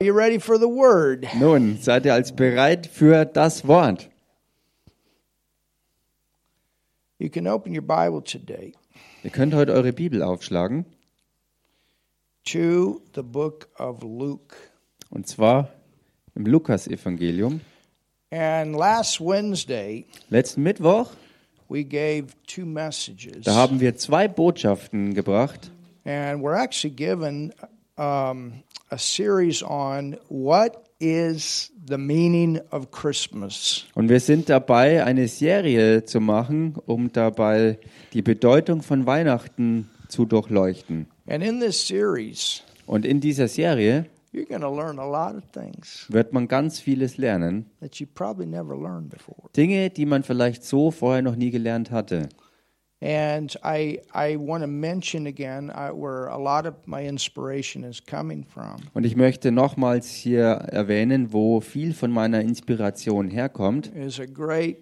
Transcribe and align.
Are 0.00 0.06
you 0.06 0.12
ready 0.16 0.38
for 0.38 0.56
the 0.60 0.68
word? 0.68 1.26
Nun, 1.40 1.76
seid 1.80 2.06
ihr 2.06 2.14
als 2.14 2.30
bereit 2.30 2.86
für 2.86 3.24
das 3.24 3.66
Wort? 3.66 4.08
You 7.18 7.28
can 7.28 7.48
open 7.48 7.74
your 7.74 7.82
Bible 7.82 8.22
today 8.22 8.74
Ihr 9.24 9.30
könnt 9.30 9.54
heute 9.54 9.72
eure 9.72 9.92
Bibel 9.92 10.22
aufschlagen. 10.22 10.84
to 12.44 13.02
the 13.16 13.22
book 13.22 13.68
of 13.76 14.00
Luke. 14.04 14.54
Und 15.10 15.26
zwar 15.26 15.68
im 16.36 16.46
Lukas-Evangelium. 16.46 17.60
And 18.30 18.76
last 18.76 19.20
Wednesday, 19.20 20.06
Letzten 20.30 20.62
Mittwoch, 20.62 21.10
we 21.68 21.82
gave 21.82 22.26
two 22.46 22.64
messages. 22.64 23.42
da 23.44 23.56
haben 23.56 23.80
wir 23.80 23.96
zwei 23.96 24.28
Botschaften 24.28 25.12
gebracht. 25.14 25.72
And 26.04 26.40
we're 26.40 26.54
actually 26.56 26.94
given 26.94 27.52
um, 27.98 28.62
a 28.90 28.96
series 28.98 29.62
on 29.62 30.16
what 30.28 30.84
is 31.00 31.70
the 31.86 31.98
meaning 31.98 32.60
of 32.70 32.90
Christmas. 32.90 33.84
Und 33.94 34.08
wir 34.08 34.20
sind 34.20 34.48
dabei, 34.48 35.04
eine 35.04 35.28
Serie 35.28 36.04
zu 36.04 36.20
machen, 36.20 36.74
um 36.86 37.12
dabei 37.12 37.78
die 38.12 38.22
Bedeutung 38.22 38.82
von 38.82 39.06
Weihnachten 39.06 39.88
zu 40.08 40.24
durchleuchten. 40.24 41.06
And 41.26 41.42
in 41.44 41.60
this 41.60 41.86
series, 41.86 42.62
Und 42.86 43.04
in 43.04 43.20
dieser 43.20 43.48
Serie 43.48 44.06
you're 44.32 44.46
going 44.46 44.60
to 44.60 44.74
learn 44.74 44.98
a 44.98 45.06
lot 45.06 45.36
of 45.36 45.42
things 45.52 46.06
wird 46.10 46.32
man 46.32 46.48
ganz 46.48 46.80
vieles 46.80 47.16
lernen. 47.18 47.66
that 47.80 47.96
you 47.96 48.06
probably 48.14 48.46
never 48.46 48.74
learned 48.76 49.10
before. 49.10 49.48
Dinge, 49.56 49.90
die 49.90 50.06
man 50.06 50.22
vielleicht 50.22 50.64
so 50.64 50.90
vorher 50.90 51.22
noch 51.22 51.36
nie 51.36 51.50
gelernt 51.50 51.90
hatte. 51.90 52.28
And 53.00 53.56
I, 53.62 54.00
I 54.12 54.36
want 54.36 54.62
to 54.62 54.66
mention 54.66 55.26
again 55.28 55.70
uh, 55.70 55.90
where 55.90 56.26
a 56.26 56.36
lot 56.36 56.66
of 56.66 56.74
my 56.86 57.06
inspiration 57.06 57.84
is 57.84 58.00
coming 58.04 58.44
from. 58.44 58.78
Und 58.92 59.06
ich 59.06 59.14
möchte 59.14 59.52
nochmals 59.52 60.08
hier 60.10 60.42
erwähnen, 60.72 61.32
wo 61.32 61.60
viel 61.60 61.94
von 61.94 62.10
meiner 62.10 62.40
Inspiration 62.40 63.28
herkommt, 63.30 63.86
Is 63.94 64.18
a 64.18 64.26
great 64.26 64.78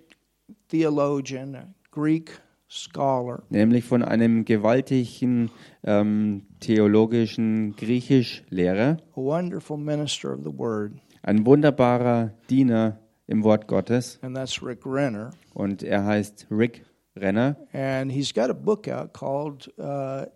theologian, 0.69 1.55
a 1.57 1.67
Greek 1.91 2.41
scholar, 2.69 3.43
nämlich 3.51 3.85
von 3.85 4.03
einem 4.03 4.45
gewaltigen 4.47 5.51
ähm, 5.85 6.47
theologischen 6.61 7.77
Griechischlehrer, 7.77 8.97
a 9.13 9.17
wonderful 9.21 9.77
minister 9.77 10.33
of 10.33 10.41
the 10.43 10.59
word, 10.59 10.93
ein 11.23 11.45
wunderbarer 11.45 12.33
Diener 12.49 12.99
im 13.27 13.45
Wort 13.45 13.69
Gottes. 13.69 14.19
and 14.23 14.35
that's 14.35 14.63
Rick 14.63 14.87
Renner. 14.87 15.31
Und 15.53 15.83
er 15.83 16.05
heißt 16.07 16.47
Rick 16.51 16.83
Renner. 17.17 17.57
And 17.73 18.11
he's 18.13 18.33
got 18.33 18.51
a 18.51 18.55
book 18.55 18.89
out 18.89 19.13
called 19.13 19.69
uh, 19.79 20.27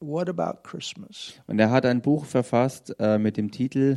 What 0.00 0.28
About 0.28 0.62
Christmas? 0.62 1.34
Und 1.46 1.58
er 1.58 1.70
hat 1.70 1.86
ein 1.86 2.02
Buch 2.02 2.24
verfasst 2.26 2.94
äh, 2.98 3.18
mit 3.18 3.36
dem 3.38 3.50
Titel 3.50 3.96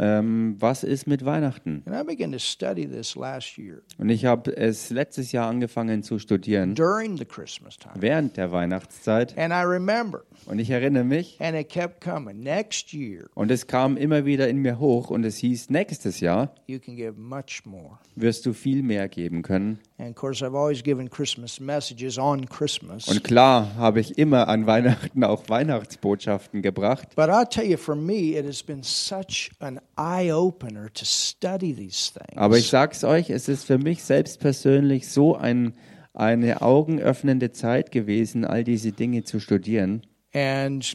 ähm, 0.00 0.54
Was 0.60 0.84
ist 0.84 1.06
mit 1.08 1.24
Weihnachten? 1.24 1.82
And 1.86 1.94
I 1.94 2.04
began 2.04 2.30
to 2.32 2.38
study 2.38 2.86
this 2.88 3.16
last 3.16 3.56
year 3.58 3.82
Und 3.98 4.08
ich 4.10 4.24
habe 4.26 4.56
es 4.56 4.90
letztes 4.90 5.32
Jahr 5.32 5.48
angefangen 5.48 6.02
zu 6.04 6.18
studieren, 6.20 6.74
during 6.76 7.16
the 7.16 7.24
Christmas 7.24 7.76
time. 7.76 7.94
während 7.98 8.36
der 8.36 8.52
Weihnachtszeit. 8.52 9.36
And 9.38 9.52
I 9.52 9.64
remember, 9.66 10.22
Und 10.46 10.58
ich 10.60 10.70
erinnere 10.70 11.02
mich, 11.04 11.36
and 11.40 11.56
it 11.56 11.68
kept 11.68 12.00
coming. 12.00 12.40
Next 12.40 12.92
year, 12.92 13.26
und 13.34 13.50
es 13.50 13.66
kam 13.66 13.96
immer 13.96 14.24
wieder 14.24 14.48
in 14.48 14.58
mir 14.58 14.78
hoch 14.78 15.10
und 15.10 15.24
es 15.24 15.36
hieß, 15.38 15.70
nächstes 15.70 16.20
Jahr 16.20 16.52
you 16.66 16.78
can 16.78 16.94
give 16.96 17.14
much 17.18 17.62
more. 17.64 17.98
wirst 18.16 18.44
du 18.46 18.52
viel 18.52 18.82
mehr 18.84 19.08
geben 19.08 19.42
können. 19.42 19.78
And 20.00 20.10
of 20.10 20.14
course, 20.14 20.44
I've 20.44 20.54
always 20.54 20.82
given 20.82 21.10
Christmas 21.10 21.58
messages 21.58 22.18
on 22.18 22.46
Christmas. 22.48 23.08
Und 23.08 23.24
klar 23.24 23.74
habe 23.76 23.98
ich 23.98 24.16
immer 24.16 24.46
an 24.46 24.66
Weihnachten 24.66 25.24
auch 25.24 25.48
Weihnachtsbotschaften 25.48 26.62
gebracht. 26.62 27.08
But 27.16 27.30
I'll 27.30 27.48
tell 27.48 27.64
you, 27.64 27.76
for 27.76 27.96
me, 27.96 28.38
it 28.38 28.46
has 28.46 28.62
been 28.62 28.84
such 28.84 29.50
an 29.58 29.80
eye 29.96 30.30
opener 30.30 30.92
to 30.92 31.04
study 31.04 31.74
these 31.74 32.12
things. 32.12 32.36
Aber 32.36 32.56
ich 32.58 32.68
sag's 32.68 33.02
euch, 33.02 33.28
es 33.30 33.48
ist 33.48 33.64
für 33.64 33.78
mich 33.78 34.04
selbst 34.04 34.38
persönlich 34.38 35.08
so 35.08 35.34
ein, 35.34 35.74
eine 36.14 36.62
augenöffnende 36.62 37.50
Zeit 37.50 37.90
gewesen, 37.90 38.44
all 38.44 38.62
diese 38.62 38.92
Dinge 38.92 39.24
zu 39.24 39.40
studieren. 39.40 40.02
and 40.34 40.94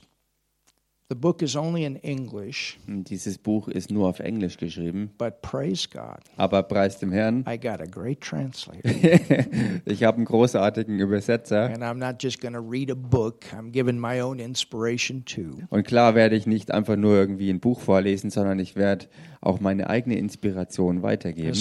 the 1.10 1.16
book 1.16 1.42
is 1.42 1.56
only 1.56 1.84
in 1.86 1.96
English, 1.98 2.80
dieses 2.88 3.38
Buch 3.38 3.68
ist 3.68 3.92
nur 3.92 4.08
auf 4.08 4.20
Englisch 4.20 4.58
geschrieben, 4.58 5.12
but 5.18 5.42
praise 5.42 5.88
God, 5.90 6.20
aber 6.38 6.64
preis 6.64 7.00
dem 7.00 7.12
Herrn, 7.12 7.46
I 7.48 7.58
got 7.58 7.82
a 7.82 7.86
great 7.86 8.22
translator. 8.22 8.90
ich 9.86 10.04
habe 10.04 10.18
einen 10.18 10.26
großartigen 10.26 11.00
Übersetzer. 11.00 11.66
and 11.66 11.84
I'm 11.84 11.96
not 12.00 12.22
just 12.22 12.42
going 12.42 12.54
to 12.54 12.62
read 12.62 12.90
a 12.90 12.96
book, 12.96 13.46
I'm 13.54 13.72
giving 13.72 14.00
my 14.00 14.22
own 14.22 14.40
inspiration 14.40 15.24
too. 15.26 15.60
Und 15.70 15.86
klar 15.86 16.16
werde 16.16 16.36
ich 16.36 16.48
nicht 16.48 16.72
einfach 16.72 16.96
nur 16.96 17.16
irgendwie 17.16 17.50
ein 17.50 17.60
Buch 17.60 17.80
vorlesen, 17.82 18.30
sondern 18.30 18.60
ich 18.60 18.76
werde 18.76 19.08
auch 19.44 19.60
meine 19.60 19.90
eigene 19.90 20.18
Inspiration 20.18 21.02
weitergeben, 21.04 21.54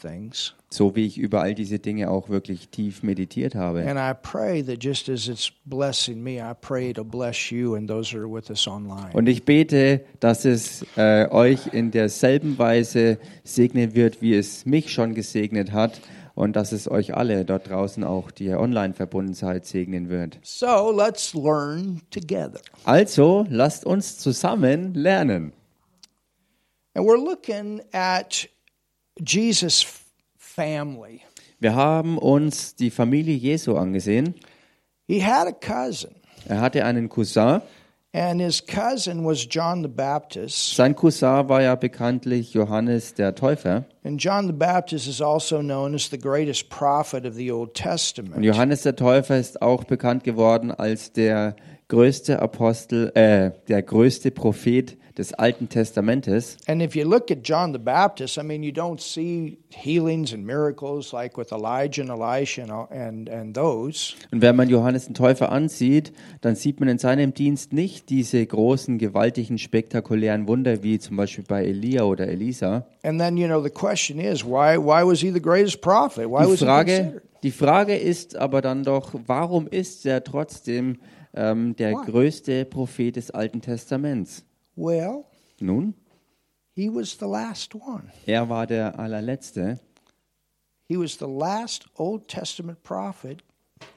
things. 0.00 0.54
so 0.68 0.94
wie 0.94 1.06
ich 1.06 1.18
über 1.18 1.40
all 1.40 1.54
diese 1.54 1.78
Dinge 1.78 2.10
auch 2.10 2.28
wirklich 2.28 2.68
tief 2.68 3.02
meditiert 3.02 3.54
habe. 3.54 3.86
And 3.88 3.98
I 3.98 4.12
pray 4.20 4.62
that 4.62 4.82
just 4.82 5.08
as 5.08 5.26
it's 5.28 5.50
blessing 5.64 6.22
me, 6.22 6.38
I 6.38 6.52
pray 6.60 6.90
it'll 6.90 7.04
bless 7.04 7.50
you 7.50 7.74
and 7.74 7.88
those 7.88 8.12
that 8.12 8.20
are 8.20 8.30
with 8.30 8.50
us 8.50 8.66
online. 8.68 9.10
Und 9.14 9.28
ich 9.28 9.44
bete, 9.44 10.02
dass 10.20 10.44
es 10.44 10.84
äh, 10.96 11.28
euch 11.30 11.72
in 11.72 11.90
derselben 11.90 12.58
Weise 12.58 13.18
segnen 13.42 13.94
wird, 13.94 14.20
wie 14.20 14.34
es 14.34 14.66
mich 14.66 14.92
schon 14.92 15.14
gesegnet 15.14 15.72
hat 15.72 16.00
und 16.34 16.56
dass 16.56 16.72
es 16.72 16.90
euch 16.90 17.14
alle 17.14 17.44
dort 17.44 17.70
draußen 17.70 18.04
auch, 18.04 18.30
die 18.30 18.46
ihr 18.46 18.60
online 18.60 18.92
verbunden 18.92 19.34
seid, 19.34 19.64
segnen 19.64 20.10
wird. 20.10 20.38
So 20.42 20.92
let's 20.94 21.32
learn 21.32 22.02
together. 22.10 22.60
Also, 22.84 23.46
lasst 23.48 23.86
uns 23.86 24.18
zusammen 24.18 24.92
lernen. 24.94 25.52
And 26.94 27.04
we're 27.06 27.16
looking 27.18 27.82
at 27.92 28.48
Jesus' 29.20 29.84
family. 30.36 31.22
Wir 31.60 31.74
haben 31.74 32.18
uns 32.18 32.74
die 32.76 32.90
Familie 32.90 33.34
Jesu 33.36 33.76
angesehen. 33.76 34.34
He 35.06 35.22
had 35.24 35.46
a 35.46 35.52
cousin, 35.52 36.14
Er 36.48 36.60
hatte 36.60 36.84
einen 36.84 37.08
Cousin. 37.08 37.60
and 38.12 38.40
his 38.40 38.64
cousin 38.64 39.24
was 39.24 39.44
John 39.50 39.82
the 39.82 39.88
Baptist. 39.88 40.76
Sein 40.76 40.94
Cousin 40.94 41.48
war 41.48 41.62
ja 41.62 41.74
bekanntlich 41.74 42.54
Johannes 42.54 43.14
der 43.14 43.34
Täufer. 43.34 43.84
And 44.04 44.22
John 44.22 44.46
the 44.46 44.52
Baptist 44.52 45.08
is 45.08 45.20
also 45.20 45.60
known 45.60 45.94
as 45.94 46.08
the 46.10 46.18
greatest 46.18 46.68
prophet 46.70 47.26
of 47.26 47.34
the 47.34 47.50
Old 47.50 47.70
Und 47.70 47.74
Testament. 47.74 48.44
Johannes 48.44 48.82
der 48.82 48.94
Täufer 48.94 49.36
ist 49.38 49.60
auch 49.62 49.82
bekannt 49.84 50.22
geworden 50.22 50.70
als 50.70 51.12
der 51.12 51.56
größte 51.88 52.40
Apostel, 52.40 53.12
äh, 53.14 53.50
der 53.68 53.82
größte 53.82 54.30
Prophet 54.30 54.96
des 55.16 55.32
Alten 55.34 55.68
Testamentes. 55.68 56.56
And 56.66 56.82
if 56.82 56.96
you 56.96 57.08
look 57.08 57.30
at 57.30 57.38
John 57.44 57.72
the 57.72 57.78
Baptist, 57.78 58.36
I 58.36 58.42
mean, 58.42 58.62
you 58.62 58.72
don't 58.72 59.00
see 59.00 59.58
healings 59.70 60.32
and 60.32 60.44
miracles 60.44 61.12
like 61.12 61.38
with 61.38 61.52
Elijah 61.52 62.02
and 62.02 62.10
Elisha 62.10 62.88
and, 62.90 63.28
and, 63.30 63.54
those. 63.54 64.14
Und 64.32 64.42
wenn 64.42 64.56
man 64.56 64.68
Johannes 64.68 65.06
den 65.06 65.14
Täufer 65.14 65.52
ansieht, 65.52 66.12
dann 66.40 66.56
sieht 66.56 66.80
man 66.80 66.88
in 66.88 66.98
seinem 66.98 67.32
Dienst 67.32 67.72
nicht 67.72 68.10
diese 68.10 68.44
großen, 68.44 68.98
gewaltigen, 68.98 69.58
spektakulären 69.58 70.48
Wunder 70.48 70.82
wie 70.82 70.98
zum 70.98 71.16
Beispiel 71.16 71.44
bei 71.46 71.64
Elia 71.64 72.02
oder 72.04 72.26
Elisa. 72.26 72.86
And 73.04 73.20
then, 73.20 73.36
you 73.36 73.46
know, 73.46 73.62
the 73.62 73.70
question 73.70 74.18
is, 74.18 74.44
why, 74.44 74.76
why 74.76 75.06
was 75.06 75.20
he 75.20 75.30
the 75.30 75.40
greatest 75.40 75.80
prophet? 75.80 76.26
Why 76.28 76.44
Die 76.44 76.50
was 76.50 76.60
he 76.60 76.66
considered? 76.66 77.22
die 77.44 77.50
Frage 77.50 77.94
ist 77.94 78.36
aber 78.36 78.62
dann 78.62 78.84
doch, 78.84 79.12
warum 79.26 79.68
ist 79.68 80.06
er 80.06 80.24
trotzdem 80.24 80.96
ähm, 81.34 81.74
der 81.76 81.92
Why? 81.92 82.10
größte 82.10 82.64
Prophet 82.64 83.16
des 83.16 83.30
Alten 83.30 83.60
Testaments? 83.60 84.44
Well, 84.76 85.24
Nun, 85.60 85.94
he 86.74 86.88
was 86.88 87.16
the 87.18 87.26
last 87.26 87.74
one. 87.74 88.04
er 88.26 88.48
war 88.48 88.66
der 88.66 88.98
allerletzte. 88.98 89.78
He 90.88 90.96
was 90.98 91.18
the 91.18 91.26
last 91.26 91.86
Old 91.96 92.28
Testament 92.28 92.82
prophet 92.82 93.42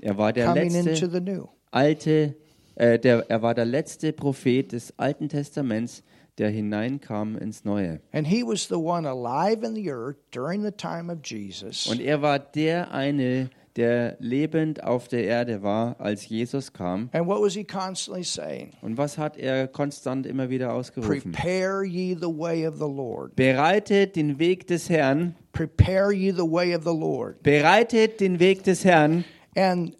Er 0.01 0.17
war 0.17 0.31
der 0.33 0.47
coming 0.47 0.73
into 0.73 0.89
letzte 0.91 1.09
the 1.11 1.19
new. 1.19 1.47
alte, 1.71 2.35
äh, 2.75 2.97
der, 2.99 3.29
er 3.29 3.41
war 3.41 3.53
der 3.55 3.65
letzte 3.65 4.13
Prophet 4.13 4.71
des 4.71 4.93
Alten 4.97 5.27
Testaments, 5.29 6.03
der 6.37 6.49
hineinkam 6.49 7.35
ins 7.37 7.65
Neue. 7.65 7.99
And 8.11 8.27
he 8.27 8.43
was 8.43 8.67
the 8.67 8.75
one 8.75 9.07
alive 9.07 9.65
in 9.65 9.75
the 9.75 9.89
earth 9.91 10.17
during 10.31 10.63
the 10.63 10.71
time 10.71 11.11
of 11.11 11.19
Jesus. 11.23 11.87
Und 11.87 11.99
er 11.99 12.21
war 12.21 12.39
der 12.39 12.91
eine, 12.91 13.49
der 13.77 14.17
lebend 14.19 14.83
auf 14.83 15.07
der 15.07 15.23
Erde 15.23 15.61
war, 15.63 15.95
als 15.99 16.27
Jesus 16.27 16.73
kam. 16.73 17.09
And 17.13 17.27
what 17.27 17.41
was 17.41 17.53
he 17.53 17.63
constantly 17.63 18.23
saying? 18.23 18.71
Und 18.81 18.97
was 18.97 19.17
hat 19.17 19.37
er 19.37 19.67
konstant 19.67 20.25
immer 20.25 20.49
wieder 20.49 20.73
ausgerufen? 20.73 21.31
Prepare 21.31 21.85
ye 21.85 22.15
the 22.15 22.27
way 22.27 22.67
of 22.67 22.75
the 22.75 22.81
Lord. 22.81 23.35
Bereitet 23.35 24.15
den 24.15 24.39
Weg 24.39 24.67
des 24.67 24.89
Herrn, 24.89 25.35
Prepare 25.53 26.11
ye 26.13 26.31
the 26.31 26.39
way 26.39 26.75
of 26.75 26.83
the 26.83 26.89
Lord. 26.97 27.41
bereitet 27.43 28.19
den 28.19 28.39
Weg 28.39 28.63
des 28.63 28.83
Herrn. 28.83 29.23
And 29.55 29.95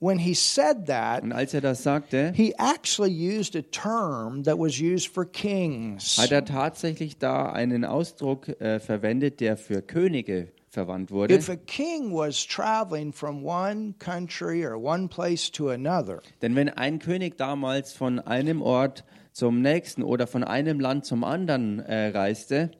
when 0.00 0.18
he 0.18 0.34
said 0.34 0.86
that, 0.86 1.22
Und 1.22 1.32
als 1.32 1.54
er 1.54 1.60
das 1.60 1.82
sagte, 1.82 2.32
he 2.34 2.54
actually 2.58 3.10
used 3.10 3.56
a 3.56 3.62
term 3.62 4.42
that 4.44 4.58
was 4.58 4.78
used 4.80 5.08
for 5.12 5.24
kings. 5.24 6.18
hat 6.18 6.30
er 6.30 6.44
tatsächlich 6.44 7.18
da 7.18 7.50
einen 7.52 7.84
Ausdruck 7.84 8.48
äh, 8.60 8.78
verwendet, 8.80 9.40
der 9.40 9.56
für 9.56 9.82
Könige 9.82 10.48
verwandt 10.72 11.10
wurde. 11.10 11.34
If 11.34 11.48
a 11.48 11.56
king 11.56 12.12
was 12.12 12.44
traveling 12.46 13.12
from 13.12 13.44
one 13.44 13.94
country 13.98 14.64
or 14.64 14.76
one 14.82 15.08
place 15.08 15.50
to 15.52 15.68
another, 15.70 16.20
Denn 16.40 16.56
wenn 16.56 16.68
ein 16.70 16.98
König 16.98 17.36
damals 17.36 17.92
von 17.92 18.18
einem 18.18 18.62
Ort 18.62 19.04
zum 19.32 19.60
nächsten 19.62 20.02
oder 20.02 20.26
von 20.26 20.42
einem 20.44 20.80
Land 20.80 21.04
zum 21.04 21.24
anderen 21.24 21.78
äh, 21.80 22.08
reiste, 22.08 22.70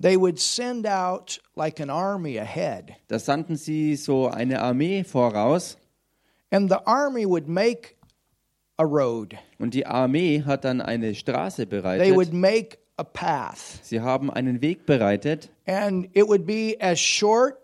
they 0.00 0.18
would 0.18 0.38
send 0.38 0.86
out 0.86 1.40
like 1.54 1.80
an 1.80 1.88
army 1.88 2.38
ahead. 2.38 2.92
da 3.08 3.18
sandten 3.18 3.56
sie 3.56 3.96
so 3.96 4.28
eine 4.28 4.60
Armee 4.60 5.04
voraus 5.04 5.78
And 6.50 6.70
the 6.70 6.78
army 6.84 7.26
would 7.26 7.48
make 7.48 7.96
a 8.78 8.84
road, 8.84 9.34
und 9.58 9.72
die 9.74 9.86
Armee 9.86 10.42
hat 10.44 10.64
dann 10.64 10.80
eine 10.80 11.14
Straße 11.14 11.66
they 11.68 11.80
would 12.14 12.30
bereitet. 12.30 12.32
make 12.32 12.78
a 12.96 13.04
path. 13.04 13.80
Sie 13.82 14.00
haben 14.00 14.30
einen 14.30 14.60
Weg 14.62 14.86
bereitet 14.86 15.50
And 15.66 16.08
it 16.14 16.26
would 16.28 16.46
be 16.46 16.76
as 16.80 16.98
short 16.98 17.58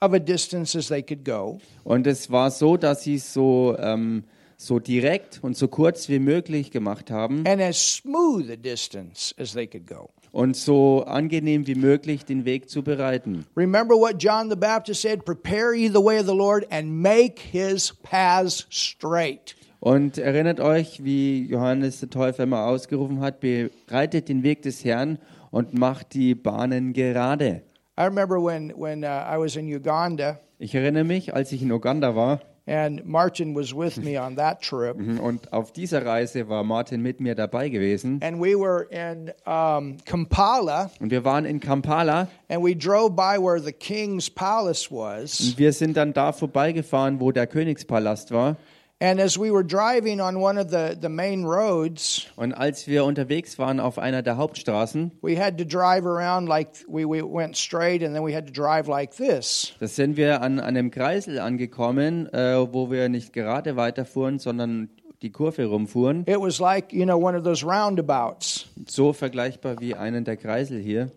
of 0.00 0.12
a 0.14 0.18
distance 0.18 0.76
as 0.76 0.88
they 0.88 1.02
could 1.02 1.24
go. 1.24 1.58
und 1.84 2.06
es 2.06 2.30
war 2.30 2.50
so, 2.50 2.76
dass 2.76 3.02
sie 3.02 3.18
so, 3.18 3.76
ähm, 3.78 4.24
so 4.56 4.78
direkt 4.78 5.40
und 5.42 5.56
so 5.56 5.68
kurz 5.68 6.08
wie 6.08 6.18
möglich 6.18 6.70
gemacht 6.70 7.10
haben 7.10 7.44
and 7.46 7.60
as 7.60 7.76
smooth 7.96 8.50
a 8.50 8.56
distance 8.56 9.34
as 9.38 9.52
they 9.52 9.66
could 9.66 9.86
go. 9.86 10.10
und 10.32 10.56
so 10.56 11.02
angenehm 11.04 11.66
wie 11.66 11.74
möglich 11.74 12.24
den 12.24 12.44
Weg 12.44 12.70
zu 12.70 12.82
bereiten. 12.82 13.46
Remember 13.56 13.94
what 13.96 14.22
John 14.22 14.48
the 14.48 14.56
Baptist 14.56 15.02
said 15.02 15.24
Prepare 15.24 15.74
ye 15.74 15.88
the 15.88 15.94
way 16.02 16.18
of 16.20 16.26
the 16.26 16.34
Lord 16.36 16.66
and 16.70 16.90
make 17.02 17.40
his 17.40 17.92
paths 18.02 18.66
straight. 18.70 19.56
Und 19.80 20.18
erinnert 20.18 20.60
euch, 20.60 21.02
wie 21.02 21.46
Johannes 21.46 22.00
der 22.00 22.10
Täufer 22.10 22.42
immer 22.42 22.66
ausgerufen 22.66 23.20
hat, 23.20 23.40
bereitet 23.40 24.28
den 24.28 24.42
Weg 24.42 24.60
des 24.62 24.84
Herrn 24.84 25.18
und 25.50 25.72
macht 25.72 26.12
die 26.12 26.34
Bahnen 26.34 26.92
gerade. 26.92 27.62
I 27.98 28.04
remember 28.04 28.36
when, 28.36 28.72
when 28.76 29.04
uh, 29.04 29.06
I 29.06 29.36
was 29.38 29.56
in 29.56 29.66
Uganda 29.66 30.38
Ich 30.58 30.74
erinnere 30.74 31.04
mich, 31.04 31.34
als 31.34 31.52
ich 31.52 31.62
in 31.62 31.72
Uganda 31.72 32.14
war 32.14 32.40
and 32.66 33.04
Martin 33.04 33.54
was 33.54 33.74
with 33.74 33.96
me 33.98 34.16
on 34.16 34.36
that 34.36 34.62
trip. 34.62 34.96
und 35.20 35.52
auf 35.52 35.72
dieser 35.72 36.04
Reise 36.04 36.48
war 36.48 36.62
Martin 36.62 37.00
mit 37.02 37.20
mir 37.20 37.34
dabei 37.34 37.68
gewesen 37.68 38.20
And 38.22 38.38
we 38.40 38.54
were 38.54 38.86
in 38.90 39.32
um, 39.46 39.96
Kampala 40.04 40.90
und 41.00 41.10
wir 41.10 41.24
waren 41.24 41.44
in 41.44 41.60
Kampala 41.60 42.28
and 42.48 42.62
we 42.62 42.76
drove 42.76 43.16
by 43.16 43.38
where 43.38 43.60
the 43.60 43.72
king's 43.72 44.30
palace 44.30 44.90
was. 44.90 45.40
und 45.40 45.58
wir 45.58 45.72
sind 45.72 45.96
dann 45.96 46.12
da 46.12 46.32
vorbeigefahren, 46.32 47.20
wo 47.20 47.32
der 47.32 47.46
Königspalast 47.46 48.30
war. 48.30 48.56
And 49.02 49.18
as 49.18 49.38
we 49.38 49.50
were 49.50 49.64
driving 49.64 50.20
on 50.20 50.42
one 50.42 50.58
of 50.58 50.70
the, 50.70 50.94
the 51.00 51.08
main 51.08 51.44
roads, 51.44 52.26
Und 52.36 52.52
als 52.52 52.86
wir 52.86 53.04
unterwegs 53.06 53.58
waren 53.58 53.80
auf 53.80 53.98
einer 53.98 54.22
der 54.22 54.36
Hauptstraßen, 54.36 55.10
we 55.22 55.38
had 55.38 55.56
to 55.56 55.64
drive 55.64 56.04
around 56.04 56.48
like 56.48 56.68
we, 56.86 57.06
we 57.08 57.22
went 57.22 57.56
straight 57.56 58.02
and 58.02 58.14
then 58.14 58.22
we 58.22 58.34
had 58.36 58.46
to 58.46 58.52
drive 58.52 58.88
like 58.88 59.16
this. 59.16 59.72
da 59.80 59.86
sind 59.86 60.18
wir 60.18 60.42
an 60.42 60.60
einem 60.60 60.90
Kreisel 60.90 61.38
angekommen, 61.38 62.30
äh, 62.34 62.56
wo 62.72 62.90
wir 62.90 63.08
nicht 63.08 63.32
gerade 63.32 63.76
weiterfuhren, 63.76 64.38
sondern 64.38 64.90
die 65.22 65.30
Kurve 65.30 65.64
rumfuhren. 65.64 66.24
It 66.26 66.38
was 66.38 66.60
like, 66.60 66.92
you 66.92 67.06
know, 67.06 67.16
one 67.16 67.34
of 67.34 67.42
those 67.42 67.64
roundabouts. 67.64 68.66
So 68.86 69.14
vergleichbar 69.14 69.80
wie 69.80 69.94
einen 69.94 70.24
der 70.24 70.36
Kreisel 70.36 70.78
hier. 70.78 71.10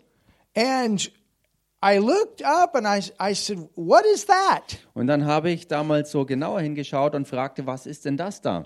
And 0.56 1.10
Und 4.94 5.06
dann 5.06 5.26
habe 5.26 5.50
ich 5.50 5.68
damals 5.68 6.10
so 6.10 6.24
genauer 6.24 6.60
hingeschaut 6.60 7.14
und 7.14 7.28
fragte, 7.28 7.66
was 7.66 7.86
ist 7.86 8.04
denn 8.04 8.16
das 8.16 8.40
da? 8.40 8.64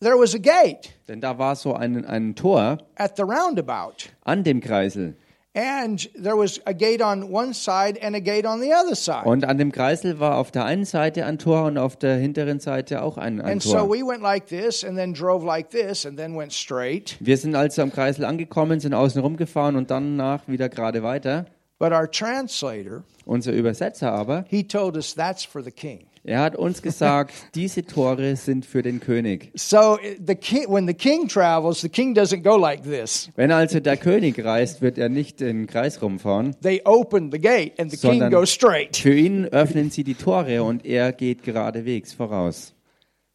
There 0.00 0.18
was 0.18 0.34
a 0.34 0.38
gate 0.38 0.90
Denn 1.08 1.20
da 1.20 1.38
war 1.38 1.56
so 1.56 1.74
ein, 1.74 2.04
ein 2.04 2.34
Tor 2.34 2.78
at 2.96 3.16
the 3.16 3.22
roundabout. 3.22 4.10
an 4.22 4.44
dem 4.44 4.60
Kreisel. 4.60 5.16
And 5.56 6.10
there 6.20 6.36
was 6.36 6.60
a 6.66 6.72
gate 6.72 7.00
on 7.00 7.32
one 7.32 7.54
side 7.54 7.96
and 8.02 8.16
a 8.16 8.18
gate 8.18 8.44
on 8.44 8.60
the 8.60 8.72
other 8.74 8.96
side. 8.96 9.24
Und 9.24 9.44
an 9.44 9.56
dem 9.56 9.70
Kreisel 9.70 10.18
war 10.18 10.36
auf 10.38 10.50
der 10.50 10.64
einen 10.64 10.84
Seite 10.84 11.24
ein 11.26 11.38
Tor 11.38 11.66
und 11.66 11.78
auf 11.78 11.94
der 11.96 12.16
hinteren 12.16 12.58
Seite 12.58 13.02
auch 13.02 13.18
ein, 13.18 13.40
ein 13.40 13.52
And 13.52 13.62
so 13.62 13.78
Tor. 13.78 13.88
we 13.88 14.02
went 14.04 14.20
like 14.20 14.46
this 14.48 14.84
and 14.84 14.96
then 14.98 15.14
drove 15.14 15.46
like 15.46 15.70
this 15.70 16.04
and 16.04 16.18
then 16.18 16.36
went 16.36 16.52
straight. 16.52 17.16
Wir 17.20 17.36
sind 17.36 17.54
also 17.54 17.82
am 17.82 17.92
Kreisel 17.92 18.24
angekommen, 18.24 18.80
sind 18.80 18.94
außen 18.94 19.20
rumgefahren 19.22 19.76
und 19.76 19.92
dann 19.92 20.16
nach 20.16 20.48
wieder 20.48 20.68
gerade 20.68 21.04
weiter. 21.04 21.46
But 21.78 21.92
our 21.92 22.08
translator, 22.10 23.04
Unser 23.26 23.52
Übersetzer 23.52 24.12
aber, 24.12 24.44
he 24.48 24.62
told 24.66 24.96
us 24.96 25.14
that's 25.14 25.44
for 25.44 25.62
the 25.62 25.70
king. 25.70 26.06
er 26.22 26.40
hat 26.40 26.56
uns 26.56 26.80
gesagt, 26.82 27.34
diese 27.54 27.84
Tore 27.84 28.36
sind 28.36 28.64
für 28.64 28.82
den 28.82 29.00
König. 29.00 29.50
So 29.56 29.98
the 30.24 30.34
king, 30.34 30.66
when 30.68 30.86
the 30.86 30.94
king 30.94 31.28
travels, 31.28 31.80
the 31.80 31.88
king 31.88 32.14
doesn't 32.16 32.42
go 32.42 32.56
like 32.56 32.84
this. 32.84 33.28
Wenn 33.36 33.50
also 33.50 33.80
der 33.80 33.96
König 33.96 34.42
reist, 34.44 34.82
wird 34.82 34.98
er 34.98 35.08
nicht 35.08 35.40
im 35.40 35.66
Kreis 35.66 36.00
rumfahren. 36.00 36.54
They 36.62 36.80
open 36.84 37.30
the 37.32 37.40
gate 37.40 37.72
and 37.78 37.90
the 37.90 37.96
king 37.96 38.30
goes 38.30 38.50
straight. 38.52 38.96
Für 38.96 39.12
ihn 39.14 39.46
öffnen 39.46 39.90
sie 39.90 40.04
die 40.04 40.14
Tore 40.14 40.62
und 40.62 40.86
er 40.86 41.12
geht 41.12 41.42
geradewegs 41.42 42.12
voraus. 42.12 42.72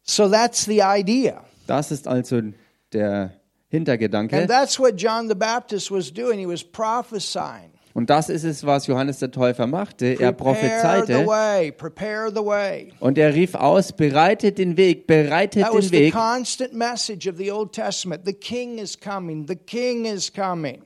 So 0.02 0.28
that's 0.28 0.64
the 0.64 0.80
idea. 0.82 1.44
Das 1.66 1.92
ist 1.92 2.08
also 2.08 2.40
der 2.92 3.32
Hintergedanke. 3.68 4.36
And 4.36 4.48
that's 4.48 4.80
what 4.80 4.96
John 4.96 5.28
the 5.28 5.36
Baptist 5.36 5.90
was 5.90 6.12
doing. 6.12 6.38
He 6.40 6.46
was 6.46 6.64
prophesying. 6.64 7.69
Und 7.92 8.10
das 8.10 8.28
ist 8.28 8.44
es, 8.44 8.64
was 8.64 8.86
Johannes 8.86 9.18
der 9.18 9.30
Täufer 9.30 9.66
machte. 9.66 10.16
Er 10.20 10.32
prophezeite 10.32 11.26
way, 11.26 11.72
prepare 11.72 12.30
the 12.30 12.44
way. 12.44 12.92
und 13.00 13.18
er 13.18 13.34
rief 13.34 13.54
aus, 13.54 13.92
bereitet 13.92 14.58
den 14.58 14.76
Weg, 14.76 15.06
bereitet 15.06 15.66
den 15.72 15.90
Weg. 15.90 16.14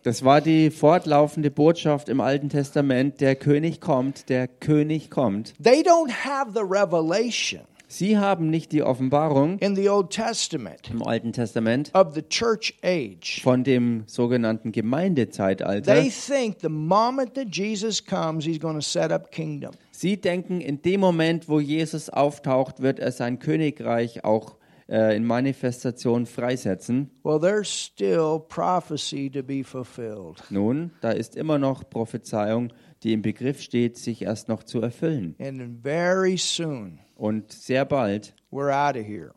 Das 0.03 0.25
war 0.25 0.41
die 0.41 0.71
fortlaufende 0.71 1.51
Botschaft 1.51 2.09
im 2.09 2.21
Alten 2.21 2.49
Testament. 2.49 3.21
Der 3.21 3.37
König 3.37 3.81
kommt, 3.81 4.29
der 4.29 4.49
König 4.49 5.11
kommt. 5.11 5.53
They 5.63 5.83
don't 5.83 6.11
have 6.25 6.53
the 6.55 6.61
revelation 6.61 7.61
Sie 7.97 8.19
haben 8.19 8.51
nicht 8.51 8.73
die 8.73 8.83
Offenbarung 8.83 9.57
in 9.61 9.77
the 9.77 9.89
Old 9.89 10.11
Testament 10.11 10.91
im 10.91 11.01
Alten 11.01 11.33
Testament 11.33 11.93
of 11.95 12.13
the 12.13 12.23
church 12.23 12.75
age. 12.83 13.41
von 13.41 13.63
dem 13.63 14.03
sogenannten 14.07 14.73
Gemeindezeitalter. 14.73 15.95
They 15.95 16.11
think 16.11 16.59
the 16.61 16.69
moment 16.69 17.35
that 17.35 17.55
Jesus 17.55 18.05
comes, 18.05 18.45
he's 18.45 18.59
going 18.59 18.75
to 18.75 18.83
set 18.83 19.13
up 19.13 19.31
kingdom. 19.31 19.77
Sie 19.93 20.21
denken, 20.21 20.61
in 20.61 20.83
dem 20.83 20.99
Moment, 20.99 21.49
wo 21.49 21.61
Jesus 21.61 22.11
auftaucht, 22.11 22.83
wird 22.83 22.99
er 22.99 23.13
sein 23.13 23.39
Königreich 23.39 24.25
auch 24.25 24.57
äh, 24.89 25.17
in 25.17 25.25
Manifestation 25.25 26.27
freisetzen. 26.27 27.13
Well, 27.23 27.39
there's 27.39 27.69
still 27.69 28.41
prophecy 28.41 29.31
to 29.31 29.45
be 29.45 29.63
fulfilled. 29.63 30.43
Nun, 30.51 30.91
da 31.01 31.13
ist 31.13 31.37
immer 31.37 31.59
noch 31.59 31.89
Prophezeiung, 31.89 32.73
die 33.05 33.13
im 33.13 33.23
Begriff 33.23 33.61
steht, 33.61 33.97
sich 33.99 34.23
erst 34.23 34.49
noch 34.49 34.65
zu 34.65 34.81
erfüllen. 34.81 35.37
And 35.39 35.83
very 35.83 36.37
soon, 36.37 36.99
Und 37.17 37.53
sehr 37.53 37.85
bald 37.85 38.35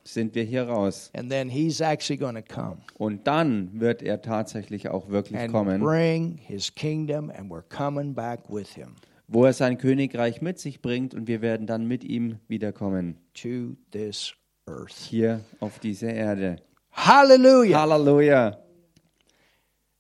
sind 0.03 0.35
wir 0.35 0.43
hier 0.43 0.63
raus. 0.67 1.11
And 1.13 1.29
then 1.29 1.49
he's 1.49 1.81
actually 1.81 2.17
going 2.17 2.35
to 2.35 2.41
come 2.41 2.77
Und 2.97 3.27
dann 3.27 3.79
wird 3.79 4.01
er 4.01 4.21
tatsächlich 4.21 4.89
auch 4.89 5.09
wirklich 5.09 5.39
and 5.39 5.51
kommen, 5.51 5.81
bring 5.81 6.37
his 6.37 6.73
kingdom, 6.73 7.29
and 7.29 7.51
we're 7.51 7.63
coming 7.69 8.13
back 8.15 8.49
with 8.49 8.73
him 8.73 8.95
wo 9.27 9.43
er 9.43 9.51
sein 9.51 9.77
Königreich 9.77 10.41
mit 10.41 10.57
sich 10.57 10.81
bringt 10.81 11.13
und 11.13 11.27
wir 11.27 11.41
werden 11.41 11.67
dann 11.67 11.85
mit 11.85 12.05
ihm 12.05 12.39
wiederkommen, 12.47 13.17
to 13.33 13.75
this 13.91 14.33
earth. 14.67 14.93
hier 14.93 15.41
auf 15.59 15.79
diese 15.79 16.07
Erde. 16.07 16.57
Hallelujah. 16.93 17.81
Halleluja! 17.81 18.57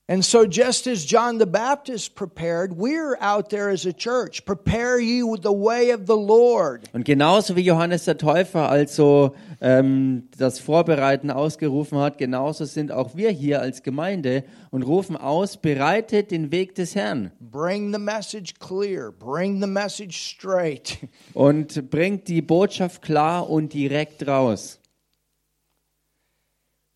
And 0.09 0.23
so, 0.23 0.45
just 0.45 0.87
as 0.87 1.03
John 1.03 1.37
the 1.37 1.45
Baptist 1.45 2.15
prepared, 2.15 2.77
we're 2.77 3.17
out 3.19 3.49
there 3.49 3.67
as 3.67 3.85
a 3.85 3.91
church. 3.91 4.45
Prepare 4.45 5.01
you 5.01 5.35
the 5.35 5.51
way 5.51 5.89
of 5.89 6.05
the 6.07 6.15
Lord. 6.15 6.89
Und 6.93 7.03
genauso 7.03 7.57
wie 7.57 7.63
Johannes 7.63 8.05
der 8.05 8.17
Täufer 8.17 8.69
also 8.69 9.35
ähm, 9.59 10.29
das 10.37 10.59
Vorbereiten 10.59 11.29
ausgerufen 11.29 11.97
hat, 11.99 12.17
genauso 12.17 12.63
sind 12.63 12.93
auch 12.93 13.17
wir 13.17 13.31
hier 13.31 13.59
als 13.59 13.83
Gemeinde 13.83 14.45
und 14.71 14.83
rufen 14.83 15.17
aus, 15.17 15.57
bereitet 15.57 16.31
den 16.31 16.53
Weg 16.53 16.75
des 16.75 16.95
Herrn 16.95 17.33
Bring 17.41 17.91
the 17.91 17.99
message 17.99 18.53
clear, 18.61 19.11
bring 19.11 19.59
the 19.59 19.67
message 19.67 20.15
straight. 20.15 20.99
und 21.33 21.89
bringt 21.89 22.29
die 22.29 22.41
Botschaft 22.41 23.01
klar 23.01 23.49
und 23.49 23.73
direkt 23.73 24.25
raus. 24.25 24.79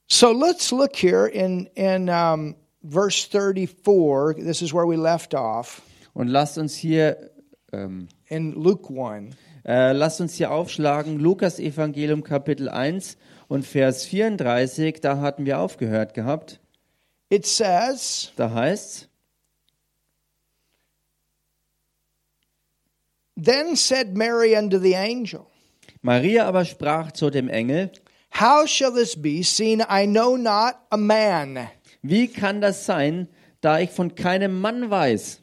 So, 0.07 0.31
let's 0.31 0.71
look 0.71 0.95
here 0.95 1.27
in, 1.27 1.67
in 1.75 2.09
um, 2.09 2.55
verse 2.83 3.23
34. 3.25 4.35
This 4.35 4.61
is 4.61 4.73
where 4.73 4.87
we 4.87 4.95
left 4.97 5.33
off 5.33 5.81
Und 6.13 6.27
lasst 6.27 6.57
uns 6.57 6.75
hier 6.75 7.31
ähm, 7.71 8.07
in 8.27 8.51
Luke 8.53 8.89
1. 8.93 9.35
äh, 9.65 9.93
lasst 9.93 10.19
uns 10.21 10.35
hier 10.35 10.51
aufschlagen, 10.51 11.19
Lukas 11.19 11.59
Evangelium 11.59 12.23
Kapitel 12.23 12.67
1 12.67 13.17
und 13.47 13.65
Vers 13.65 14.05
34, 14.05 14.99
da 15.01 15.19
hatten 15.19 15.45
wir 15.45 15.59
aufgehört 15.59 16.13
gehabt. 16.13 16.59
It 17.29 17.45
says, 17.45 18.31
Da 18.35 18.53
heißt's, 18.53 19.07
Then 23.35 23.75
said 23.75 24.15
Mary 24.15 24.55
unto 24.55 24.77
the 24.77 24.95
angel, 24.95 25.47
Maria 26.01 26.45
aber 26.45 26.65
sprach 26.65 27.11
zu 27.11 27.29
dem 27.29 27.47
Engel, 27.49 27.91
How 28.39 28.67
shall 28.67 28.91
this 28.93 29.15
be, 29.15 29.43
seeing 29.43 29.81
I 29.81 30.05
know 30.05 30.35
not 30.37 30.75
a 30.89 30.97
man? 30.97 31.69
Wie 32.01 32.27
kann 32.27 32.61
das 32.61 32.85
sein, 32.85 33.27
da 33.61 33.79
ich 33.79 33.91
von 33.91 34.15
keinem 34.15 34.59
Mann 34.59 34.89
weiß? 34.89 35.41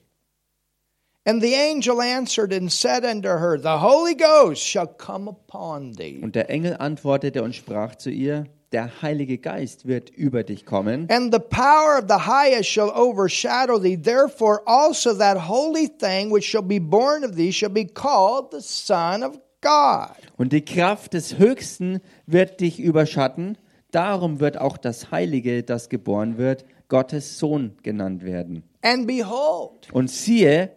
And 1.24 1.42
the 1.42 1.54
angel 1.54 2.00
answered 2.00 2.54
and 2.54 2.72
said 2.72 3.04
unto 3.04 3.28
her, 3.28 3.58
The 3.58 3.80
Holy 3.80 4.14
Ghost 4.14 4.62
shall 4.62 4.86
come 4.86 5.28
upon 5.28 5.92
thee, 5.92 6.20
Und 6.22 6.34
der 6.34 6.48
Engel 6.48 6.76
antwortete 6.78 7.42
und 7.42 7.54
sprach 7.54 7.96
zu 7.96 8.10
ihr, 8.10 8.46
der 8.72 9.02
Heilige 9.02 9.38
Geist 9.38 9.86
wird 9.86 10.10
über 10.10 10.42
dich 10.42 10.64
kommen. 10.64 11.06
And 11.10 11.32
the 11.32 11.40
power 11.40 11.98
of 11.98 12.06
the 12.08 12.26
highest 12.26 12.70
shall 12.70 12.90
overshadow 12.90 13.78
thee. 13.78 13.96
Therefore 13.96 14.62
also 14.66 15.14
that 15.14 15.48
holy 15.48 15.88
thing 15.88 16.30
which 16.30 16.46
shall 16.46 16.62
be 16.62 16.78
born 16.80 17.24
of 17.24 17.36
thee 17.36 17.52
shall 17.52 17.70
be 17.70 17.84
called 17.84 18.50
the 18.50 18.60
Son 18.60 19.22
of 19.22 19.38
God. 19.60 20.16
Und 20.36 20.52
die 20.52 20.64
Kraft 20.64 21.14
des 21.14 21.38
Höchsten 21.38 22.00
wird 22.26 22.60
dich 22.60 22.78
überschatten. 22.80 23.58
Darum 23.90 24.40
wird 24.40 24.58
auch 24.58 24.76
das 24.76 25.10
Heilige, 25.10 25.62
das 25.62 25.88
geboren 25.88 26.36
wird, 26.38 26.64
Gottes 26.88 27.38
Sohn 27.38 27.76
genannt 27.82 28.24
werden. 28.24 28.62
And 28.82 29.06
behold, 29.06 29.88
Und 29.92 30.10
siehe, 30.10 30.70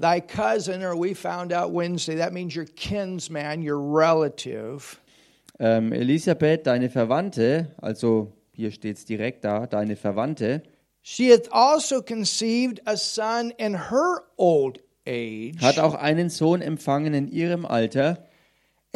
thy 0.00 0.20
cousin, 0.20 0.82
or 0.82 0.94
we 0.94 1.14
found 1.14 1.52
out 1.52 1.72
Wednesday, 1.72 2.16
that 2.16 2.32
means 2.32 2.56
your 2.56 2.64
kinsman, 2.64 3.62
your 3.62 3.78
relative, 3.78 4.98
ähm, 5.58 5.92
Elisabeth, 5.92 6.66
deine 6.66 6.90
Verwandte, 6.90 7.74
also 7.80 8.32
hier 8.52 8.70
steht 8.70 8.96
es 8.98 9.04
direkt 9.04 9.44
da, 9.44 9.66
deine 9.66 9.96
Verwandte, 9.96 10.62
she 11.02 11.30
hath 11.32 11.50
also 11.52 12.02
conceived 12.02 12.80
a 12.86 12.96
son 12.96 13.50
in 13.58 13.74
her 13.90 14.22
old 14.36 14.82
age. 15.06 15.60
hat 15.62 15.78
auch 15.78 15.94
einen 15.94 16.28
Sohn 16.30 16.60
empfangen 16.60 17.14
in 17.14 17.28
ihrem 17.28 17.64
Alter. 17.64 18.25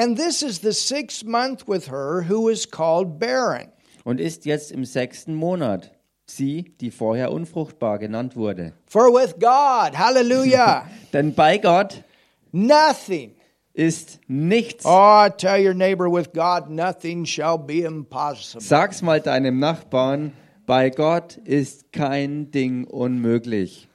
And 0.01 0.17
this 0.17 0.43
is 0.43 0.61
the 0.61 0.73
sixth 0.73 1.27
month 1.27 1.69
with 1.69 1.89
her 1.91 2.23
who 2.27 2.49
is 2.49 2.65
called 2.65 3.19
barren. 3.19 3.69
und 4.05 4.19
ist 4.19 4.47
jetzt 4.47 4.73
im 4.73 4.87
sechsten 4.87 5.35
Monat. 5.35 5.91
Sie, 6.27 6.75
die 6.81 6.91
vorher 6.91 7.33
unfruchtbar 7.33 7.99
genannt 7.99 8.35
wurde. 8.35 8.73
For 8.87 9.13
with 9.13 9.35
God, 9.39 9.99
hallelujah, 9.99 10.87
Denn 11.13 11.35
bei 11.35 11.59
Gott 11.59 12.03
nothing. 12.51 13.35
ist 13.75 14.21
nichts. 14.27 14.85
Oh, 14.87 15.29
tell 15.37 15.61
your 15.63 15.75
neighbor, 15.75 16.11
with 16.11 16.33
God, 16.33 16.71
nothing 16.71 17.27
shall 17.27 17.59
be 17.59 17.83
impossible. 17.83 18.63
Sag's 18.63 19.03
mal 19.03 19.21
deinem 19.21 19.59
Nachbarn, 19.59 20.33
bei 20.65 20.89
Gott 20.89 21.37
ist 21.37 21.93
kein 21.93 22.51
Ding 22.51 22.85
unmöglich. 22.85 23.89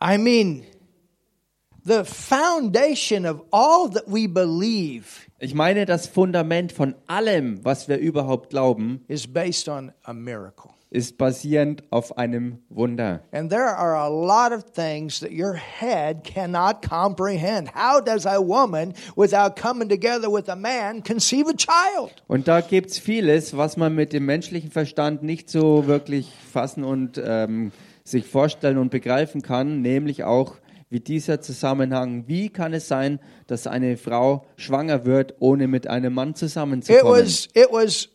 I 0.00 0.18
mean, 0.18 0.62
the 1.86 2.04
foundation 2.04 3.24
of 3.24 3.42
all 3.52 3.88
that 3.88 4.04
we 4.08 4.26
believe 4.26 5.26
Ich 5.38 5.54
meine, 5.54 5.84
das 5.84 6.06
Fundament 6.06 6.72
von 6.72 6.94
allem, 7.06 7.62
was 7.62 7.88
wir 7.88 7.98
überhaupt 7.98 8.48
glauben, 8.50 9.04
is 9.06 9.26
based 9.26 9.68
on 9.68 9.92
a 10.02 10.14
miracle. 10.14 10.70
ist 10.90 11.18
basierend 11.18 11.82
auf 11.90 12.16
einem 12.16 12.58
Wunder. 12.70 13.20
And 13.32 13.50
there 13.50 13.76
are 13.76 13.94
a 13.96 14.08
lot 14.08 14.56
of 14.56 14.72
things 14.72 15.20
that 15.20 15.30
your 15.30 15.54
head 15.54 16.24
cannot 16.24 16.80
comprehend. 16.80 17.74
How 17.74 18.00
does 18.00 18.24
a 18.24 18.38
woman, 18.40 18.94
without 19.14 19.56
coming 19.60 19.90
together 19.90 20.32
with 20.32 20.48
a 20.48 20.56
man, 20.56 21.02
conceive 21.02 21.48
a 21.48 21.54
child? 21.54 22.12
Und 22.28 22.48
da 22.48 22.62
gibt's 22.62 22.98
vieles, 22.98 23.54
was 23.56 23.76
man 23.76 23.94
mit 23.94 24.14
dem 24.14 24.24
menschlichen 24.24 24.70
Verstand 24.70 25.22
nicht 25.22 25.50
so 25.50 25.86
wirklich 25.86 26.32
fassen 26.50 26.82
und 26.82 27.20
ähm, 27.22 27.72
sich 28.04 28.24
vorstellen 28.26 28.78
und 28.78 28.90
begreifen 28.90 29.42
kann, 29.42 29.82
nämlich 29.82 30.24
auch 30.24 30.54
wie 30.88 31.00
dieser 31.00 31.40
Zusammenhang. 31.40 32.24
Wie 32.26 32.48
kann 32.48 32.72
es 32.72 32.88
sein, 32.88 33.18
dass 33.46 33.66
eine 33.66 33.96
Frau 33.96 34.46
schwanger 34.56 35.04
wird, 35.04 35.34
ohne 35.40 35.68
mit 35.68 35.86
einem 35.86 36.14
Mann 36.14 36.30
It 36.30 36.38
zusammenzukommen? 36.38 37.24
was, 37.24 37.48
it 37.54 37.68
was, 37.70 38.08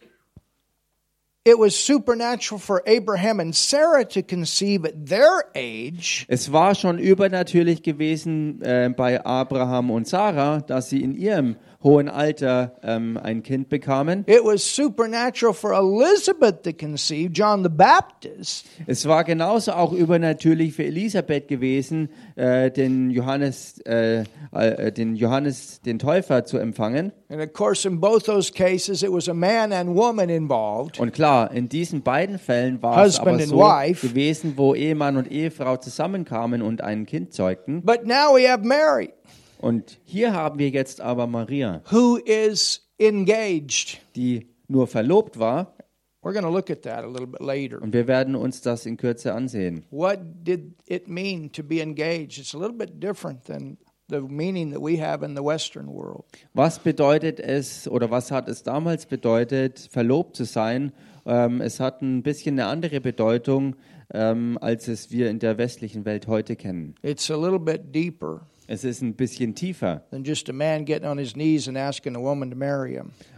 it 1.43 1.57
was 1.57 1.75
supernatural 1.75 2.59
for 2.59 2.81
Abraham 2.87 3.39
and 3.39 3.55
Sarah 3.55 4.05
to 4.05 4.21
conceive 4.23 4.85
at 4.85 5.05
their 5.05 5.43
age. 5.55 6.25
Es 6.27 6.51
war 6.51 6.75
schon 6.75 6.97
übernatürlich 6.97 7.83
gewesen 7.83 8.61
äh, 8.61 8.89
bei 8.95 9.23
Abraham 9.25 9.91
und 9.91 10.07
Sarah, 10.07 10.61
dass 10.61 10.89
sie 10.89 11.01
in 11.01 11.13
ihrem 11.13 11.57
hohen 11.83 12.09
Alter 12.09 12.75
ähm, 12.83 13.17
ein 13.21 13.43
Kind 13.43 13.69
bekamen. 13.69 14.23
It 14.27 14.43
was 14.43 14.63
supernatural 14.75 15.53
for 15.53 15.73
Elizabeth 15.73 16.63
to 16.63 16.73
conceive 16.73 17.31
John 17.33 17.63
the 17.63 17.69
Baptist. 17.69 18.67
Es 18.87 19.07
war 19.07 19.23
genauso 19.23 19.71
auch 19.73 19.93
übernatürlich 19.93 20.73
für 20.73 20.83
Elisabeth 20.85 21.47
gewesen, 21.47 22.09
äh, 22.35 22.69
den 22.71 23.09
Johannes, 23.09 23.79
äh, 23.85 24.23
äh, 24.51 24.91
den 24.91 25.15
Johannes, 25.15 25.81
den 25.81 25.99
Täufer 25.99 26.45
zu 26.45 26.57
empfangen. 26.57 27.11
And 27.29 27.41
of 27.41 27.53
course, 27.53 27.87
in 27.87 27.99
both 27.99 28.25
those 28.25 28.51
cases, 28.51 29.03
it 29.03 29.11
was 29.11 29.29
a 29.29 29.33
man 29.33 29.71
and 29.71 29.95
woman 29.95 30.29
involved. 30.29 30.99
Und 30.99 31.13
klar, 31.13 31.51
in 31.51 31.69
diesen 31.69 32.01
beiden 32.01 32.37
Fällen 32.37 32.81
war 32.81 33.05
es 33.05 33.17
Husband 33.19 33.41
aber 33.41 33.43
and 33.43 33.49
so 33.49 33.57
wife. 33.57 34.07
gewesen, 34.07 34.53
wo 34.57 34.75
Ehemann 34.75 35.15
und 35.17 35.31
Ehefrau 35.31 35.77
zusammenkamen 35.77 36.61
und 36.61 36.81
ein 36.81 37.05
Kind 37.05 37.33
zeugten. 37.33 37.81
But 37.83 38.05
now 38.05 38.35
we 38.35 38.49
have 38.49 38.63
Mary, 38.65 39.13
Und 39.61 39.99
hier 40.03 40.33
haben 40.33 40.59
wir 40.59 40.69
jetzt 40.69 41.01
aber 41.01 41.27
Maria, 41.27 41.81
who 41.91 42.17
is 42.17 42.87
engaged. 42.97 44.01
die 44.15 44.47
nur 44.67 44.87
verlobt 44.87 45.39
war. 45.39 45.75
We're 46.23 46.33
going 46.33 46.45
to 46.45 46.51
look 46.51 46.69
at 46.69 46.83
that 46.83 47.03
a 47.03 47.07
little 47.07 47.25
bit 47.25 47.41
later. 47.41 47.81
Und 47.81 47.93
wir 47.93 48.07
werden 48.07 48.35
uns 48.35 48.61
das 48.61 48.85
in 48.85 48.95
Kürze 48.95 49.33
ansehen. 49.33 49.85
What 49.89 50.19
did 50.43 50.75
it 50.85 51.07
mean 51.07 51.51
to 51.51 51.63
be 51.63 51.79
engaged? 51.81 52.37
It's 52.37 52.53
a 52.53 52.59
little 52.59 52.75
bit 52.77 53.01
different 53.01 53.43
than 53.45 53.77
the 54.07 54.21
meaning 54.21 54.71
that 54.71 54.81
we 54.81 55.01
have 55.01 55.25
in 55.25 55.35
the 55.35 55.43
Western 55.43 55.87
world. 55.87 56.25
Was 56.53 56.77
bedeutet 56.77 57.39
es 57.39 57.87
oder 57.87 58.11
was 58.11 58.29
hat 58.29 58.47
es 58.49 58.61
damals 58.61 59.07
bedeutet, 59.07 59.79
verlobt 59.91 60.35
zu 60.35 60.43
sein? 60.43 60.91
Ähm, 61.25 61.59
es 61.61 61.79
hat 61.79 62.03
ein 62.03 62.21
bisschen 62.21 62.59
eine 62.59 62.69
andere 62.69 63.01
Bedeutung, 63.01 63.75
ähm, 64.13 64.59
als 64.61 64.87
es 64.87 65.09
wir 65.09 65.29
in 65.29 65.39
der 65.39 65.57
westlichen 65.57 66.05
Welt 66.05 66.27
heute 66.27 66.55
kennen. 66.55 66.93
It's 67.01 67.31
a 67.31 67.35
little 67.35 67.59
bit 67.59 67.95
deeper 67.95 68.41
Es 68.73 68.85
ist 68.85 69.01
ein 69.01 69.15
bisschen 69.15 69.53
tiefer, 69.53 70.05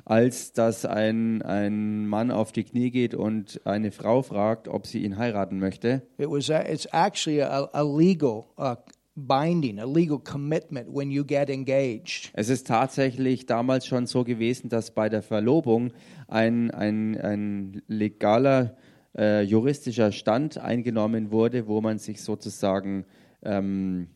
als 0.06 0.54
dass 0.54 0.86
ein, 0.86 1.42
ein 1.42 2.08
Mann 2.08 2.30
auf 2.30 2.52
die 2.52 2.64
Knie 2.64 2.92
geht 2.92 3.16
und 3.16 3.62
eine 3.66 3.92
Frau 3.92 4.22
fragt, 4.22 4.68
ob 4.68 4.86
sie 4.86 5.04
ihn 5.04 5.18
heiraten 5.18 5.58
möchte. 5.58 6.04
It 6.20 6.30
was 6.30 6.52
a, 6.52 6.62
it's 6.62 6.88
actually 6.92 7.42
a, 7.42 7.68
a 7.74 7.82
legal 7.82 8.46
uh, 8.60 8.76
binding, 9.16 9.80
a 9.80 9.88
legal 9.88 10.20
commitment 10.20 10.88
when 10.94 11.10
you 11.10 11.26
get 11.26 11.50
engaged. 11.50 12.30
Es 12.34 12.50
ist 12.50 12.68
tatsächlich 12.68 13.48
damals 13.48 13.88
schon 13.88 14.06
so 14.06 14.24
gewesen, 14.24 14.70
dass 14.70 14.92
bei 14.92 15.10
der 15.10 15.24
Verlobung 15.24 15.94
ein, 16.28 16.70
ein, 16.70 17.20
ein 17.20 17.82
legaler 17.88 18.78
äh, 19.18 19.42
juristischer 19.42 20.12
Stand 20.12 20.60
eingenommen 20.60 21.32
wurde, 21.32 21.66
wo 21.66 21.82
man 21.82 21.98
sich 21.98 22.22
sozusagen 22.22 23.06
ähm, 23.42 24.10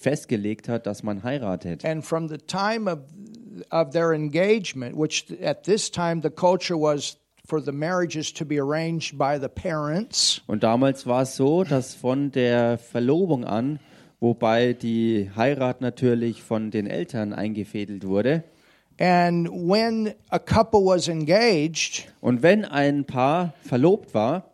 festgelegt 0.00 0.68
hat, 0.68 0.86
dass 0.86 1.02
man 1.02 1.22
heiratet. 1.22 1.84
And 1.84 2.04
from 2.04 2.28
the 2.28 2.38
time 2.38 2.90
of 2.90 3.00
of 3.70 3.92
their 3.92 4.12
engagement, 4.12 4.96
which 4.96 5.26
at 5.42 5.64
this 5.64 5.90
time 5.90 6.22
the 6.22 6.30
culture 6.30 6.76
was 6.76 7.16
for 7.46 7.60
the 7.60 7.72
marriages 7.72 8.32
to 8.32 8.44
be 8.44 8.58
arranged 8.58 9.18
by 9.18 9.38
the 9.38 9.48
parents, 9.48 10.40
Und 10.46 10.62
damals 10.62 11.06
war 11.06 11.22
es 11.22 11.36
so, 11.36 11.64
dass 11.64 11.94
von 11.94 12.30
der 12.30 12.78
Verlobung 12.78 13.44
an, 13.44 13.80
wobei 14.20 14.72
die 14.72 15.30
Heirat 15.36 15.80
natürlich 15.80 16.42
von 16.42 16.70
den 16.70 16.86
Eltern 16.86 17.32
eingefädelt 17.32 18.06
wurde, 18.06 18.44
and 18.98 19.48
when 19.50 20.14
a 20.30 20.38
couple 20.38 20.80
was 20.84 21.08
engaged, 21.08 22.06
und 22.20 22.42
wenn 22.42 22.64
ein 22.64 23.04
Paar 23.04 23.54
verlobt 23.62 24.14
war, 24.14 24.44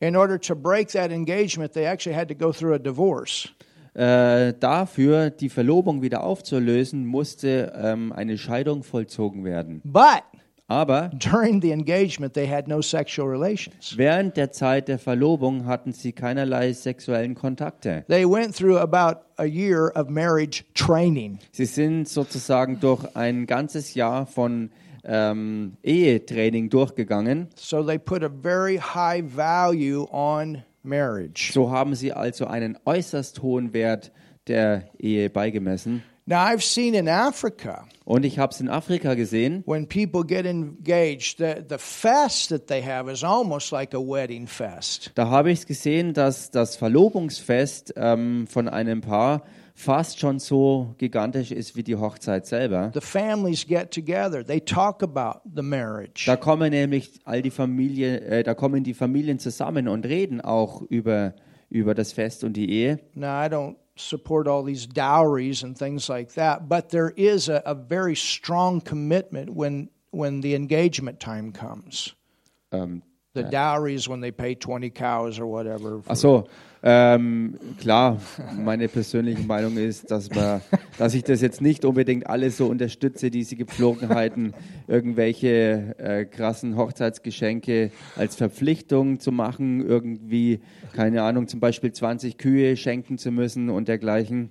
in 0.00 0.16
order 0.16 0.38
to 0.38 0.56
break 0.56 0.88
that 0.88 1.12
engagement, 1.12 1.72
they 1.74 1.86
actually 1.86 2.16
had 2.16 2.28
to 2.28 2.34
go 2.34 2.52
through 2.52 2.74
a 2.74 2.78
divorce. 2.78 3.48
Äh, 3.94 4.54
dafür 4.58 5.30
die 5.30 5.48
Verlobung 5.48 6.02
wieder 6.02 6.24
aufzulösen, 6.24 7.04
musste 7.06 7.72
ähm, 7.76 8.12
eine 8.12 8.38
Scheidung 8.38 8.82
vollzogen 8.82 9.44
werden. 9.44 9.80
But 9.84 10.22
Aber 10.68 11.10
during 11.18 11.60
the 11.60 11.70
engagement, 11.72 12.32
they 12.32 12.48
had 12.48 12.66
no 12.66 12.80
sexual 12.80 13.28
relations. 13.28 13.94
während 13.96 14.38
der 14.38 14.52
Zeit 14.52 14.88
der 14.88 14.98
Verlobung 14.98 15.66
hatten 15.66 15.92
sie 15.92 16.12
keinerlei 16.12 16.72
sexuellen 16.72 17.34
Kontakte. 17.34 18.04
They 18.08 18.24
went 18.24 18.56
through 18.56 18.78
about 18.78 19.20
a 19.36 19.44
year 19.44 19.92
of 19.94 20.08
marriage 20.08 20.64
training. 20.74 21.38
Sie 21.50 21.66
sind 21.66 22.08
sozusagen 22.08 22.80
durch 22.80 23.04
ein 23.14 23.46
ganzes 23.46 23.94
Jahr 23.94 24.24
von 24.24 24.70
ähm, 25.04 25.76
Ehetraining 25.82 26.70
durchgegangen. 26.70 27.48
So 27.56 27.82
they 27.82 27.98
put 27.98 28.22
a 28.22 28.30
very 28.30 28.78
high 28.78 29.22
value 29.22 30.06
on 30.10 30.62
marriage. 30.82 31.52
So 31.52 31.70
haben 31.70 31.94
sie 31.94 32.12
also 32.12 32.46
einen 32.46 32.78
äußerst 32.84 33.42
hohen 33.42 33.72
Wert 33.72 34.12
der 34.46 34.88
Ehe 34.98 35.30
beigemessen. 35.30 36.02
Now, 36.24 36.36
I've 36.44 36.62
seen 36.62 36.94
in 36.94 37.08
Africa, 37.08 37.84
Und 38.04 38.24
ich 38.24 38.38
habe 38.38 38.52
es 38.52 38.60
in 38.60 38.68
Afrika 38.68 39.14
gesehen, 39.14 39.64
when 39.66 39.88
people 39.88 40.22
get 40.24 40.46
engaged, 40.46 41.38
the, 41.38 41.64
the 41.68 41.78
fest 41.78 42.50
that 42.50 42.68
they 42.68 42.80
have 42.80 43.10
is 43.10 43.24
almost 43.24 43.72
like 43.72 43.92
a 43.92 43.98
wedding 43.98 44.46
fest. 44.46 45.10
da 45.16 45.28
habe 45.30 45.50
ich 45.50 45.60
es 45.60 45.66
gesehen, 45.66 46.14
dass 46.14 46.52
das 46.52 46.76
Verlobungsfest 46.76 47.94
ähm, 47.96 48.46
von 48.46 48.68
einem 48.68 49.00
Paar 49.00 49.42
fast 49.74 50.18
schon 50.20 50.38
so 50.38 50.94
gigantisch 50.98 51.50
ist 51.50 51.76
wie 51.76 51.82
die 51.82 51.96
Hochzeit 51.96 52.46
selber. 52.46 52.90
The 52.94 53.00
families 53.00 53.66
get 53.66 53.90
together, 53.90 54.44
they 54.44 54.60
talk 54.60 55.02
about 55.02 55.40
the 55.54 55.62
marriage. 55.62 56.24
Da 56.26 56.36
kommen 56.36 56.70
nämlich 56.70 57.20
all 57.24 57.42
die 57.42 57.50
Familie, 57.50 58.20
äh, 58.20 58.42
da 58.42 58.54
kommen 58.54 58.84
die 58.84 58.94
Familien 58.94 59.38
zusammen 59.38 59.88
und 59.88 60.06
reden 60.06 60.40
auch 60.40 60.82
über, 60.82 61.34
über 61.68 61.94
das 61.94 62.12
Fest 62.12 62.44
und 62.44 62.54
die 62.56 62.70
Ehe. 62.70 62.98
Now, 63.14 63.44
I 63.44 63.48
don't 63.48 63.76
support 63.96 64.48
all 64.48 64.64
these 64.64 64.86
dowries 64.88 65.62
and 65.64 65.76
things 65.76 66.08
like 66.08 66.32
that, 66.34 66.68
but 66.68 66.88
there 66.90 67.12
is 67.16 67.48
a, 67.48 67.62
a 67.64 67.74
very 67.74 68.14
strong 68.16 68.82
commitment 68.82 69.50
when 69.54 69.88
when 70.12 70.42
the 70.42 70.54
engagement 70.54 71.20
time 71.20 71.52
comes. 71.52 72.14
Ähm, 72.70 73.02
The 73.34 73.44
dowry 73.44 73.94
is 73.94 74.06
when 74.10 74.20
they 74.20 74.30
pay 74.30 74.54
20 74.54 74.90
cows 74.90 75.40
or 75.40 75.46
whatever. 75.46 76.02
ach 76.06 76.18
so, 76.18 76.46
ähm, 76.84 77.58
klar, 77.78 78.20
meine 78.58 78.88
persönliche 78.88 79.42
Meinung 79.42 79.76
ist, 79.76 80.10
dass, 80.10 80.28
man, 80.30 80.60
dass 80.98 81.14
ich 81.14 81.22
das 81.22 81.40
jetzt 81.40 81.60
nicht 81.60 81.84
unbedingt 81.84 82.26
alles 82.26 82.56
so 82.56 82.66
unterstütze, 82.66 83.30
diese 83.30 83.54
Gepflogenheiten, 83.54 84.52
irgendwelche 84.88 85.94
äh, 85.98 86.24
krassen 86.24 86.76
Hochzeitsgeschenke 86.76 87.92
als 88.16 88.34
Verpflichtung 88.34 89.20
zu 89.20 89.30
machen, 89.30 89.86
irgendwie, 89.86 90.60
keine 90.92 91.22
Ahnung, 91.22 91.46
zum 91.46 91.60
Beispiel 91.60 91.92
20 91.92 92.36
Kühe 92.36 92.76
schenken 92.76 93.16
zu 93.16 93.30
müssen 93.30 93.70
und 93.70 93.86
dergleichen. 93.86 94.50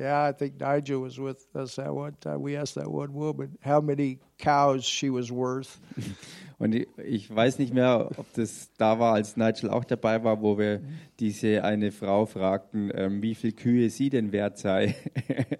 Yeah, 0.00 0.24
I 0.24 0.32
think 0.32 0.58
Nigel 0.58 1.02
was 1.02 1.18
with 1.18 1.46
us 1.54 1.76
that 1.76 1.94
one 1.94 2.16
time. 2.20 2.40
We 2.40 2.56
asked 2.56 2.74
that 2.76 2.90
one 2.90 3.12
woman 3.12 3.58
how 3.60 3.82
many 3.82 4.18
cows 4.38 4.82
she 4.82 5.10
was 5.10 5.30
worth. 5.30 5.78
Und 6.58 6.74
ich, 6.74 6.88
ich 7.04 7.34
weiß 7.34 7.58
nicht 7.58 7.74
mehr, 7.74 8.10
ob 8.16 8.26
das 8.34 8.70
da 8.78 8.98
war, 8.98 9.14
als 9.14 9.36
Nigel 9.36 9.68
auch 9.68 9.84
dabei 9.84 10.24
war, 10.24 10.40
wo 10.40 10.56
wir 10.56 10.80
diese 11.18 11.64
eine 11.64 11.90
Frau 11.92 12.24
fragten, 12.24 12.90
ähm, 12.94 13.22
wie 13.22 13.34
viel 13.34 13.52
Kühe 13.52 13.90
sie 13.90 14.08
denn 14.08 14.32
wert 14.32 14.56
sei. 14.56 14.94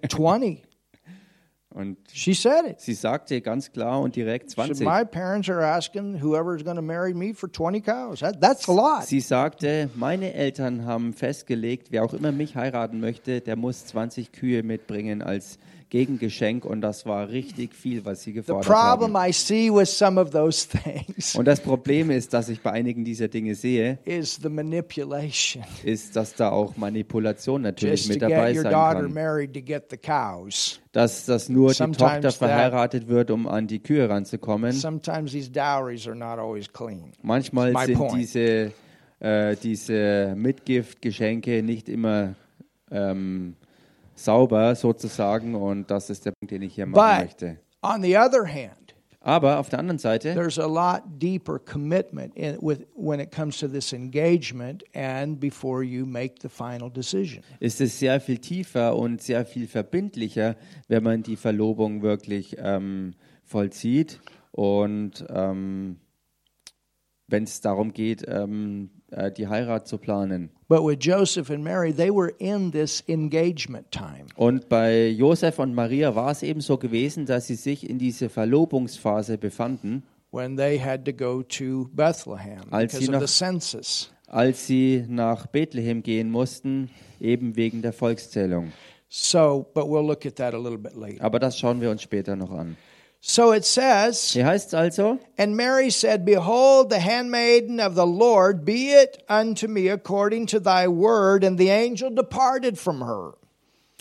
20. 0.09 0.63
Und 1.73 1.97
She 2.11 2.33
said 2.33 2.65
it. 2.69 2.81
sie 2.81 2.93
sagte 2.93 3.39
ganz 3.39 3.71
klar 3.71 4.01
und 4.01 4.15
direkt 4.15 4.51
She 4.51 4.55
said, 4.61 4.75
20. 4.75 4.85
My 4.85 5.05
parents 5.05 5.49
are 5.49 5.61
asking 5.65 6.21
whoever's 6.21 6.63
going 6.63 6.75
to 6.75 6.81
marry 6.81 7.13
me 7.13 7.33
for 7.33 7.49
20 7.49 7.81
cows. 7.81 8.19
That, 8.19 8.41
that's 8.41 8.67
a 8.67 8.73
lot. 8.73 9.05
Sie 9.05 9.21
sagte, 9.21 9.89
meine 9.95 10.33
Eltern 10.33 10.85
haben 10.85 11.13
festgelegt, 11.13 11.87
wer 11.91 12.03
auch 12.03 12.13
immer 12.13 12.31
mich 12.33 12.55
heiraten 12.57 12.99
möchte, 12.99 13.39
der 13.39 13.55
muss 13.55 13.85
20 13.85 14.33
Kühe 14.33 14.63
mitbringen 14.63 15.21
als 15.21 15.57
Gegengeschenk 15.91 16.63
und 16.65 16.79
das 16.81 17.05
war 17.05 17.27
richtig 17.29 17.75
viel, 17.75 18.05
was 18.05 18.23
sie 18.23 18.31
gefordert 18.31 18.65
haben. 18.65 18.71
Und 21.35 21.45
das 21.45 21.59
Problem 21.59 22.09
ist, 22.09 22.33
dass 22.33 22.47
ich 22.49 22.61
bei 22.61 22.71
einigen 22.71 23.03
dieser 23.03 23.27
Dinge 23.27 23.53
sehe, 23.55 23.99
ist, 25.83 26.15
dass 26.15 26.33
da 26.33 26.49
auch 26.49 26.77
Manipulation 26.77 27.61
natürlich 27.61 28.07
mit 28.07 28.21
dabei 28.21 28.53
sein 28.63 28.71
kann. 28.71 29.13
Dass, 30.93 31.25
dass 31.25 31.49
nur 31.49 31.71
die 31.71 31.75
Sometimes 31.75 32.21
Tochter 32.21 32.31
verheiratet 32.47 33.07
wird, 33.09 33.29
um 33.29 33.45
an 33.47 33.67
die 33.67 33.79
Kühe 33.79 34.07
ranzukommen. 34.09 34.71
Manchmal 37.21 37.73
sind 37.85 37.97
diese, 38.15 38.71
äh, 39.19 39.55
diese 39.61 40.33
Mitgiftgeschenke 40.37 41.61
nicht 41.63 41.89
immer 41.89 42.35
ähm, 42.91 43.55
sauber 44.23 44.75
sozusagen 44.75 45.55
und 45.55 45.89
das 45.91 46.09
ist 46.09 46.25
der 46.25 46.31
Punkt, 46.31 46.51
den 46.51 46.61
ich 46.61 46.75
hier 46.75 46.85
machen 46.85 47.17
But 47.17 47.25
möchte. 47.25 47.59
on 47.81 48.01
the 48.01 48.17
other 48.17 48.45
hand, 48.45 48.95
Aber 49.23 49.59
auf 49.59 49.69
der 49.69 49.79
anderen 49.79 49.99
Seite 49.99 50.33
there's 50.33 50.57
a 50.59 50.65
lot 50.67 51.03
deeper 51.21 51.59
commitment 51.59 52.35
in, 52.35 52.57
with, 52.61 52.79
when 52.95 53.19
it 53.19 53.31
comes 53.31 53.57
to 53.59 53.67
this 53.67 53.93
engagement 53.93 54.83
and 54.95 55.39
before 55.39 55.83
you 55.83 56.05
make 56.05 56.35
the 56.41 56.49
final 56.49 56.89
decision. 56.91 57.43
ist 57.59 57.81
es 57.81 57.99
sehr 57.99 58.19
viel 58.19 58.39
tiefer 58.39 58.95
und 58.95 59.21
sehr 59.21 59.45
viel 59.45 59.67
verbindlicher, 59.67 60.55
wenn 60.87 61.03
man 61.03 61.23
die 61.23 61.35
Verlobung 61.35 62.01
wirklich 62.01 62.55
ähm, 62.59 63.13
vollzieht 63.43 64.19
und 64.51 65.25
ähm, 65.29 65.97
wenn 67.27 67.43
es 67.43 67.61
darum 67.61 67.93
geht, 67.93 68.25
ähm, 68.27 68.89
äh, 69.11 69.31
die 69.31 69.47
Heirat 69.47 69.87
zu 69.87 69.97
planen. 69.97 70.49
But 70.67 70.83
with 70.83 70.97
Joseph 71.01 71.49
and 71.49 71.63
Mary, 71.63 71.93
they 71.93 72.09
were 72.09 72.33
in 72.39 72.71
this 72.71 73.03
engagement 73.07 73.91
time. 73.91 74.25
Und 74.35 74.69
bei 74.69 75.07
Josef 75.09 75.59
und 75.59 75.73
Maria 75.73 76.15
war 76.15 76.31
es 76.31 76.43
eben 76.43 76.61
so 76.61 76.77
gewesen, 76.77 77.25
dass 77.25 77.47
sie 77.47 77.55
sich 77.55 77.89
in 77.89 77.99
diese 77.99 78.29
Verlobungsphase 78.29 79.37
befanden, 79.37 80.03
when 80.31 80.55
they 80.55 80.79
had 80.79 81.03
to 81.05 81.11
go 81.11 81.43
to 81.43 81.89
Bethlehem 81.93 82.61
Als 82.71 82.93
because 82.93 83.05
sie 83.05 83.15
of 83.15 83.21
the 83.21 83.27
census. 83.27 84.11
als 84.27 84.65
sie 84.65 85.03
nach 85.07 85.45
Bethlehem 85.47 86.03
gehen 86.03 86.31
mussten, 86.31 86.89
eben 87.19 87.55
wegen 87.57 87.81
der 87.81 87.91
Volkszählung. 87.93 88.71
So, 89.09 89.65
but 89.73 89.83
we'll 89.87 90.05
look 90.07 90.25
at 90.25 90.37
that 90.37 90.53
a 90.53 90.57
little 90.57 90.77
bit 90.77 90.95
later. 90.95 91.21
Aber 91.21 91.37
das 91.37 91.59
schauen 91.59 91.81
wir 91.81 91.91
uns 91.91 92.01
später 92.01 92.37
noch 92.37 92.51
an. 92.51 92.77
So 93.23 93.51
it 93.53 93.65
says, 93.65 94.33
Hier 94.33 94.47
heißt 94.47 94.69
es 94.69 94.73
also, 94.73 95.19
And 95.37 95.55
Mary 95.55 95.91
said, 95.91 96.25
Behold, 96.25 96.89
the 96.89 96.99
handmaiden 96.99 97.79
of 97.79 97.93
the 97.93 98.05
Lord, 98.05 98.65
be 98.65 98.93
it 98.93 99.23
unto 99.29 99.67
me 99.67 99.89
according 99.89 100.47
to 100.47 100.59
thy 100.59 100.87
word. 100.87 101.43
And 101.43 101.59
the 101.59 101.69
angel 101.69 102.09
departed 102.09 102.79
from 102.79 103.01
her. 103.01 103.35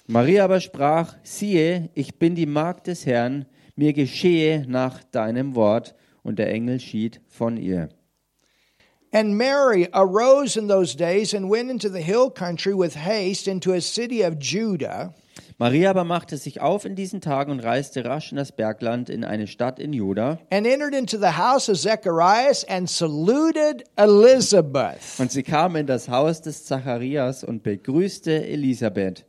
Maria 0.08 0.44
aber 0.44 0.60
sprach, 0.60 1.14
siehe, 1.22 1.90
ich 1.94 2.18
bin 2.18 2.34
die 2.34 2.46
Magd 2.46 2.86
des 2.86 3.04
Herrn, 3.04 3.44
mir 3.76 3.92
geschehe 3.92 4.64
nach 4.66 5.04
deinem 5.12 5.54
Wort. 5.54 5.94
Und 6.22 6.38
der 6.38 6.50
Engel 6.50 6.80
schied 6.80 7.20
von 7.28 7.58
ihr. 7.58 7.90
And 9.12 9.36
Mary 9.36 9.86
arose 9.92 10.56
in 10.56 10.68
those 10.68 10.94
days 10.94 11.34
and 11.34 11.50
went 11.50 11.70
into 11.70 11.90
the 11.90 12.00
hill 12.00 12.30
country 12.30 12.74
with 12.74 12.94
haste 12.94 13.48
into 13.48 13.72
a 13.72 13.80
city 13.80 14.22
of 14.22 14.38
Judah. 14.38 15.14
Maria 15.60 15.90
aber 15.90 16.04
machte 16.04 16.38
sich 16.38 16.62
auf 16.62 16.86
in 16.86 16.94
diesen 16.96 17.20
Tagen 17.20 17.52
und 17.52 17.60
reiste 17.60 18.02
rasch 18.06 18.32
in 18.32 18.36
das 18.38 18.50
Bergland 18.50 19.10
in 19.10 19.24
eine 19.24 19.46
Stadt 19.46 19.78
in 19.78 19.92
Juda. 19.92 20.38
and 20.50 20.66
entered 20.66 20.94
into 20.94 21.18
the 21.18 21.36
house 21.36 21.68
of 21.68 21.76
Zacharias 21.78 22.64
and 22.64 22.88
saluted 22.88 23.84
Elizabeth. 23.96 25.00
Und 25.18 25.30
sie 25.30 25.42
kam 25.42 25.76
in 25.76 25.86
das 25.86 26.08
Haus 26.08 26.40
des 26.40 26.64
Zacharias 26.64 27.44
und 27.44 27.62
begrüßte 27.62 28.46
Elisabeth. 28.46 29.26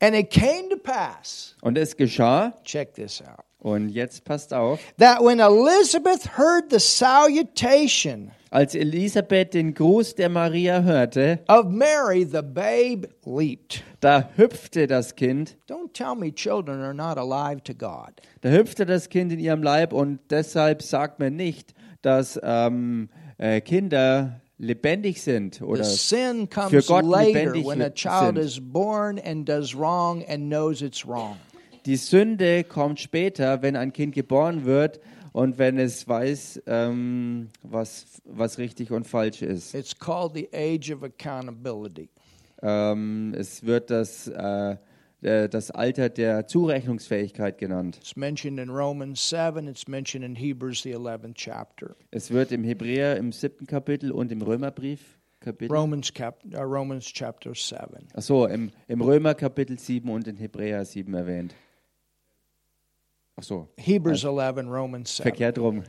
And 0.00 0.14
it 0.14 0.30
came 0.30 0.68
to 0.70 0.76
pass, 0.78 1.56
Und 1.62 1.78
es 1.78 1.96
geschah, 1.96 2.52
check 2.64 2.94
this 2.94 3.22
out, 3.22 3.45
und 3.58 3.88
jetzt 3.88 4.24
passt 4.24 4.52
auf, 4.54 4.78
that 4.98 5.20
when 5.20 5.40
Elizabeth 5.40 6.36
heard 6.38 6.70
the 6.70 6.78
salutation 6.78 8.30
als 8.50 8.74
Elisabeth 8.74 9.52
den 9.54 9.74
Gruß 9.74 10.14
der 10.14 10.28
Maria 10.28 10.80
hörte, 10.82 11.40
of 11.48 11.66
Mary, 11.66 12.24
the 12.24 12.42
babe 12.42 13.08
leaped. 13.24 13.82
da 14.00 14.30
hüpfte 14.36 14.86
das 14.86 15.14
Kind, 15.16 15.56
Don't 15.68 15.92
tell 15.92 16.14
me 16.14 16.32
children 16.32 16.80
are 16.80 16.94
not 16.94 17.18
alive 17.18 17.62
to 17.64 17.74
God. 17.74 18.12
da 18.42 18.50
hüpfte 18.50 18.86
das 18.86 19.08
Kind 19.08 19.32
in 19.32 19.40
ihrem 19.40 19.62
Leib 19.62 19.92
und 19.92 20.20
deshalb 20.30 20.82
sagt 20.82 21.18
man 21.18 21.34
nicht, 21.36 21.74
dass 22.02 22.38
ähm, 22.42 23.08
äh, 23.38 23.60
Kinder 23.60 24.40
lebendig 24.58 25.20
sind 25.22 25.56
The 25.56 25.64
oder 25.64 25.84
für 25.84 26.82
Gott 26.82 27.04
later 27.04 27.24
lebendig 27.32 27.66
when 27.66 27.82
a 27.82 27.90
child 27.90 28.36
sind. 28.36 28.38
is 28.38 28.58
born 28.60 29.18
and 29.18 29.46
does 29.46 29.74
wrong 29.76 30.24
and 30.28 30.48
knows 30.48 30.80
it's 30.80 31.06
wrong. 31.06 31.36
Die 31.86 31.94
Sünde 31.94 32.64
kommt 32.64 32.98
später, 32.98 33.62
wenn 33.62 33.76
ein 33.76 33.92
Kind 33.92 34.12
geboren 34.12 34.64
wird 34.64 34.98
und 35.32 35.56
wenn 35.56 35.78
es 35.78 36.08
weiß, 36.08 36.64
ähm, 36.66 37.50
was, 37.62 38.20
was 38.24 38.58
richtig 38.58 38.90
und 38.90 39.06
falsch 39.06 39.40
ist. 39.40 39.72
It's 39.72 39.96
called 39.96 40.34
the 40.34 40.48
age 40.52 40.90
of 40.90 41.04
accountability. 41.04 42.08
Ähm, 42.60 43.34
es 43.38 43.64
wird 43.64 43.90
das, 43.90 44.26
äh, 44.26 44.76
das 45.20 45.70
Alter 45.70 46.08
der 46.08 46.48
Zurechnungsfähigkeit 46.48 47.56
genannt. 47.56 47.98
It's 47.98 48.16
mentioned 48.16 48.58
in 48.58 48.68
Romans 48.68 49.28
7, 49.28 49.68
it's 49.68 49.86
mentioned 49.86 50.24
in 50.24 50.34
Hebrews, 50.34 50.82
the 50.82 50.96
11th 50.96 51.34
chapter. 51.34 51.94
Es 52.10 52.32
wird 52.32 52.50
im 52.50 52.64
Hebräer 52.64 53.16
im 53.16 53.30
siebten 53.30 53.66
Kapitel 53.66 54.10
und 54.10 54.32
im 54.32 54.42
Römerbrief 54.42 55.20
Kapitel. 55.38 55.72
Romans, 55.72 56.12
cap, 56.12 56.42
uh, 56.52 56.62
Romans 56.62 57.04
chapter 57.04 57.54
7. 57.54 58.08
Achso, 58.12 58.46
im, 58.46 58.72
im 58.88 59.00
Römer 59.00 59.34
Kapitel 59.34 59.78
7 59.78 60.10
und 60.10 60.26
in 60.26 60.36
Hebräer 60.36 60.84
7 60.84 61.14
erwähnt. 61.14 61.54
Achso, 63.38 63.68
Hebrews 63.76 64.24
11, 64.24 64.66
Romans 64.66 65.10
7. 65.16 65.22
verkehrt 65.24 65.58
rum. 65.58 65.82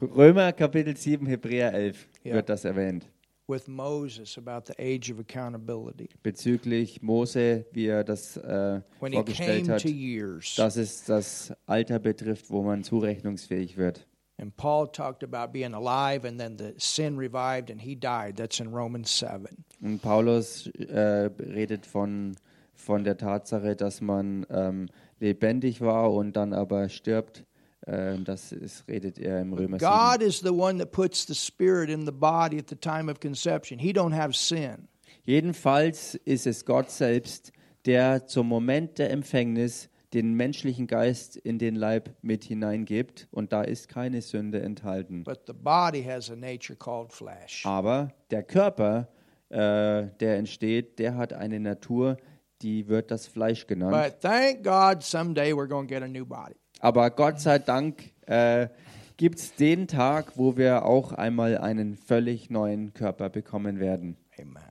Römer 0.00 0.52
Kapitel 0.52 0.96
7, 0.96 1.26
Hebräer 1.26 1.72
11 1.74 2.08
Ja. 2.22 2.34
wird 2.34 2.48
das 2.48 2.64
erwähnt. 2.64 3.08
With 3.48 3.66
Moses 3.68 4.36
about 4.38 4.66
the 4.66 4.74
age 4.78 5.10
of 5.12 5.18
accountability. 5.18 6.08
Bezüglich 6.22 7.02
Mose, 7.02 7.64
wie 7.72 7.86
er 7.86 8.04
das 8.04 8.36
äh, 8.36 8.80
When 9.00 9.12
he 9.12 9.16
vorgestellt 9.18 9.64
came 9.64 9.74
hat, 9.74 9.82
to 9.82 9.88
years. 9.88 10.54
dass 10.56 10.76
es 10.76 11.04
das 11.04 11.52
Alter 11.66 11.98
betrifft, 11.98 12.50
wo 12.50 12.62
man 12.62 12.84
zurechnungsfähig 12.84 13.76
wird. 13.76 14.06
And 14.38 14.56
Paul 14.56 14.86
talked 14.88 15.24
about 15.24 15.52
being 15.52 15.74
alive 15.74 16.24
and 16.26 16.38
then 16.38 16.56
the 16.58 16.74
sin 16.76 17.16
revived 17.18 17.70
and 17.70 17.80
he 17.80 17.96
died. 17.96 18.36
That's 18.36 18.60
in 18.60 18.68
Romans 18.72 19.16
7. 19.18 19.48
Und 19.82 20.02
Paulus 20.02 20.68
äh, 20.68 21.30
redet 21.40 21.84
von, 21.86 22.36
von 22.74 23.02
der 23.02 23.16
Tatsache, 23.16 23.74
dass 23.74 24.00
man 24.00 24.44
ähm, 24.50 24.88
lebendig 25.18 25.80
war 25.80 26.12
und 26.12 26.34
dann 26.34 26.52
aber 26.52 26.88
stirbt. 26.88 27.44
Ähm, 27.86 28.24
das 28.24 28.52
ist, 28.52 28.88
redet 28.88 29.18
er 29.18 29.40
im 29.40 29.52
Römer 29.52 29.78
7. 29.78 29.90
God 29.90 30.22
is 30.22 30.40
the 30.40 30.50
one 30.50 30.78
that 30.78 30.90
puts 30.90 31.26
the 31.26 31.34
spirit 31.34 31.88
in 31.88 32.04
the 32.04 32.12
body 32.12 32.58
at 32.58 32.68
the 32.68 32.76
time 32.76 33.10
of 33.10 33.20
conception. 33.20 33.78
He 33.78 33.92
don't 33.92 34.14
have 34.14 34.32
sin. 34.32 34.88
Jedenfalls 35.24 36.14
ist 36.24 36.46
es 36.46 36.64
Gott 36.64 36.90
selbst, 36.90 37.52
der 37.84 38.26
zum 38.26 38.48
Moment 38.48 38.98
der 38.98 39.10
Empfängnis 39.10 39.88
den 40.14 40.34
menschlichen 40.34 40.86
Geist 40.86 41.36
in 41.36 41.58
den 41.58 41.74
Leib 41.74 42.14
mit 42.22 42.44
hineingibt 42.44 43.28
und 43.30 43.52
da 43.52 43.62
ist 43.62 43.88
keine 43.88 44.22
Sünde 44.22 44.62
enthalten. 44.62 45.24
But 45.24 45.42
the 45.46 45.52
body 45.52 46.02
has 46.02 46.30
a 46.30 46.36
nature 46.36 46.76
called 46.76 47.12
flesh. 47.12 47.64
Aber 47.66 48.12
der 48.30 48.42
Körper, 48.42 49.08
äh, 49.48 50.06
der 50.20 50.36
entsteht, 50.36 50.98
der 50.98 51.16
hat 51.16 51.32
eine 51.32 51.60
Natur, 51.60 52.16
die 52.16 52.35
wird 52.62 53.10
das 53.10 53.26
Fleisch 53.26 53.66
genannt. 53.66 53.92
But 53.92 54.20
thank 54.20 54.62
God 54.64 55.02
someday 55.02 55.52
we're 55.52 55.68
going 55.68 55.86
to 55.86 55.94
get 55.94 56.02
a 56.02 56.08
new 56.08 56.24
body. 56.24 56.54
Aber 56.80 57.10
Gott 57.10 57.40
sei 57.40 57.58
Dank 57.58 58.12
äh, 58.26 58.68
gibt 59.16 59.38
es 59.38 59.54
den 59.54 59.86
Tag, 59.88 60.32
wo 60.36 60.56
wir 60.56 60.84
auch 60.84 61.12
einmal 61.12 61.58
einen 61.58 61.96
völlig 61.96 62.50
neuen 62.50 62.92
Körper 62.94 63.28
bekommen 63.30 63.80
werden. 63.80 64.16
Amen. 64.38 64.62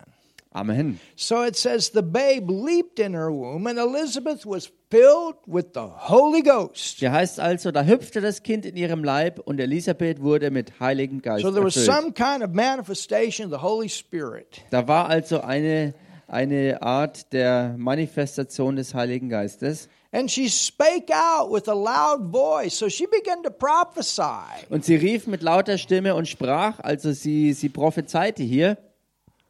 Amen. 0.52 1.00
So 1.18 1.44
it 1.44 1.58
says 1.58 1.92
the 1.94 2.02
babe 2.02 2.50
leaped 2.50 2.98
in 3.00 3.14
her 3.14 3.30
womb, 3.30 3.68
and 3.68 3.78
Elizabeth 3.78 4.46
was 4.46 4.72
filled 4.90 5.36
with 5.46 5.74
the 5.74 5.82
Holy 5.82 6.42
Ghost. 6.42 7.00
Hier 7.00 7.12
heißt 7.12 7.42
also, 7.42 7.72
da 7.72 7.84
hüpfte 7.84 8.22
das 8.22 8.42
Kind 8.42 8.66
in 8.66 8.78
ihrem 8.78 9.04
Leib 9.04 9.40
und 9.40 9.60
Elisabeth 9.60 10.22
wurde 10.22 10.52
mit 10.52 10.80
Heiligen 10.80 11.22
Geist 11.22 11.44
So 11.44 11.52
there 11.52 11.66
was 11.66 11.76
erfüllt. 11.76 11.98
some 11.98 12.14
kind 12.14 12.42
of 12.42 12.52
manifestation 12.54 13.52
of 13.52 13.52
the 13.52 13.62
Holy 13.62 13.90
Spirit. 13.90 14.62
Da 14.70 14.88
war 14.88 15.10
also 15.10 15.42
eine, 15.42 15.94
eine 16.28 16.82
Art 16.82 17.32
der 17.34 17.76
Manifestation 17.78 18.76
des 18.76 18.94
Heiligen 18.94 19.30
Geistes. 19.30 19.90
And 20.12 20.32
she 20.32 20.48
spake 20.48 21.12
out 21.12 21.52
with 21.52 21.68
a 21.68 21.74
loud 21.74 22.32
voice. 22.32 22.78
So 22.78 22.90
she 22.90 23.06
began 23.06 23.44
to 23.44 23.50
prophesy 23.50 24.22
Und 24.70 24.86
sie 24.86 24.96
rief 24.96 25.28
mit 25.28 25.42
lauter 25.42 25.78
Stimme 25.78 26.16
und 26.16 26.28
sprach, 26.28 26.80
also 26.80 27.12
sie, 27.12 27.52
sie 27.54 27.70
prophezeite 27.70 28.42
hier 28.42 28.78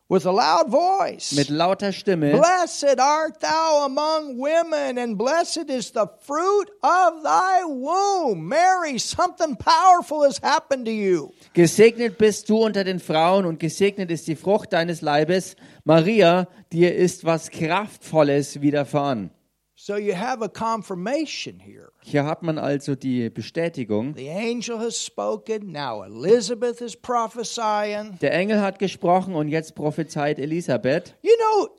with 0.08 0.26
a 0.26 0.32
loud 0.32 0.70
voice. 0.70 1.34
mit 1.36 1.50
lauter 1.50 1.92
Stimme. 1.92 2.32
Blessed 2.32 3.00
art 3.00 3.40
thou 3.40 3.86
among 3.86 4.38
women, 4.38 4.98
and 4.98 5.18
blessed 5.18 5.70
is 5.70 5.92
the 5.92 6.08
fruit 6.22 6.70
of 6.84 7.24
thy 7.24 7.64
womb. 7.66 8.48
Mary, 8.48 8.98
something 9.00 9.56
powerful 9.56 10.24
has 10.24 10.40
happened 10.40 10.86
to 10.86 10.92
you. 10.92 11.32
Gesegnet 11.54 12.18
bist 12.18 12.50
du 12.50 12.58
unter 12.64 12.84
den 12.84 13.00
Frauen 13.00 13.46
und 13.46 13.60
gesegnet 13.60 14.12
ist 14.12 14.28
die 14.28 14.36
Frucht 14.36 14.74
deines 14.74 15.02
Leibes. 15.02 15.56
Maria, 15.84 16.48
dir 16.72 16.94
ist 16.94 17.26
was 17.26 17.50
Kraftvolles 17.50 18.62
widerfahren. 18.62 19.32
So 19.78 19.98
you 19.98 20.16
have 20.16 20.42
a 20.42 20.48
confirmation 20.48 21.60
here. 21.60 21.92
Hier 22.02 22.24
hat 22.24 22.42
man 22.44 22.58
also 22.58 22.96
die 22.96 23.30
Bestätigung. 23.30 24.16
The 24.16 24.30
angel 24.30 24.80
has 24.80 24.96
spoken. 24.98 25.74
Now 25.74 26.04
Elizabeth 26.04 26.80
is 26.80 26.96
prophesying. 26.96 28.18
Der 28.22 28.34
Engel 28.34 28.62
hat 28.62 28.80
gesprochen 28.80 29.36
und 29.36 29.50
jetzt 29.50 29.76
prophezeit 29.76 30.40
Elisabeth. 30.40 31.16
You 31.22 31.34
know, 31.38 31.70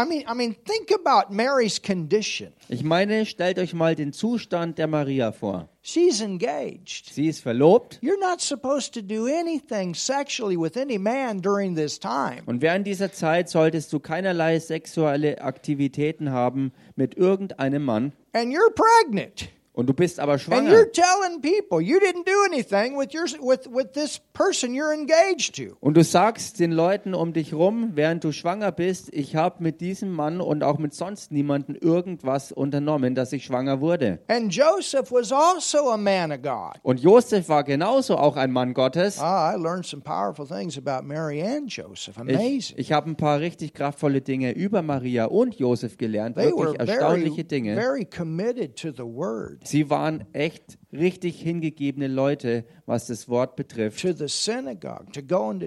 I 0.00 0.04
mean, 0.04 0.24
I 0.28 0.34
mean, 0.34 0.54
think 0.64 0.92
about 0.92 1.32
Mary's 1.34 1.82
condition. 1.82 2.52
Ich 2.68 2.84
meine, 2.84 3.26
stellt 3.26 3.58
euch 3.58 3.74
mal 3.74 3.96
den 3.96 4.12
Zustand 4.12 4.78
der 4.78 4.86
Maria 4.86 5.32
vor. 5.32 5.68
She's 5.82 6.20
engaged. 6.20 7.12
Sie 7.12 7.26
ist 7.26 7.40
verlobt 7.40 7.98
You're 8.00 8.20
not 8.20 8.40
supposed 8.40 8.94
to 8.94 9.00
do 9.02 9.26
anything 9.26 9.94
sexually 9.96 10.56
with 10.56 10.76
any 10.76 10.98
man 10.98 11.40
during 11.40 11.74
this 11.74 11.98
time. 11.98 12.42
und 12.46 12.62
während 12.62 12.86
dieser 12.86 13.10
Zeit 13.10 13.48
solltest 13.48 13.92
du 13.92 13.98
keinerlei 13.98 14.60
sexuelle 14.60 15.40
Aktivitäten 15.40 16.30
haben 16.30 16.72
mit 16.94 17.16
irgendeinem 17.16 17.84
Mann. 17.84 18.12
And 18.34 18.52
you're 18.52 18.72
pregnant. 18.72 19.48
Und 19.78 19.86
du 19.88 19.94
bist 19.94 20.18
aber 20.18 20.32
And 20.32 20.40
schwanger. 20.40 20.72
you're 20.72 20.90
telling 20.90 21.40
people 21.40 21.80
you 21.80 22.00
didn't 22.00 22.26
do 22.26 22.32
anything 22.52 22.98
with 22.98 23.14
your 23.14 23.26
with 23.40 23.68
with 23.72 23.92
this 23.94 24.18
person 24.32 24.74
you're 24.74 24.92
engaged 24.92 25.54
to. 25.54 25.76
Und 25.78 25.96
du 25.96 26.02
sagst 26.02 26.58
den 26.58 26.72
Leuten 26.72 27.14
um 27.14 27.32
dich 27.32 27.54
rum, 27.54 27.92
während 27.94 28.24
du 28.24 28.32
schwanger 28.32 28.72
bist, 28.72 29.08
ich 29.14 29.36
habe 29.36 29.62
mit 29.62 29.80
diesem 29.80 30.10
Mann 30.10 30.40
und 30.40 30.64
auch 30.64 30.78
mit 30.78 30.94
sonst 30.94 31.30
niemandem 31.30 31.76
irgendwas 31.76 32.50
unternommen, 32.50 33.14
dass 33.14 33.32
ich 33.32 33.44
schwanger 33.44 33.80
wurde. 33.80 34.18
And 34.26 34.52
Joseph 34.52 35.12
was 35.12 35.30
also 35.30 35.90
a 35.92 35.96
man 35.96 36.32
of 36.32 36.42
God. 36.42 36.80
Und 36.82 36.98
Josef 36.98 37.48
war 37.48 37.62
genauso 37.62 38.16
auch 38.16 38.34
ein 38.36 38.50
Mann 38.50 38.74
Gottes. 38.74 39.20
Ah, 39.20 39.54
I 39.54 39.56
learned 39.62 39.86
some 39.86 40.02
powerful 40.02 40.44
things 40.44 40.76
about 40.76 41.06
Mary 41.06 41.40
and 41.40 41.70
Joseph. 41.72 42.16
Ich, 42.16 42.34
Amazing. 42.34 42.76
ich 42.78 42.90
habe 42.90 43.08
ein 43.10 43.16
paar 43.16 43.38
richtig 43.38 43.74
kraftvolle 43.74 44.22
Dinge 44.22 44.56
über 44.56 44.82
Maria 44.82 45.26
und 45.26 45.54
Josef 45.54 45.96
gelernt, 45.98 46.34
They 46.34 46.46
wirklich 46.46 46.76
very, 46.78 46.88
erstaunliche 46.88 47.44
Dinge. 47.44 47.76
very 47.76 48.04
committed 48.04 48.74
to 48.74 48.90
the 48.90 49.04
word, 49.04 49.67
Sie 49.68 49.90
waren 49.90 50.24
echt 50.32 50.78
richtig 50.92 51.40
hingegebene 51.40 52.06
Leute, 52.08 52.64
was 52.86 53.06
das 53.06 53.28
Wort 53.28 53.54
betrifft. 53.56 54.00
to 54.00 54.12
the 54.12 54.28
synagogue, 54.28 55.12
to 55.12 55.22
going 55.22 55.60
to 55.60 55.66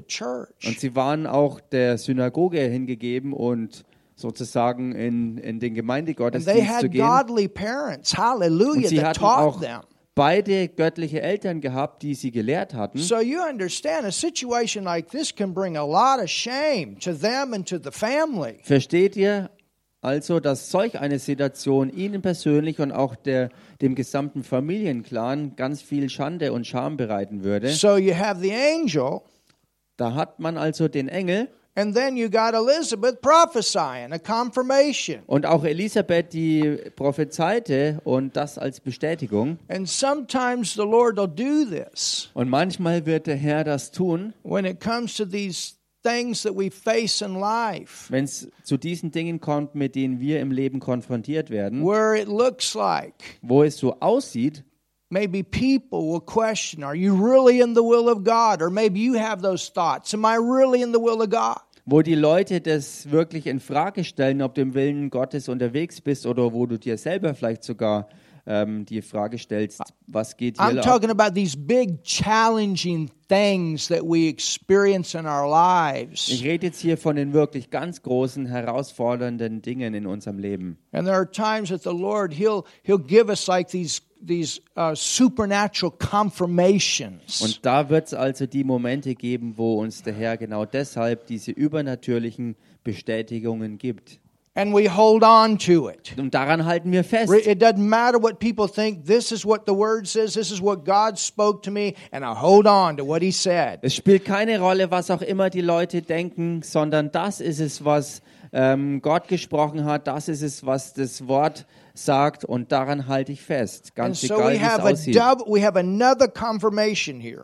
Und 0.68 0.80
sie 0.80 0.96
waren 0.96 1.28
auch 1.28 1.60
der 1.60 1.98
Synagoge 1.98 2.60
hingegeben 2.62 3.34
und 3.34 3.84
sozusagen 4.16 4.94
in, 4.94 5.38
in 5.38 5.60
den 5.60 5.74
Gemeindegottesdienst 5.74 6.60
zu 6.62 6.68
had 6.68 6.92
gehen. 6.92 7.06
godly 7.06 7.48
parents, 7.48 8.12
Und 8.14 8.18
hallelujah, 8.20 8.88
sie 8.88 8.96
that 8.98 9.06
hatten 9.06 9.20
taught 9.20 9.40
auch 9.40 9.60
them. 9.60 9.82
beide 10.16 10.68
göttliche 10.68 11.22
Eltern 11.22 11.62
gehabt, 11.62 12.04
die 12.04 12.14
sie 12.16 12.32
gelehrt 12.32 12.74
hatten. 12.74 12.98
So 13.00 13.20
you 13.20 13.40
understand 13.42 14.06
a 14.06 14.12
situation 14.12 14.84
like 14.84 15.10
this 15.10 15.34
can 15.36 15.54
bring 15.54 15.78
a 15.78 15.86
lot 15.86 16.20
of 16.24 16.30
shame 16.30 16.98
to 17.00 17.14
them 17.14 17.54
and 17.54 17.68
to 17.68 17.78
the 17.78 17.92
family. 17.92 18.60
Versteht 18.64 19.16
ihr 19.16 19.50
also, 20.02 20.40
dass 20.40 20.72
solch 20.72 21.00
eine 21.00 21.20
Situation 21.20 21.90
ihnen 21.92 22.22
persönlich 22.24 22.80
und 22.80 22.92
auch 22.92 23.16
der, 23.16 23.50
dem 23.82 23.94
gesamten 23.94 24.44
Familienclan 24.44 25.56
ganz 25.56 25.82
viel 25.82 26.10
Schande 26.10 26.54
und 26.54 26.66
Scham 26.66 26.98
bereiten 26.98 27.44
würde? 27.44 27.70
So 27.70 27.98
you 27.98 28.16
have 28.16 28.42
the 28.42 28.52
angel, 28.52 29.22
Da 29.98 30.16
hat 30.16 30.40
man 30.40 30.58
also 30.58 30.88
den 30.88 31.08
Engel 31.08 31.48
and 31.76 31.96
then 31.96 32.18
you 32.18 32.30
got 32.30 32.54
Elizabeth 32.54 33.22
prophesying, 33.22 34.12
a 34.12 34.18
confirmation. 34.20 35.20
und 35.28 35.46
auch 35.46 35.64
Elisabeth, 35.64 36.34
die 36.34 36.80
prophezeite 36.98 38.02
und 38.04 38.36
das 38.36 38.58
als 38.58 38.80
Bestätigung. 38.80 39.60
And 39.70 39.88
sometimes 39.88 40.74
the 40.74 40.82
Lord 40.82 41.18
will 41.18 41.28
do 41.28 41.64
this 41.70 42.30
Und 42.34 42.50
manchmal 42.50 43.06
wird 43.06 43.28
der 43.28 43.36
Herr 43.38 43.64
das 43.64 43.92
tun, 43.92 44.34
when 44.44 44.66
it 44.66 44.80
comes 44.82 45.16
to 45.16 45.26
these 45.26 45.74
things 46.04 46.44
that 46.44 46.56
we 46.56 46.70
face 46.70 47.22
in 47.22 47.36
life, 47.36 48.12
wenn 48.12 48.26
es 48.26 48.50
zu 48.64 48.78
diesen 48.78 49.12
Dingen 49.12 49.40
kommt, 49.40 49.76
mit 49.76 49.96
denen 49.96 50.20
wir 50.20 50.40
im 50.40 50.52
Leben 50.52 50.80
konfrontiert 50.80 51.50
werden, 51.50 51.84
where 51.84 52.20
it 52.20 52.28
looks 52.28 52.74
like 52.74 53.40
wo 53.42 53.64
es 53.64 53.78
so 53.78 53.96
aussieht, 54.00 54.64
maybe 55.10 55.44
people 55.44 56.00
will 56.12 56.22
question, 56.22 56.84
Are 56.84 56.96
you 56.96 57.14
really 57.14 57.62
in 57.62 57.76
the 57.76 57.82
will 57.82 58.10
of 58.10 58.24
God? 58.24 58.62
Or 58.62 58.70
maybe 58.70 59.00
you 59.00 59.16
have 59.16 59.42
those 59.42 59.72
thoughts, 59.72 60.14
Am 60.14 60.26
I 60.26 60.38
really 60.38 60.82
in 60.82 60.92
the 60.94 61.00
will 61.00 61.22
of 61.22 61.30
God? 61.30 61.58
wo 61.86 62.02
die 62.04 62.16
Leute 62.16 62.62
das 62.62 63.10
wirklich 63.10 63.48
in 63.48 63.60
Frage 63.60 64.04
stellen, 64.04 64.42
ob 64.42 64.54
du 64.56 64.62
im 64.62 64.74
Willen 64.76 65.10
Gottes 65.10 65.50
unterwegs 65.50 66.00
bist 66.00 66.26
oder 66.26 66.54
wo 66.54 66.66
du 66.68 66.78
dir 66.78 66.98
selber 66.98 67.34
vielleicht 67.34 67.64
sogar 67.64 68.08
ähm, 68.46 68.86
die 68.86 69.02
Frage 69.02 69.38
stellst, 69.38 69.82
was 70.08 70.38
geht 70.38 70.60
I'm 70.60 70.72
hier 70.72 70.80
ab? 70.80 70.86
talking 70.86 71.10
about 71.10 71.34
these 71.34 71.58
big, 71.58 72.04
challenging 72.04 73.10
things 73.28 73.88
that 73.88 74.04
we 74.04 74.28
experience 74.28 75.14
in 75.14 75.26
our 75.26 75.50
lives. 75.50 76.28
Ich 76.30 76.44
rede 76.44 76.68
jetzt 76.68 76.80
hier 76.80 76.98
von 76.98 77.16
den 77.16 77.34
wirklich 77.34 77.70
ganz 77.70 78.02
großen, 78.02 78.46
herausfordernden 78.46 79.62
Dingen 79.62 79.94
in 79.94 80.06
unserem 80.06 80.38
Leben. 80.40 80.78
And 80.92 81.06
there 81.06 81.16
are 81.16 81.30
times 81.30 81.70
that 81.70 81.84
the 81.84 81.90
Lord 81.90 82.34
He'll 82.34 82.66
He'll 82.84 82.98
give 82.98 83.30
us 83.30 83.48
like 83.48 83.70
these 83.70 84.02
these 84.22 84.62
uh, 84.76 84.94
supernatural 84.96 85.92
confirmations. 85.92 87.42
Und 87.42 87.66
da 87.66 87.90
wird 87.90 88.08
es 88.08 88.14
also 88.14 88.46
die 88.46 88.64
Momente 88.64 89.16
geben, 89.16 89.58
wo 89.58 89.80
uns 89.80 90.04
der 90.04 90.14
Herr 90.14 90.38
genau 90.38 90.66
deshalb 90.66 91.26
diese 91.28 91.52
übernatürlichen 91.52 92.56
Bestätigungen 92.84 93.78
gibt. 93.78 94.20
And 94.54 94.74
we 94.74 94.90
hold 94.90 95.24
on 95.24 95.58
to 95.60 95.88
it. 95.88 96.14
Und 96.18 96.34
daran 96.34 96.66
halten 96.66 96.92
wir 96.92 97.06
fest. 97.06 97.32
It 97.32 97.62
doesn't 97.62 97.78
matter 97.78 98.22
what 98.22 98.40
people 98.40 98.68
think. 98.68 99.06
This 99.06 99.32
is 99.32 99.46
what 99.46 99.62
the 99.66 99.74
Word 99.74 100.08
says. 100.08 100.34
This 100.34 100.52
is 100.52 100.62
what 100.62 100.84
God 100.84 101.18
spoke 101.18 101.64
to 101.64 101.72
me, 101.72 101.96
and 102.12 102.26
I 102.26 102.34
hold 102.38 102.68
on 102.68 102.98
to 102.98 103.06
what 103.06 103.22
He 103.22 103.32
said. 103.32 103.80
Es 103.82 103.96
spielt 103.96 104.26
keine 104.26 104.60
Rolle, 104.60 104.92
was 104.92 105.10
auch 105.10 105.22
immer 105.22 105.50
die 105.50 105.62
Leute 105.62 106.02
denken, 106.02 106.64
sondern 106.64 107.12
das 107.14 107.40
ist 107.40 107.62
es, 107.62 107.86
was 107.86 108.22
ähm, 108.52 109.02
Gott 109.02 109.30
gesprochen 109.30 109.86
hat. 109.86 110.08
Das 110.08 110.28
ist 110.28 110.42
es, 110.42 110.66
was 110.66 110.94
das 110.94 111.30
Wort 111.30 111.66
sagt. 111.94 112.46
Und 112.46 112.72
daran 112.72 113.08
halte 113.08 113.32
ich 113.32 113.42
fest. 113.42 113.88
And 113.88 113.96
Ganz 113.96 114.22
so 114.22 114.36
egal, 114.36 114.54
wie 114.54 114.58
es 114.58 114.80
aussieht. 114.80 115.16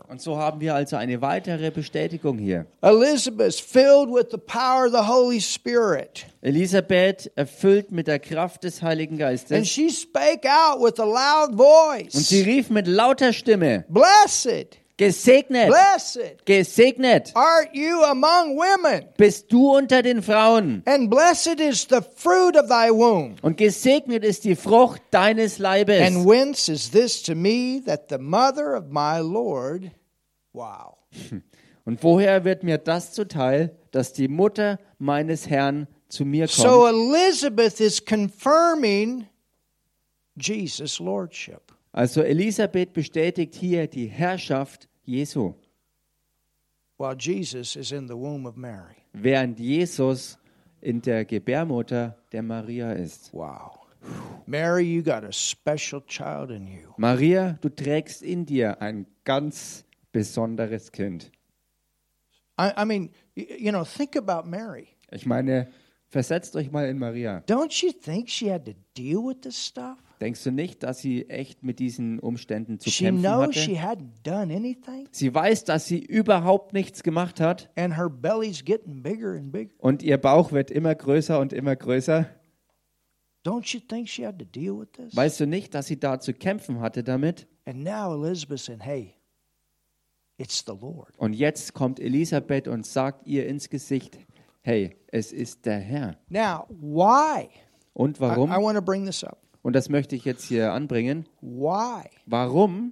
Und 0.10 0.22
so 0.22 0.38
haben 0.38 0.60
wir 0.62 0.76
also 0.76 0.96
eine 0.96 1.22
weitere 1.22 1.72
Bestätigung 1.72 2.38
hier. 2.38 2.66
Elizabeth, 2.82 3.56
filled 3.56 4.10
with 4.10 4.28
the 4.32 4.38
power 4.38 4.86
of 4.88 4.92
the 4.92 5.08
Holy 5.08 5.42
Spirit. 5.42 6.26
Elisabeth 6.42 7.32
erfüllt 7.36 7.92
mit 7.92 8.08
der 8.08 8.20
Kraft 8.20 8.64
des 8.64 8.82
Heiligen 8.82 9.14
And 9.16 9.20
Geistes. 9.20 9.68
she 9.68 9.90
spake 9.90 10.46
out 10.48 10.82
with 10.82 11.00
a 11.00 11.06
loud 11.06 11.52
Und 11.52 11.58
voice. 11.58 12.30
sie 12.30 12.42
rief 12.42 12.70
mit 12.70 12.88
lauter 12.88 13.34
Stimme, 13.34 13.86
Blessed, 13.90 14.78
gesegnet, 14.98 15.68
blessed 15.68 16.46
gesegnet 16.46 17.32
art 17.36 17.70
you 17.74 18.04
among 18.04 18.58
women, 18.58 19.06
bist 19.18 19.52
du 19.52 19.76
unter 19.78 20.02
den 20.02 20.22
Frauen. 20.22 20.84
and 20.86 21.10
blessed 21.10 21.60
is 21.60 21.88
the 21.90 22.02
fruit 22.02 22.56
of 22.56 22.68
thy 22.68 22.90
womb. 22.90 23.36
Und 23.42 23.58
gesegnet 23.58 24.24
ist 24.24 24.44
die 24.44 24.56
Frucht 24.56 25.02
deines 25.12 25.60
Leibes. 25.60 26.02
And 26.02 26.26
whence 26.26 26.72
is 26.72 26.90
this 26.92 27.22
to 27.24 27.36
me 27.36 27.82
that 27.86 28.10
the 28.10 28.18
mother 28.18 28.76
of 28.76 28.90
my 28.90 29.20
Lord, 29.20 29.92
wow, 30.54 30.98
Und 31.86 32.04
woher 32.04 32.44
wird 32.44 32.64
mir 32.64 32.78
das 32.78 33.14
zuteil, 33.14 33.74
dass 33.92 34.12
die 34.12 34.28
Mutter 34.28 34.78
meines 35.00 35.50
Herrn 35.50 35.88
zu 36.10 36.26
mir 36.26 36.48
kommt? 36.48 36.58
So 36.58 36.86
Elizabeth 36.86 37.80
is 37.80 38.04
confirming 38.04 39.26
Jesus' 40.36 41.00
lordship. 41.00 41.67
Also 41.98 42.22
Elisabeth 42.22 42.94
bestätigt 42.94 43.56
hier 43.56 43.88
die 43.88 44.06
Herrschaft 44.06 44.88
Jesu, 45.04 45.56
While 47.00 47.16
Jesus 47.18 47.76
is 47.76 47.92
in 47.92 48.08
the 48.08 48.14
womb 48.14 48.46
of 48.46 48.56
Mary. 48.56 48.98
während 49.14 49.60
Jesus 49.60 50.38
in 50.80 51.02
der 51.02 51.26
Gebärmutter 51.26 52.16
der 52.32 52.44
Maria 52.44 52.92
ist. 52.92 53.34
Wow. 53.34 53.80
Mary, 54.46 54.84
you 54.84 55.02
got 55.02 55.24
a 55.24 55.32
special 55.32 56.04
child 56.06 56.52
in 56.52 56.68
you. 56.68 56.94
Maria, 56.98 57.58
du 57.62 57.70
trägst 57.70 58.22
in 58.22 58.46
dir 58.46 58.80
ein 58.80 59.08
ganz 59.24 59.84
besonderes 60.12 60.92
Kind. 60.92 61.32
I, 62.60 62.74
I 62.80 62.86
mean, 62.86 63.10
you 63.34 63.72
know, 63.72 63.84
think 63.84 64.16
about 64.16 64.48
Mary. 64.48 64.90
Ich 65.10 65.26
meine, 65.26 65.68
versetzt 66.10 66.56
euch 66.56 66.72
mal 66.72 66.88
in 66.88 66.98
Maria. 67.00 67.44
Don't 67.48 67.84
you 67.86 67.92
think 67.92 68.30
she 68.30 68.52
had 68.52 68.66
to 68.66 68.74
deal 68.96 69.20
with 69.26 69.42
this 69.42 69.58
stuff? 69.66 69.98
Denkst 70.20 70.44
du 70.46 70.52
nicht, 70.52 70.82
dass 70.82 71.00
sie 71.00 71.30
echt 71.30 71.62
mit 71.64 71.78
diesen 71.78 72.18
Umständen 72.20 72.80
zu 72.80 72.90
She 72.90 73.06
kämpfen 73.06 73.22
knows 73.22 73.48
hatte? 73.48 73.60
she 73.60 73.78
hadn't 73.80 74.24
done 74.24 74.52
anything, 74.56 75.08
Sie 75.12 75.32
weiß, 75.34 75.64
dass 75.66 75.86
sie 75.86 76.00
überhaupt 76.00 76.74
nichts 76.74 77.04
gemacht 77.04 77.40
hat 77.40 77.70
and 77.76 77.96
her 77.98 78.10
belly's 78.10 78.66
getting 78.66 79.04
bigger 79.04 79.34
and 79.34 79.52
bigger. 79.52 79.74
und 79.78 80.02
ihr 80.02 80.18
Bauch 80.18 80.52
wird 80.52 80.72
immer 80.72 80.96
größer 80.96 81.40
und 81.40 81.54
immer 81.54 81.76
größer. 81.76 82.28
Don't 83.46 83.72
you 83.74 83.80
think 83.80 84.10
she 84.10 84.26
had 84.26 84.40
to 84.40 84.46
deal 84.46 84.80
with 84.80 84.88
this? 84.94 85.16
Weißt 85.16 85.40
du 85.40 85.46
nicht, 85.46 85.74
dass 85.76 85.86
sie 85.88 86.00
da 86.00 86.20
zu 86.20 86.34
kämpfen 86.34 86.80
hatte 86.80 87.04
damit? 87.04 87.48
And 87.66 87.84
now 87.84 88.12
Elizabeth 88.14 88.60
said, 88.60 88.80
Hey, 88.84 89.14
it's 90.38 90.64
the 90.66 90.74
Lord. 90.74 91.14
Und 91.18 91.34
jetzt 91.34 91.74
kommt 91.74 92.00
Elisabeth 92.00 92.68
und 92.68 92.86
sagt 92.88 93.28
ihr 93.28 93.48
ins 93.48 93.70
Gesicht, 93.70 94.18
hey, 94.68 94.98
es 95.08 95.32
ist 95.32 95.66
der 95.66 95.80
Herr. 95.80 96.18
Now, 96.28 96.66
why? 96.68 97.50
Und 97.94 98.18
I, 98.18 98.20
warum? 98.20 98.52
I 98.52 98.58
want 98.58 98.76
to 98.76 98.82
bring 98.82 99.06
this 99.06 99.24
up. 99.24 99.38
Und 99.62 99.74
das 99.74 99.88
möchte 99.88 100.16
ich 100.18 100.26
jetzt 100.26 100.44
hier 100.44 100.74
anbringen. 100.74 101.26
Why 101.40 102.04
Warum 102.26 102.92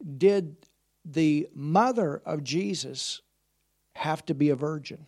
did 0.00 0.56
the 1.04 1.48
mother 1.54 2.22
of 2.24 2.40
Jesus 2.44 3.22
have 3.94 4.24
to 4.24 4.34
be 4.34 4.50
a 4.50 4.58
virgin? 4.58 5.06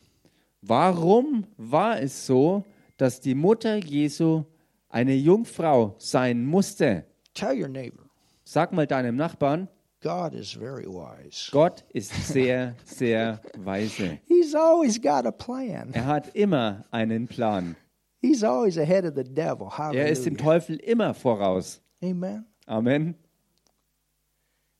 Warum 0.60 1.46
war 1.56 2.00
es 2.00 2.26
so, 2.26 2.64
dass 2.98 3.20
die 3.20 3.34
Mutter 3.34 3.76
Jesu 3.76 4.44
eine 4.90 5.14
Jungfrau 5.14 5.94
sein 5.98 6.44
musste? 6.44 7.06
Tell 7.32 7.58
your 7.58 7.68
neighbor, 7.68 8.04
Sag 8.44 8.72
mal 8.72 8.86
deinem 8.86 9.16
Nachbarn, 9.16 9.68
God 10.02 10.34
is 10.34 10.52
very 10.52 10.86
wise. 10.86 11.48
Gott 11.52 11.84
ist 11.94 12.12
sehr, 12.26 12.74
sehr 12.84 13.40
weise. 13.58 14.18
He's 14.26 14.54
always 14.54 15.00
got 15.00 15.26
a 15.26 15.30
plan. 15.30 15.90
Er 15.94 16.06
hat 16.06 16.34
immer 16.34 16.84
einen 16.90 17.28
Plan. 17.28 17.76
He's 18.20 18.42
always 18.42 18.78
ahead 18.78 19.04
of 19.04 19.14
the 19.14 19.22
devil. 19.24 19.68
Er 19.92 20.08
ist 20.08 20.26
dem. 20.26 20.36
Teufel 20.36 20.76
immer 20.76 21.14
voraus. 21.14 21.80
Amen. 22.02 22.44
Amen. 22.66 23.14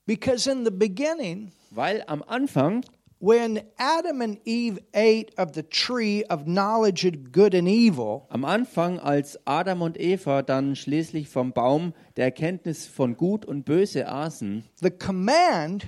Because 0.05 0.47
in 0.47 0.65
the 0.65 0.71
beginning, 0.71 1.51
Weil 1.71 2.03
am 2.07 2.21
Anfang, 2.23 2.83
when 3.23 3.61
Adam 3.77 4.21
and 4.21 4.37
Eve 4.43 4.79
ate 4.93 5.33
of 5.37 5.53
the 5.53 5.63
tree 5.63 6.25
of 6.29 6.45
knowledge 6.45 7.05
of 7.05 7.31
good 7.31 7.55
and 7.55 7.69
evil, 7.69 8.27
am 8.29 8.43
Anfang, 8.43 8.99
als 8.99 9.39
Adam 9.45 9.81
und 9.81 9.97
Eva 9.97 10.41
dann 10.41 10.75
schließlich 10.75 11.29
vom 11.29 11.53
Baum 11.53 11.93
der 12.17 12.25
Erkenntnis 12.25 12.85
von 12.85 13.15
Gut 13.15 13.45
und 13.45 13.63
Böse 13.63 14.09
aßen, 14.09 14.65
the 14.81 14.91
command 14.91 15.87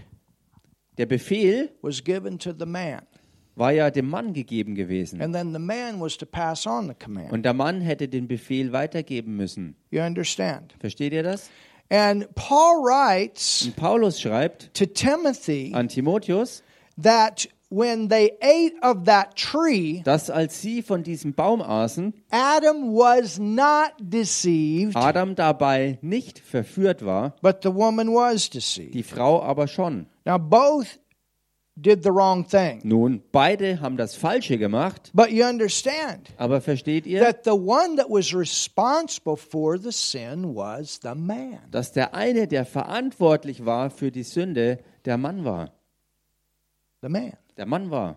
der 0.97 1.07
Befehl 1.07 1.71
was 1.81 2.01
given 2.05 2.39
to 2.39 2.53
the 2.57 2.65
man. 2.65 3.01
war 3.55 3.71
ja 3.71 3.91
dem 3.91 4.09
Mann 4.09 4.31
gegeben 4.31 4.73
gewesen. 4.75 5.21
And 5.21 5.33
then 5.35 5.51
the 5.51 5.59
man 5.59 5.99
was 5.99 6.17
to 6.17 6.25
pass 6.25 6.65
on 6.65 6.87
the 6.87 6.93
command. 6.93 7.33
Und 7.33 7.43
der 7.43 7.53
Mann 7.53 7.81
hätte 7.81 8.07
den 8.07 8.29
Befehl 8.29 8.71
weitergeben 8.71 9.35
müssen. 9.35 9.75
You 9.91 10.01
understand? 10.01 10.73
Versteht 10.79 11.11
ihr 11.11 11.23
das? 11.23 11.49
And 11.89 12.33
Paul 12.35 12.81
writes 12.81 13.65
Und 13.65 13.75
Paulus 13.75 14.19
schreibt 14.21 14.73
to 14.73 14.85
Timothy 14.85 15.71
an 15.75 15.87
Timotheus, 15.87 16.63
that 17.01 17.47
when 17.69 18.07
they 18.09 18.31
ate 18.41 18.73
of 18.81 19.05
that 19.05 19.35
tree, 19.35 20.01
dass 20.05 20.29
als 20.29 20.61
sie 20.61 20.81
von 20.81 21.03
diesem 21.03 21.33
Baum 21.33 21.61
aßen, 21.61 22.13
Adam 22.29 22.93
was 22.93 23.39
not 23.39 23.91
deceived, 23.99 24.95
Adam 24.95 25.35
dabei 25.35 25.97
nicht 26.01 26.39
verführt 26.39 27.03
war, 27.05 27.35
but 27.41 27.57
the 27.63 27.73
woman 27.73 28.09
was 28.13 28.49
deceived. 28.49 28.93
die 28.93 29.03
Frau 29.03 29.41
aber 29.41 29.67
schon. 29.67 30.05
Now, 30.25 30.37
both 30.37 30.99
did 31.77 32.03
the 32.03 32.09
wrong 32.11 32.47
thing. 32.47 32.79
Nun, 32.85 33.21
beide 33.33 33.81
haben 33.81 33.97
das 33.97 34.15
Falsche 34.15 34.57
gemacht, 34.57 35.11
But 35.13 35.31
you 35.31 35.43
understand 35.43 36.29
aber 36.37 36.61
versteht 36.61 37.05
ihr, 37.05 37.19
that 37.21 37.43
the 37.43 37.51
one 37.51 37.97
that 37.97 38.07
was 38.09 38.33
responsible 38.33 39.35
for 39.35 39.77
the 39.77 39.91
sin 39.91 40.55
was 40.55 40.99
the 41.03 41.13
man. 41.15 41.59
dass 41.71 41.91
der 41.91 42.13
eine, 42.13 42.47
der 42.47 42.65
verantwortlich 42.65 43.65
war 43.65 43.89
für 43.89 44.11
die 44.11 44.23
Sünde, 44.23 44.79
der 45.03 45.17
Mann 45.17 45.43
war. 45.43 45.71
The 47.01 47.09
man. 47.09 47.33
Der 47.57 47.65
Mann 47.65 47.89
war 47.91 48.15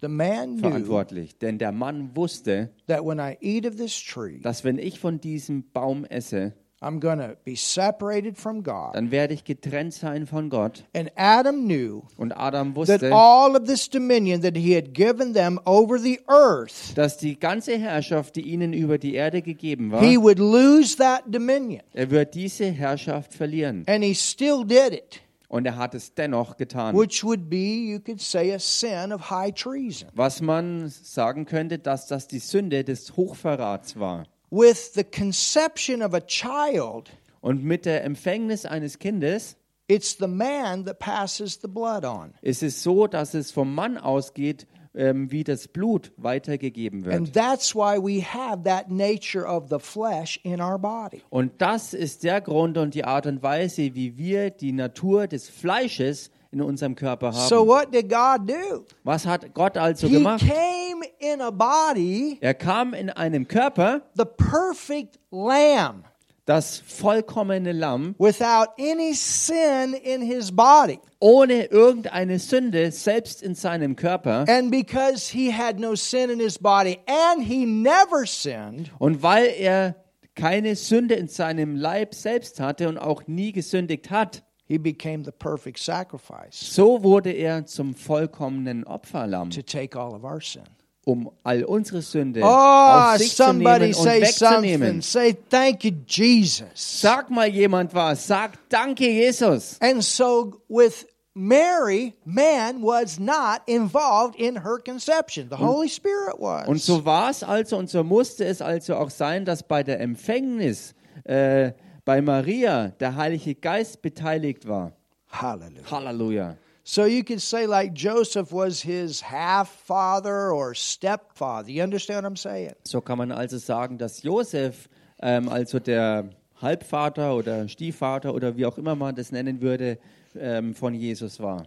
The 0.00 0.08
man 0.08 0.56
knew 0.56 0.60
verantwortlich, 0.62 1.38
denn 1.38 1.58
der 1.58 1.72
Mann 1.72 2.16
wusste, 2.16 2.70
that 2.86 3.04
when 3.04 3.18
I 3.18 3.36
eat 3.40 3.66
of 3.66 3.76
this 3.76 3.94
tree, 4.02 4.40
dass 4.40 4.64
wenn 4.64 4.78
ich 4.78 4.98
von 4.98 5.20
diesem 5.20 5.70
Baum 5.72 6.06
esse, 6.06 6.54
I'm 6.82 6.98
to 6.98 7.36
be 7.44 7.54
separated 7.56 8.38
from 8.38 8.62
God. 8.62 8.94
dann 8.94 9.10
werde 9.10 9.34
ich 9.34 9.44
getrennt 9.44 9.92
sein 9.92 10.26
von 10.26 10.48
Gott. 10.48 10.84
And 10.94 11.12
Adam 11.14 11.66
knew 11.66 12.04
Und 12.16 12.32
Adam 12.32 12.68
that 12.68 12.76
wusste, 12.76 13.12
all 13.12 13.54
of 13.54 13.64
this 13.64 13.90
dominion 13.90 14.40
that 14.40 14.56
he 14.56 14.74
had 14.74 14.94
given 14.94 15.34
them 15.34 15.60
over 15.66 15.98
the 15.98 16.18
earth, 16.26 16.96
dass 16.96 17.18
die 17.18 17.38
ganze 17.38 17.76
Herrschaft, 17.76 18.36
die 18.36 18.48
ihnen 18.48 18.72
über 18.72 18.96
die 18.96 19.12
Erde 19.12 19.42
gegeben 19.42 19.90
war, 19.92 20.00
he 20.00 20.16
would 20.16 20.38
lose 20.38 20.96
that 20.96 21.24
dominion. 21.26 21.82
er 21.92 22.10
wird 22.10 22.34
diese 22.34 22.70
Herrschaft 22.70 23.34
verlieren. 23.34 23.84
And 23.86 24.02
he 24.02 24.14
still 24.14 24.64
did 24.64 24.94
it, 24.94 25.20
Und 25.50 25.66
er 25.66 25.76
hat 25.76 25.96
es 25.96 26.14
dennoch 26.14 26.56
getan. 26.56 26.96
which 26.96 27.24
would 27.24 27.50
be, 27.50 27.90
you 27.90 27.98
could 27.98 28.20
say, 28.20 28.54
a 28.54 28.58
sin 28.60 29.12
of 29.12 29.30
high 29.30 29.52
treason. 29.52 30.08
Was 30.14 30.40
man 30.40 30.88
sagen 30.88 31.44
könnte, 31.44 31.80
dass 31.80 32.06
das 32.06 32.28
die 32.28 32.38
Sünde 32.38 32.84
des 32.84 33.16
Hochverrats 33.16 33.98
war. 33.98 34.26
With 34.50 34.94
the 34.94 35.02
conception 35.02 36.02
of 36.02 36.14
a 36.14 36.20
child, 36.20 37.10
Und 37.40 37.64
mit 37.64 37.84
der 37.84 38.04
Empfängnis 38.04 38.64
eines 38.64 39.00
Kindes 39.00 39.56
it's 39.88 40.16
the 40.20 40.28
man 40.28 40.84
that 40.84 41.00
passes 41.00 41.58
the 41.60 41.68
blood 41.68 42.04
on. 42.04 42.32
ist 42.42 42.62
es 42.62 42.84
so, 42.84 43.08
dass 43.08 43.34
es 43.34 43.50
vom 43.50 43.74
Mann 43.74 43.98
ausgeht, 43.98 44.68
ähm, 44.94 45.30
wie 45.30 45.44
das 45.44 45.68
Blut 45.68 46.12
weitergegeben 46.16 47.04
And 47.08 47.26
wird. 47.28 47.34
that's 47.34 47.74
why 47.74 47.96
we 47.98 48.22
have 48.22 48.62
that 48.64 48.90
nature 48.90 49.46
of 49.46 49.68
the 49.70 49.78
flesh 49.78 50.40
in 50.42 50.60
our 50.60 50.78
body. 50.78 51.22
Und 51.30 51.52
das 51.58 51.94
ist 51.94 52.24
der 52.24 52.40
Grund 52.40 52.76
und 52.78 52.94
die 52.94 53.04
Art 53.04 53.26
und 53.26 53.42
Weise, 53.42 53.94
wie 53.94 54.16
wir 54.18 54.50
die 54.50 54.72
Natur 54.72 55.26
des 55.26 55.48
Fleisches 55.48 56.30
in 56.52 56.60
unserem 56.60 56.96
Körper 56.96 57.32
So 57.32 57.58
haben. 57.60 57.68
what 57.68 57.94
did 57.94 58.08
God 58.08 58.48
do? 58.50 58.84
Was 59.04 59.24
hat 59.24 59.54
Gott 59.54 59.76
also 59.76 60.08
He 60.08 60.14
gemacht? 60.14 60.40
came 60.40 61.04
in 61.20 61.40
a 61.40 61.50
body, 61.52 62.38
Er 62.40 62.54
kam 62.54 62.92
in 62.92 63.08
einem 63.10 63.46
Körper, 63.46 64.02
the 64.16 64.24
perfect 64.24 65.20
lamb, 65.30 66.02
das 66.46 66.82
vollkommene 66.86 67.72
Lamm, 67.72 68.14
without 68.18 68.68
any 68.78 69.14
sin 69.14 69.94
in 69.94 70.22
his 70.22 70.50
body. 70.50 70.98
ohne 71.20 71.64
irgendeine 71.66 72.38
Sünde, 72.38 72.90
selbst 72.92 73.42
in 73.42 73.54
seinem 73.54 73.94
Körper. 73.96 74.44
And 74.48 74.70
because 74.70 75.30
he 75.32 75.52
had 75.52 75.78
no 75.78 75.94
sin 75.94 76.30
in 76.30 76.40
his 76.40 76.58
body 76.58 76.98
and 77.06 77.42
he 77.44 77.64
never 77.66 78.26
sinned, 78.26 78.90
Und 78.98 79.22
weil 79.22 79.46
er 79.58 79.96
keine 80.34 80.74
Sünde 80.76 81.14
in 81.16 81.28
seinem 81.28 81.76
Leib 81.76 82.14
selbst 82.14 82.60
hatte 82.60 82.88
und 82.88 82.98
auch 82.98 83.26
nie 83.26 83.52
gesündigt 83.52 84.10
hat, 84.10 84.42
he 84.66 84.78
became 84.78 85.24
the 85.24 85.32
perfect 85.32 85.78
sacrifice 85.78 86.52
so 86.74 87.02
wurde 87.02 87.32
er 87.32 87.66
zum 87.66 87.94
vollkommenen 87.94 88.84
Opferlamm, 88.84 89.50
to 89.50 89.62
take 89.62 89.98
all 89.98 90.14
of 90.14 90.22
our 90.24 90.40
sin. 90.40 90.62
Um 91.04 91.30
all 91.42 91.64
unsere 91.64 92.02
Sünde 92.02 92.40
Oh, 92.42 92.46
auf 92.46 93.16
sich 93.18 93.34
zu 93.34 93.52
nehmen 93.52 93.94
und 93.94 94.04
wegzunehmen. 94.06 95.02
Say, 95.02 95.36
thank 95.48 95.84
you, 95.84 95.92
Jesus. 96.06 96.68
Sag 96.74 97.30
mal 97.30 97.48
jemand 97.48 97.94
was, 97.94 98.26
sag 98.26 98.58
Danke 98.68 99.08
Jesus. 99.08 99.76
And 99.80 100.02
so 100.04 100.60
with 100.68 101.06
Mary, 101.34 102.14
man 102.24 102.82
was 102.82 103.18
not 103.18 103.62
involved 103.66 104.36
in 104.38 104.62
her 104.62 104.78
conception. 104.78 105.48
The 105.48 105.56
Holy 105.56 105.88
Spirit 105.88 106.38
was. 106.38 106.68
Und 106.68 106.80
so 106.80 107.04
war 107.04 107.30
es 107.30 107.42
also 107.42 107.76
und 107.76 107.88
so 107.88 108.04
musste 108.04 108.44
es 108.44 108.60
also 108.60 108.96
auch 108.96 109.10
sein, 109.10 109.44
dass 109.44 109.62
bei 109.62 109.82
der 109.82 110.00
Empfängnis 110.00 110.94
äh, 111.24 111.72
bei 112.04 112.20
Maria 112.20 112.88
der 112.88 113.16
Heilige 113.16 113.54
Geist 113.54 114.02
beteiligt 114.02 114.66
war. 114.68 114.92
Hallelujah. 115.28 115.90
Halleluja. 115.90 116.56
So 116.82 117.04
you 117.04 117.22
could 117.24 117.40
say, 117.40 117.66
like 117.66 117.92
Joseph 117.92 118.52
was 118.52 118.80
his 118.82 119.20
half 119.20 119.68
father 119.86 120.50
or 120.50 120.74
stepfather. 120.74 121.70
You 121.70 121.82
understand 121.82 122.24
what 122.24 122.30
I'm 122.30 122.36
saying? 122.36 122.74
So 122.84 123.00
kann 123.00 123.18
man 123.18 123.32
also 123.32 123.58
sagen, 123.58 123.98
dass 123.98 124.22
Josef, 124.22 124.88
ähm, 125.22 125.48
also 125.48 125.78
der 125.78 126.30
Halbvater 126.60 127.34
oder 127.34 127.68
Stiefvater 127.68 128.34
oder 128.34 128.56
wie 128.56 128.66
auch 128.66 128.78
immer 128.78 128.94
man 128.96 129.14
das 129.14 129.30
nennen 129.30 129.60
würde, 129.60 129.98
ähm, 130.34 130.74
von 130.74 130.94
Jesus 130.94 131.40
war. 131.40 131.66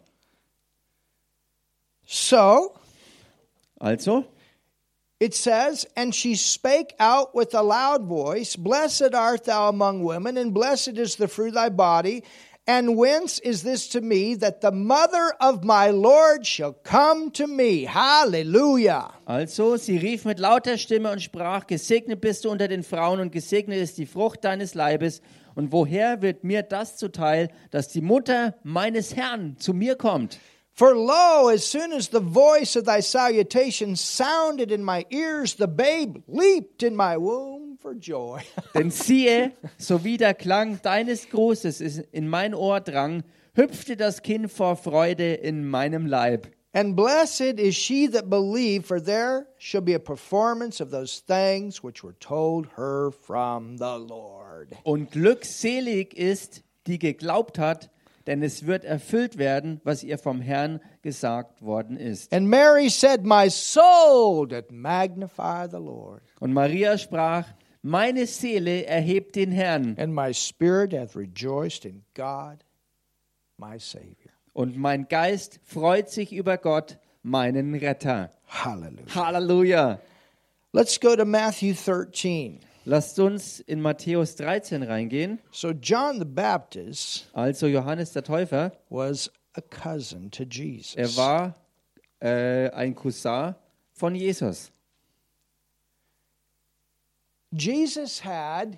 So 2.06 2.73
Also, 3.84 4.26
it 5.19 5.34
says, 5.34 5.86
And 5.97 6.15
she 6.15 6.36
spake 6.36 6.95
out 7.02 7.36
with 7.36 7.54
a 7.54 7.62
loud 7.62 8.06
voice, 8.06 8.56
Blessed 8.56 9.13
art 9.13 9.43
thou 9.43 9.67
among 9.67 10.04
women, 10.06 10.38
and 10.38 10.54
blessed 10.54 10.97
is 10.97 11.17
the 11.17 11.28
fruit 11.28 11.49
of 11.49 11.56
thy 11.56 11.67
body. 11.67 12.23
And 12.65 12.95
whence 12.97 13.39
is 13.39 13.63
this 13.63 13.89
to 13.89 13.99
me 13.99 14.36
that 14.36 14.62
the 14.62 14.71
mother 14.71 15.34
of 15.41 15.65
my 15.65 15.89
Lord 15.89 16.47
shall 16.47 16.71
come 16.71 17.30
to 17.32 17.45
me? 17.45 17.84
Hallelujah. 17.84 19.12
Also, 19.26 19.76
sie 19.76 19.97
rief 19.97 20.23
mit 20.23 20.39
lauter 20.39 20.78
Stimme 20.78 21.12
und 21.12 21.21
sprach, 21.21 21.67
gesegnet 21.67 22.21
bist 22.21 22.45
du 22.45 22.49
unter 22.49 22.69
den 22.69 22.84
Frauen 22.84 23.19
und 23.19 23.34
gesegnet 23.34 23.80
ist 23.80 23.97
die 23.97 24.06
Frucht 24.06 24.45
deines 24.45 24.76
Leibes. 24.76 25.21
Und 25.56 25.73
woher 25.73 26.21
wird 26.21 26.45
mir 26.45 26.63
das 26.63 26.95
zuteil, 26.95 27.49
dass 27.69 27.89
die 27.89 28.02
Mutter 28.02 28.56
meines 28.63 29.13
Herrn 29.13 29.58
zu 29.58 29.73
mir 29.73 29.97
kommt? 29.97 30.39
For 30.75 30.95
lo, 30.95 31.49
as 31.49 31.63
soon 31.63 31.93
as 31.93 32.07
the 32.07 32.19
voice 32.19 32.75
of 32.75 32.86
thy 32.86 32.99
salutation 32.99 33.95
sounded 33.95 34.71
in 34.71 34.83
my 34.83 35.05
ears, 35.12 35.53
the 35.53 35.67
babe 35.67 36.23
leaped 36.27 36.81
in 36.81 36.95
my 36.95 37.15
womb 37.15 37.77
for 37.79 37.93
joy. 37.93 38.41
Denn 38.73 38.89
siehe, 38.89 39.51
so 39.77 40.03
wie 40.03 40.17
der 40.17 40.33
Klang 40.33 40.81
deines 40.81 41.29
Grußes 41.29 41.99
in 42.12 42.27
mein 42.27 42.55
Ohr 42.55 42.79
drang, 42.79 43.23
hüpfte 43.53 43.95
das 43.95 44.23
Kind 44.23 44.51
vor 44.51 44.75
Freude 44.75 45.36
in 45.36 45.63
meinem 45.63 46.07
Leib. 46.07 46.47
And 46.73 46.95
blessed 46.95 47.59
is 47.59 47.75
she 47.75 48.07
that 48.07 48.31
believed, 48.31 48.88
for 48.88 48.99
there 48.99 49.45
shall 49.59 49.81
be 49.81 49.93
a 49.93 49.99
performance 49.99 50.81
of 50.81 50.89
those 50.89 51.19
things 51.19 51.83
which 51.83 52.03
were 52.03 52.15
told 52.19 52.65
her 52.77 53.12
from 53.12 53.77
the 53.77 53.99
Lord. 53.99 54.69
Und 54.83 55.12
glückselig 55.12 56.15
ist, 56.15 56.63
die 56.88 56.97
geglaubt 56.97 57.59
hat, 57.59 57.91
denn 58.27 58.41
es 58.41 58.65
wird 58.65 58.86
erfüllt 58.86 59.38
werden, 59.38 59.81
was 59.83 60.03
ihr 60.03 60.17
vom 60.17 60.41
Herrn 60.41 60.79
gesagt 61.01 61.62
worden 61.62 61.97
ist. 61.97 62.33
And 62.33 62.47
Mary 62.47 62.89
said, 62.89 63.23
My 63.25 63.49
soul 63.49 64.47
doth 64.47 64.71
magnify 64.71 65.67
the 65.69 65.77
Lord, 65.77 66.21
Und 66.39 66.53
Maria 66.53 66.97
sprach, 66.97 67.45
meine 67.81 68.25
Seele 68.27 68.86
erhebt 68.86 69.36
den 69.36 69.51
Herrn 69.51 69.95
and 69.97 70.13
my 70.13 70.33
spirit 70.33 70.93
hath 70.93 71.15
rejoiced 71.17 71.83
in 71.86 72.03
God, 72.15 72.59
my 73.57 73.77
Savior. 73.77 74.31
und 74.53 74.77
mein 74.77 75.07
Geist 75.09 75.59
freut 75.63 76.09
sich 76.09 76.31
über 76.31 76.57
Gott, 76.57 76.97
meinen 77.23 77.75
Retter. 77.75 78.31
Hallelujah. 78.47 79.15
Halleluja. 79.15 79.99
Let's 80.71 80.99
go 80.99 81.15
to 81.15 81.25
Matthew 81.25 81.73
13. 81.73 82.59
Lasst 82.86 83.17
uns 83.19 83.62
in 83.62 83.82
Matthäus 83.82 84.36
13 84.36 84.84
reingehen. 84.84 85.39
So, 85.52 85.72
John 85.72 86.19
the 86.19 86.26
Baptist 86.26 87.30
Also 87.34 87.67
Johannes 87.67 88.12
der 88.12 88.24
Täufer, 88.24 88.74
was 88.89 89.32
a 89.54 89.62
cousin 89.62 90.30
to 90.32 90.43
Jesus. 90.43 90.96
er 90.96 91.15
war 91.15 91.56
äh, 92.19 92.69
ein 92.72 92.93
Cousin 92.93 93.56
von 93.93 94.15
Jesus. 94.15 94.72
Jesus 97.52 98.26
had 98.26 98.78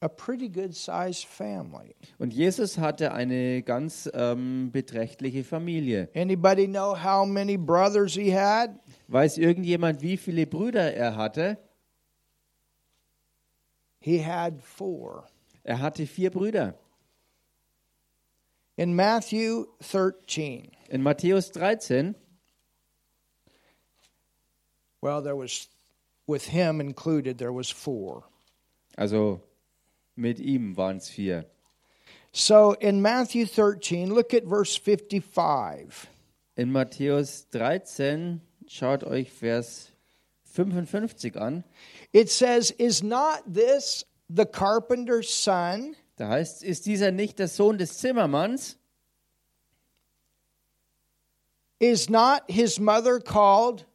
a 0.00 0.08
pretty 0.08 0.48
good 0.48 0.74
sized 0.74 1.24
family. 1.26 1.94
Und 2.18 2.34
Jesus 2.34 2.76
hatte 2.76 3.12
eine 3.12 3.62
ganz 3.62 4.10
ähm, 4.12 4.70
beträchtliche 4.72 5.44
Familie. 5.44 6.08
Anybody 6.14 6.66
know 6.66 6.94
how 6.94 7.24
many 7.24 7.56
brothers 7.56 8.14
he 8.14 8.36
had? 8.36 8.70
Weiß 9.06 9.38
irgendjemand, 9.38 10.02
wie 10.02 10.16
viele 10.16 10.44
Brüder 10.46 10.92
er 10.92 11.16
hatte? 11.16 11.56
He 14.02 14.18
had 14.18 14.60
four. 14.62 15.24
Er 15.64 15.76
hatte 15.76 16.06
vier 16.06 16.30
Brüder. 16.30 16.74
In 18.76 18.96
Matthew 18.96 19.66
13, 19.82 20.70
In 20.90 21.02
Matthäus 21.02 21.52
13, 21.52 22.14
well, 25.00 25.22
there 25.22 25.36
was, 25.36 25.68
with 26.26 26.46
him 26.48 26.80
included, 26.80 27.38
there 27.38 27.52
was 27.52 27.70
four. 27.70 28.24
also 28.98 29.40
mit 30.16 30.38
ihm 30.40 30.74
waren 30.76 30.96
es 30.96 31.10
vier. 31.10 31.44
So 32.32 32.72
in 32.80 33.02
Matthew 33.02 33.46
13, 33.46 34.12
look 34.12 34.32
at 34.34 34.44
verse 34.44 34.74
55. 34.76 36.08
In 36.56 36.72
Matthäus 36.72 37.44
13, 37.50 38.40
schaut 38.66 39.04
euch 39.04 39.30
Vers 39.30 39.91
55 40.52 41.36
an. 41.36 41.64
It 42.12 42.30
says, 42.30 42.70
Is 42.72 43.02
not 43.02 43.42
this 43.46 44.04
the 44.28 44.44
carpenter's 44.46 45.28
son? 45.30 45.96
Da 46.16 46.28
heißt, 46.28 46.62
ist 46.62 46.86
dieser 46.86 47.10
nicht 47.10 47.38
der 47.38 47.48
Sohn 47.48 47.78
des 47.78 47.98
Zimmermanns? 47.98 48.76
Is 51.80 52.08
not 52.08 52.42
his 52.48 52.78
mother 52.78 53.18
called 53.18 53.86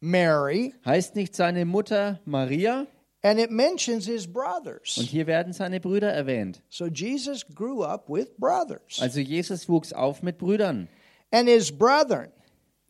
Mary? 0.00 0.72
Heißt 0.84 1.16
nicht 1.16 1.34
seine 1.34 1.64
Mutter 1.66 2.20
Maria? 2.24 2.86
And 3.22 3.40
it 3.40 3.50
mentions 3.50 4.06
his 4.06 4.26
Und 4.26 4.32
brothers. 4.34 4.94
hier 4.94 5.26
werden 5.26 5.52
seine 5.52 5.80
Brüder 5.80 6.12
erwähnt. 6.12 6.62
So 6.68 6.86
Jesus 6.86 7.44
grew 7.44 7.82
up 7.82 8.08
with 8.08 8.36
brothers. 8.38 9.00
Also 9.00 9.18
Jesus 9.20 9.68
wuchs 9.68 9.92
auf 9.92 10.22
mit 10.22 10.38
Brüdern. 10.38 10.88
And 11.32 11.48
his 11.48 11.72
brethren, 11.76 12.30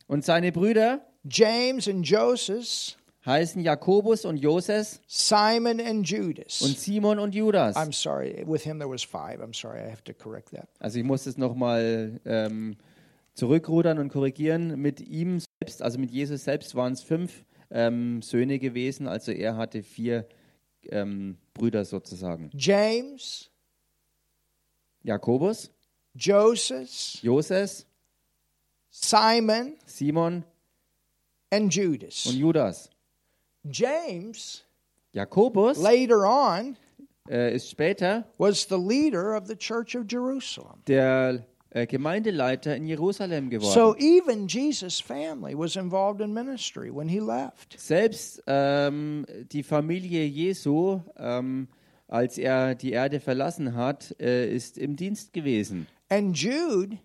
Und 0.06 0.24
seine 0.24 0.52
Brüder 0.52 1.00
James 1.28 1.88
and 1.88 2.04
Joseph, 2.04 2.96
heißen 3.26 3.60
Jakobus 3.60 4.24
und 4.24 4.36
Joses 4.36 5.00
Simon 5.06 5.80
and 5.80 6.08
Judas. 6.08 6.62
und 6.62 6.78
Simon 6.78 7.18
und 7.18 7.34
Judas. 7.34 7.76
I'm 7.76 7.92
sorry, 7.92 8.44
with 8.46 8.62
him 8.62 8.78
there 8.78 8.90
was 8.90 9.02
five. 9.02 9.40
I'm 9.40 9.54
sorry, 9.54 9.80
I 9.80 9.90
have 9.90 10.02
to 10.04 10.14
correct 10.14 10.50
that. 10.52 10.68
Also 10.78 10.98
ich 10.98 11.04
muss 11.04 11.26
es 11.26 11.36
nochmal 11.36 12.20
ähm, 12.24 12.76
zurückrudern 13.34 13.98
und 13.98 14.08
korrigieren. 14.08 14.80
Mit 14.80 15.00
ihm 15.00 15.40
selbst, 15.60 15.82
also 15.82 15.98
mit 15.98 16.10
Jesus 16.10 16.44
selbst 16.44 16.74
waren 16.74 16.92
es 16.92 17.02
fünf 17.02 17.44
ähm, 17.70 18.22
Söhne 18.22 18.58
gewesen. 18.58 19.08
Also 19.08 19.32
er 19.32 19.56
hatte 19.56 19.82
vier 19.82 20.26
ähm, 20.90 21.36
Brüder 21.52 21.84
sozusagen. 21.84 22.50
James, 22.54 23.50
Jakobus, 25.02 25.70
Joseph, 26.14 27.18
Joses, 27.22 27.86
Simon, 28.90 29.74
Simon 29.84 30.44
and 31.50 31.64
und 31.64 32.34
Judas. 32.34 32.90
James, 33.70 34.64
Jakobus 35.12 35.78
later 35.78 36.24
on, 36.24 36.76
äh, 37.28 37.54
ist 37.54 37.70
später 37.70 38.24
was 38.38 38.66
the 38.68 38.76
leader 38.76 39.36
of 39.36 39.46
the 39.46 39.56
Church 39.56 39.96
of 39.96 40.04
Jerusalem. 40.10 40.82
der 40.86 41.44
äh, 41.70 41.86
Gemeindeleiter 41.86 42.76
in 42.76 42.86
Jerusalem 42.86 43.50
geworden. 43.50 43.72
So 43.72 43.94
even 43.96 44.46
Jesus' 44.46 45.00
family 45.00 45.54
was 45.56 45.76
involved 45.76 46.20
in 46.20 46.32
ministry 46.32 46.90
when 46.94 47.08
he 47.08 47.18
left. 47.18 47.78
Selbst 47.78 48.42
ähm, 48.46 49.26
die 49.52 49.62
Familie 49.62 50.24
Jesu, 50.24 51.00
ähm, 51.16 51.68
als 52.08 52.38
er 52.38 52.74
die 52.74 52.92
Erde 52.92 53.20
verlassen 53.20 53.74
hat, 53.74 54.14
äh, 54.20 54.54
ist 54.54 54.78
im 54.78 54.96
Dienst 54.96 55.32
gewesen. 55.32 55.86
And 56.08 56.36
Jude 56.38 56.98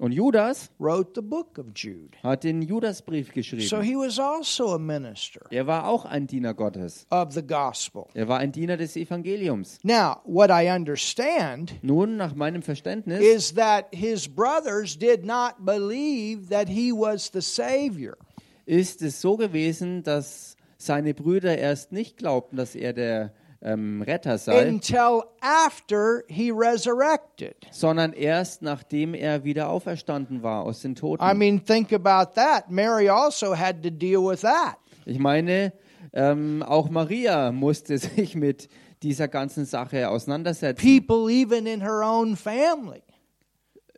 Und 0.00 0.12
Judas 0.12 0.70
wrote 0.78 1.10
the 1.14 1.20
book 1.20 1.58
of 1.58 1.66
Jude. 1.74 2.16
hat 2.22 2.42
den 2.44 2.62
Judasbrief 2.62 3.26
So 3.28 3.32
geschrieben. 3.34 3.82
he 3.82 3.94
was 3.94 4.18
also 4.18 4.72
a 4.74 4.78
minister 4.78 5.42
Er 5.50 5.66
war 5.66 5.86
auch 5.86 6.06
ein 6.06 6.26
Diener 6.26 6.54
Gottes. 6.54 7.06
of 7.10 7.32
the 7.34 7.42
gospel. 7.46 8.06
Er 8.14 8.26
war 8.26 8.38
ein 8.38 8.50
Diener 8.50 8.78
des 8.78 8.96
Evangeliums. 8.96 9.78
Now, 9.82 10.20
what 10.24 10.48
I 10.50 10.70
understand 10.70 11.74
Nun, 11.82 12.16
nach 12.16 12.34
meinem 12.34 12.62
Verständnis, 12.62 13.20
is 13.20 13.52
that 13.54 13.86
his 13.94 14.26
brothers 14.26 14.98
did 14.98 15.24
not 15.24 15.66
believe 15.66 16.48
that 16.48 16.68
he 16.68 16.92
was 16.92 17.30
the 17.32 17.42
Savior. 17.42 18.16
ist 18.64 19.02
es 19.02 19.20
so 19.20 19.36
gewesen, 19.36 20.02
dass 20.02 20.56
seine 20.78 21.12
Brüder 21.12 21.58
erst 21.58 21.92
nicht 21.92 22.16
glaubten, 22.16 22.56
dass 22.56 22.74
er 22.74 22.94
der 22.94 23.34
ähm, 23.62 24.02
Retter 24.02 24.38
sei, 24.38 24.66
until 24.68 25.22
after 25.40 26.22
he 26.28 26.50
resurrected. 26.50 27.54
sondern 27.70 28.12
erst 28.12 28.62
nachdem 28.62 29.14
er 29.14 29.44
wieder 29.44 29.68
auferstanden 29.68 30.42
war 30.42 30.62
aus 30.64 30.80
den 30.80 30.94
Toten. 30.94 31.22
I 31.22 31.34
mean, 31.34 31.64
think 31.64 31.92
about 31.92 32.32
that. 32.34 32.70
Mary 32.70 33.08
also 33.08 33.56
had 33.56 33.82
to 33.82 33.90
deal 33.90 34.20
with 34.22 34.40
that. 34.40 34.76
Ich 35.06 35.18
meine, 35.18 35.72
ähm, 36.12 36.62
auch 36.62 36.88
Maria 36.90 37.52
musste 37.52 37.98
sich 37.98 38.34
mit 38.34 38.68
dieser 39.02 39.28
ganzen 39.28 39.64
Sache 39.64 40.08
auseinandersetzen. 40.08 40.80
People, 41.06 41.32
even 41.32 41.66
in 41.66 41.80
her 41.80 42.02
own 42.02 42.36
family, 42.36 43.02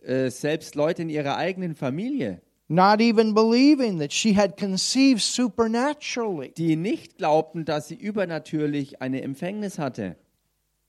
Äh, 0.04 0.30
selbst 0.30 0.74
Leute 0.74 1.02
in 1.02 1.08
ihrer 1.08 1.36
eigenen 1.36 1.76
Familie, 1.76 2.40
not 2.68 3.00
even 3.00 3.34
believing 3.34 3.98
that 3.98 4.12
she 4.12 4.34
had 4.34 4.56
conceived 4.56 5.20
supernaturally. 5.20 6.52
die 6.56 6.76
nicht 6.76 7.18
glaubten, 7.18 7.64
dass 7.64 7.88
sie 7.88 7.96
übernatürlich 7.96 9.00
eine 9.00 9.22
Empfängnis 9.22 9.78
hatte. 9.78 10.16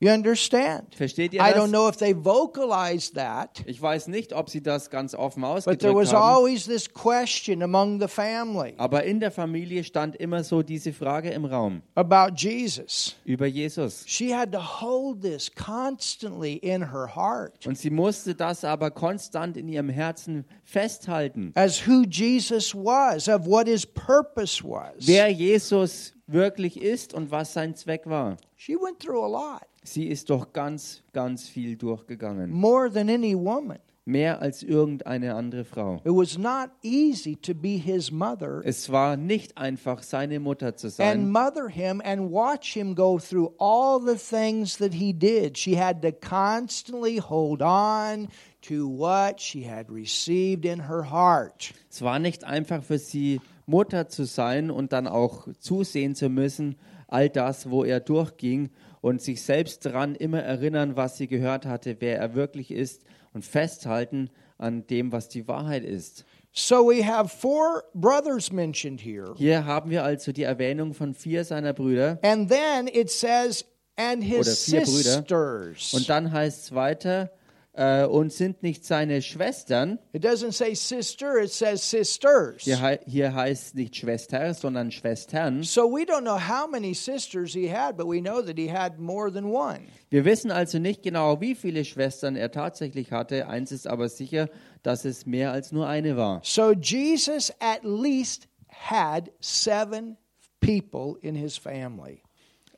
You 0.04 0.10
understand? 0.10 0.93
Versteht 0.95 1.34
ihr 1.34 1.39
I 1.41 1.54
don't 1.54 1.62
das? 1.62 1.70
know 1.72 1.88
if 1.88 1.95
they 1.95 2.14
vocalized 2.14 3.16
that, 3.16 3.64
Ich 3.66 3.82
weiß 3.82 4.08
nicht, 4.10 4.34
ob 4.34 4.49
sie 4.49 4.62
das 4.62 4.89
ganz 4.89 5.16
offen 5.16 5.41
but 5.43 5.64
there 5.80 5.93
ausgedrückt 5.93 5.95
was 5.95 6.14
haben. 6.14 6.22
always 6.36 6.66
this 6.66 6.91
question 6.91 7.64
among 7.64 8.01
the 8.01 8.08
family 8.10 8.74
Aber 8.78 9.04
in 9.04 9.22
der 9.22 9.32
Familie 9.32 9.84
stand 9.86 10.18
immer 10.18 10.43
so 10.43 10.62
diese 10.62 10.91
Frage 10.91 11.30
im 11.30 11.45
Raum 11.45 11.82
about 11.95 12.36
Jesus. 12.36 13.16
über 13.24 13.45
Jesus. 13.47 14.04
She 14.06 14.36
had 14.36 14.51
to 14.51 14.60
hold 14.60 15.22
this 15.22 15.49
constantly 15.56 16.56
in 16.58 16.91
her 16.91 17.16
heart 17.16 17.66
Und 17.66 17.78
sie 17.78 17.89
musste 17.89 18.36
das 18.36 18.66
aber 18.66 18.91
konstant 18.91 19.56
in 19.56 19.70
ihrem 19.70 19.89
Herzen 19.89 20.45
festhalten. 20.66 21.51
as 21.56 21.88
who 21.88 22.04
Jesus 22.04 22.76
was, 22.76 23.28
of 23.30 23.45
what 23.45 23.68
his 23.68 23.86
purpose 23.86 24.62
was. 24.64 25.08
Wer 25.08 25.30
Jesus 25.32 26.12
wirklich 26.28 26.82
ist 26.82 27.13
und 27.13 27.32
was 27.32 27.53
sein 27.53 27.76
Zweck 27.76 28.07
war. 28.07 28.38
She 28.55 28.76
went 28.76 28.99
through 28.99 29.24
a 29.24 29.28
lot, 29.28 29.63
Sie 29.84 30.07
ist 30.07 30.30
doch 30.30 30.53
ganz, 30.53 31.01
ganz 31.11 31.49
viel 31.49 31.76
durchgegangen. 31.76 32.51
more 32.51 32.89
than 32.91 33.09
any 33.09 33.36
woman. 33.36 33.80
Mehr 34.05 34.41
als 34.41 34.63
irgendeine 34.63 35.34
andere 35.34 35.63
Frau. 35.63 35.95
It 36.03 36.11
was 36.11 36.38
not 36.38 36.71
easy 36.82 37.38
to 37.38 37.53
be 37.53 37.78
his 37.78 38.11
mother 38.11 38.61
Es 38.65 38.91
war 38.91 39.15
nicht 39.15 39.57
einfach, 39.57 40.03
seine 40.03 40.41
Mutter 40.41 40.76
zu 40.76 40.88
and 40.88 40.93
sein 40.95 41.32
mother 41.32 41.69
him 41.69 42.01
and 42.03 42.30
watch 42.30 42.74
him 42.74 42.95
go 42.95 43.17
through 43.17 43.53
all 43.59 44.01
the 44.01 44.17
things 44.17 44.78
that 44.78 44.93
he 44.93 45.13
did. 45.13 45.57
She 45.57 45.78
had 45.80 46.01
to 46.01 46.11
constantly 46.11 47.17
hold 47.17 47.61
on 47.61 48.28
to 48.63 48.88
what 48.89 49.39
she 49.39 49.63
had 49.65 49.89
received 49.89 50.65
in 50.65 50.89
her 50.89 51.09
heart. 51.09 51.74
Es 51.89 52.01
war 52.01 52.19
nicht 52.19 52.43
einfach 52.43 52.84
für 52.84 52.97
sie, 52.99 53.39
Mutter 53.66 54.07
zu 54.07 54.26
sein 54.26 54.72
und 54.72 54.93
dann 54.93 55.07
auch 55.07 55.47
zusehen 55.59 56.16
zu 56.16 56.30
müssen, 56.30 56.76
all 57.07 57.30
das, 57.30 57.70
wo 57.70 57.84
er 57.84 57.99
durchging 57.99 58.70
und 59.01 59.22
sich 59.22 59.41
selbst 59.43 59.86
daran 59.86 60.16
immer 60.16 60.41
erinnern, 60.41 60.95
was 60.95 61.18
sie 61.18 61.28
gehört 61.28 61.66
hatte, 61.66 61.97
wer 61.99 62.18
er 62.20 62.36
wirklich 62.36 62.72
ist 62.72 63.03
und 63.34 63.45
festhalten 63.45 64.30
an 64.57 64.88
dem, 64.88 65.11
was 65.11 65.30
die 65.30 65.47
Wahrheit 65.47 65.84
ist. 65.84 66.26
So 66.51 66.88
we 66.88 67.03
have 67.05 67.30
four 67.36 67.84
brothers 67.95 68.51
mentioned 68.51 69.01
here. 69.01 69.34
Hier 69.38 69.66
haben 69.66 69.89
wir 69.89 70.03
also 70.03 70.32
die 70.32 70.43
Erwähnung 70.43 70.93
von 70.93 71.14
vier 71.16 71.43
seiner 71.45 71.74
Brüder 71.74 72.20
And 72.24 72.49
then 72.49 72.88
it 72.88 73.09
says, 73.09 73.66
and 73.97 74.24
his 74.24 74.70
Oder 74.70 74.84
vier 74.86 74.93
Brüder. 74.93 75.68
sisters. 75.74 75.93
und 75.95 76.09
dann 76.09 76.32
heißt 76.32 76.64
es 76.66 76.76
weiter, 76.76 77.32
äh, 77.76 78.05
und 78.05 78.32
sind 78.32 78.61
nicht 78.61 78.86
seine 78.86 79.21
Schwestern, 79.21 79.97
It 80.13 80.24
doesn't 80.24 80.51
say 80.51 80.76
sister, 80.76 81.41
it 81.43 81.51
says 81.51 81.89
sisters. 81.89 82.61
hier, 82.63 82.80
hei- 82.82 82.99
hier 83.07 83.34
heißt 83.34 83.74
nicht 83.76 83.95
Schwester, 83.95 84.53
sondern 84.53 84.91
Schwestern. 84.91 85.63
So 85.63 85.89
we 85.91 86.03
don't 86.03 86.21
know 86.21 86.38
how 86.39 86.67
many 86.69 86.93
sisters 86.93 87.53
he 87.53 87.67
had, 87.71 87.97
but 87.97 88.05
we 88.07 88.21
know 88.21 88.41
that 88.41 88.57
he 88.59 88.71
had 88.71 88.99
more 88.99 89.32
than 89.34 89.45
one. 89.45 89.80
Wir 90.11 90.24
wissen 90.26 90.51
also 90.51 90.78
nicht 90.78 91.01
genau, 91.01 91.41
wie 91.41 91.55
viele 91.55 91.84
Schwestern 91.86 92.36
er 92.36 92.51
tatsächlich 92.51 93.11
hatte. 93.11 93.47
Eins 93.47 93.71
ist 93.71 93.88
aber 93.88 94.07
sicher, 94.09 94.49
dass 94.84 95.03
es 95.05 95.26
mehr 95.26 95.51
als 95.51 95.71
nur 95.71 95.88
eine 95.88 96.15
war. 96.15 96.41
So 96.43 96.71
Jesus 96.74 97.51
at 97.59 97.84
least 97.84 98.47
had 98.69 99.32
seven 99.39 100.17
people 100.59 101.15
in 101.21 101.34
his 101.36 101.57
family. 101.57 102.21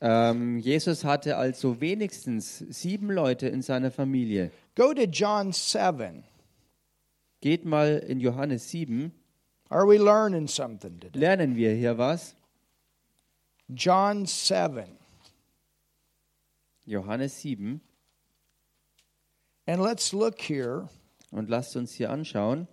Ähm, 0.00 0.58
Jesus 0.58 1.04
hatte 1.04 1.36
also 1.36 1.80
wenigstens 1.80 2.58
sieben 2.68 3.10
Leute 3.10 3.48
in 3.48 3.62
seiner 3.62 3.90
Familie. 3.90 4.50
Go 4.76 4.92
to 4.92 5.06
John 5.06 5.52
7. 5.52 6.22
Geht 7.40 7.64
mal 7.64 7.98
in 7.98 8.20
Johannes 8.20 8.68
7, 8.70 9.12
Are 9.70 9.86
we 9.86 9.98
learning 9.98 10.46
something 10.48 11.00
today? 11.00 11.18
lernen 11.18 11.56
wir 11.56 11.74
hier 11.74 11.98
was. 11.98 12.36
John 13.74 14.26
7. 14.26 14.84
Johannes 16.84 17.34
7. 17.42 17.80
And 19.66 19.82
let's 19.82 20.12
look 20.12 20.40
here 20.40 20.88
Und 21.32 21.48
lasst 21.50 21.74
uns 21.76 21.92
hier 21.94 22.10
anschauen. 22.10 22.68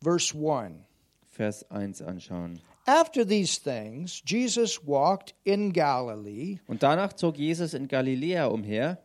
verse 0.00 0.34
1. 0.34 0.84
Vers 1.28 1.64
1 1.70 2.02
anschauen. 2.02 2.60
After 2.86 3.26
these 3.26 3.58
things, 3.58 4.20
Jesus 4.26 4.80
walked 4.86 5.34
in 5.44 5.72
Galilee, 5.72 6.58
Und 6.66 6.82
danach 6.82 7.14
zog 7.14 7.38
Jesus 7.38 7.72
in 7.74 7.88
Galiläa 7.88 8.46
umher, 8.46 8.98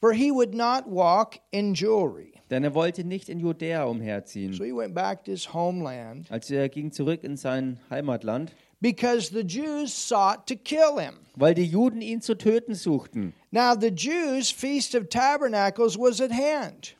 for 0.00 0.12
he 0.12 0.30
would 0.30 0.54
not 0.54 0.84
walk 0.86 1.38
in 1.50 1.74
jewelry. 1.74 2.32
denn 2.50 2.62
er 2.62 2.74
wollte 2.74 3.02
nicht 3.04 3.28
in 3.28 3.40
Judäa 3.40 3.84
umherziehen. 3.84 4.52
So 4.52 4.62
he 4.64 4.72
went 4.72 4.94
back 4.94 5.24
to 5.24 5.32
his 5.32 5.52
homeland 5.52 6.30
Also 6.30 6.54
er 6.54 6.68
ging 6.68 6.92
zurück 6.92 7.24
in 7.24 7.36
sein 7.36 7.80
Heimatland, 7.90 8.52
because 8.80 9.30
the 9.32 9.42
Jews 9.42 9.92
sought 9.92 10.46
to 10.46 10.54
kill 10.54 10.98
him. 11.00 11.14
weil 11.34 11.54
die 11.54 11.64
Juden 11.66 12.02
ihn 12.02 12.20
zu 12.20 12.36
töten 12.36 12.74
suchten. 12.76 13.32
Now, 13.50 13.74
the 13.74 13.90
Jews' 13.90 14.50
Feast 14.52 14.94
of 14.94 15.08
Tabernacles 15.08 15.98
was 15.98 16.20
at 16.20 16.30
hand. 16.30 16.94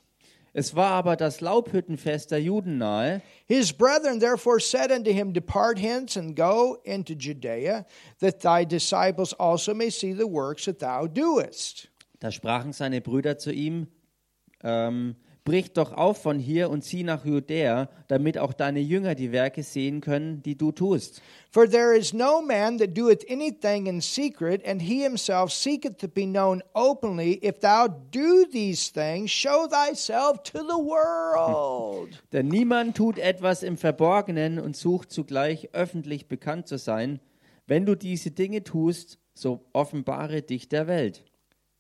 Es 0.56 0.76
war 0.76 0.92
aber 0.92 1.16
das 1.16 1.40
Laubhüttenfest 1.40 2.30
der 2.30 2.40
Juden 2.40 2.78
nahe. 2.78 3.22
His 3.46 3.72
brethren 3.72 4.20
therefore 4.20 4.60
said 4.60 4.92
unto 4.92 5.10
him, 5.10 5.32
Depart 5.32 5.80
hence 5.80 6.16
and 6.16 6.36
go 6.36 6.78
into 6.84 7.16
Judea, 7.16 7.84
that 8.20 8.40
thy 8.40 8.64
disciples 8.64 9.34
also 9.34 9.74
may 9.74 9.90
see 9.90 10.14
the 10.14 10.28
works 10.28 10.66
that 10.66 10.78
thou 10.78 11.08
doest. 11.08 11.88
Da 12.20 12.30
sprachen 12.30 12.72
seine 12.72 13.00
Brüder 13.00 13.36
zu 13.36 13.52
ihm, 13.52 13.88
ähm, 14.62 15.16
brich 15.44 15.72
doch 15.72 15.92
auf 15.92 16.22
von 16.22 16.38
hier 16.38 16.70
und 16.70 16.82
zieh 16.82 17.04
nach 17.04 17.24
Judäa, 17.24 17.88
damit 18.08 18.38
auch 18.38 18.54
deine 18.54 18.80
Jünger 18.80 19.14
die 19.14 19.30
Werke 19.30 19.62
sehen 19.62 20.00
können, 20.00 20.42
die 20.42 20.56
du 20.56 20.72
tust. 20.72 21.20
For 21.50 21.68
there 21.68 21.96
is 21.96 22.12
no 22.12 22.40
man 22.40 22.78
that 22.78 22.96
doeth 22.96 23.30
anything 23.30 23.86
in 23.86 24.00
secret, 24.00 24.66
and 24.66 24.80
he 24.80 25.02
himself 25.02 25.52
seeketh 25.52 25.98
to 25.98 26.08
be 26.08 26.24
known 26.24 26.62
openly. 26.74 27.38
If 27.44 27.60
thou 27.60 27.88
do 27.88 28.46
these 28.50 28.90
things, 28.90 29.30
show 29.30 29.68
thyself 29.68 30.42
to 30.44 30.60
the 30.60 30.78
world. 30.78 32.22
Denn 32.32 32.48
niemand 32.48 32.96
tut 32.96 33.18
etwas 33.18 33.62
im 33.62 33.76
Verborgenen 33.76 34.58
und 34.58 34.76
sucht 34.76 35.12
zugleich 35.12 35.68
öffentlich 35.74 36.26
bekannt 36.26 36.66
zu 36.68 36.78
sein. 36.78 37.20
Wenn 37.66 37.86
du 37.86 37.94
diese 37.94 38.30
Dinge 38.30 38.64
tust, 38.64 39.18
so 39.34 39.66
offenbare 39.72 40.42
dich 40.42 40.68
der 40.68 40.86
Welt. 40.86 41.24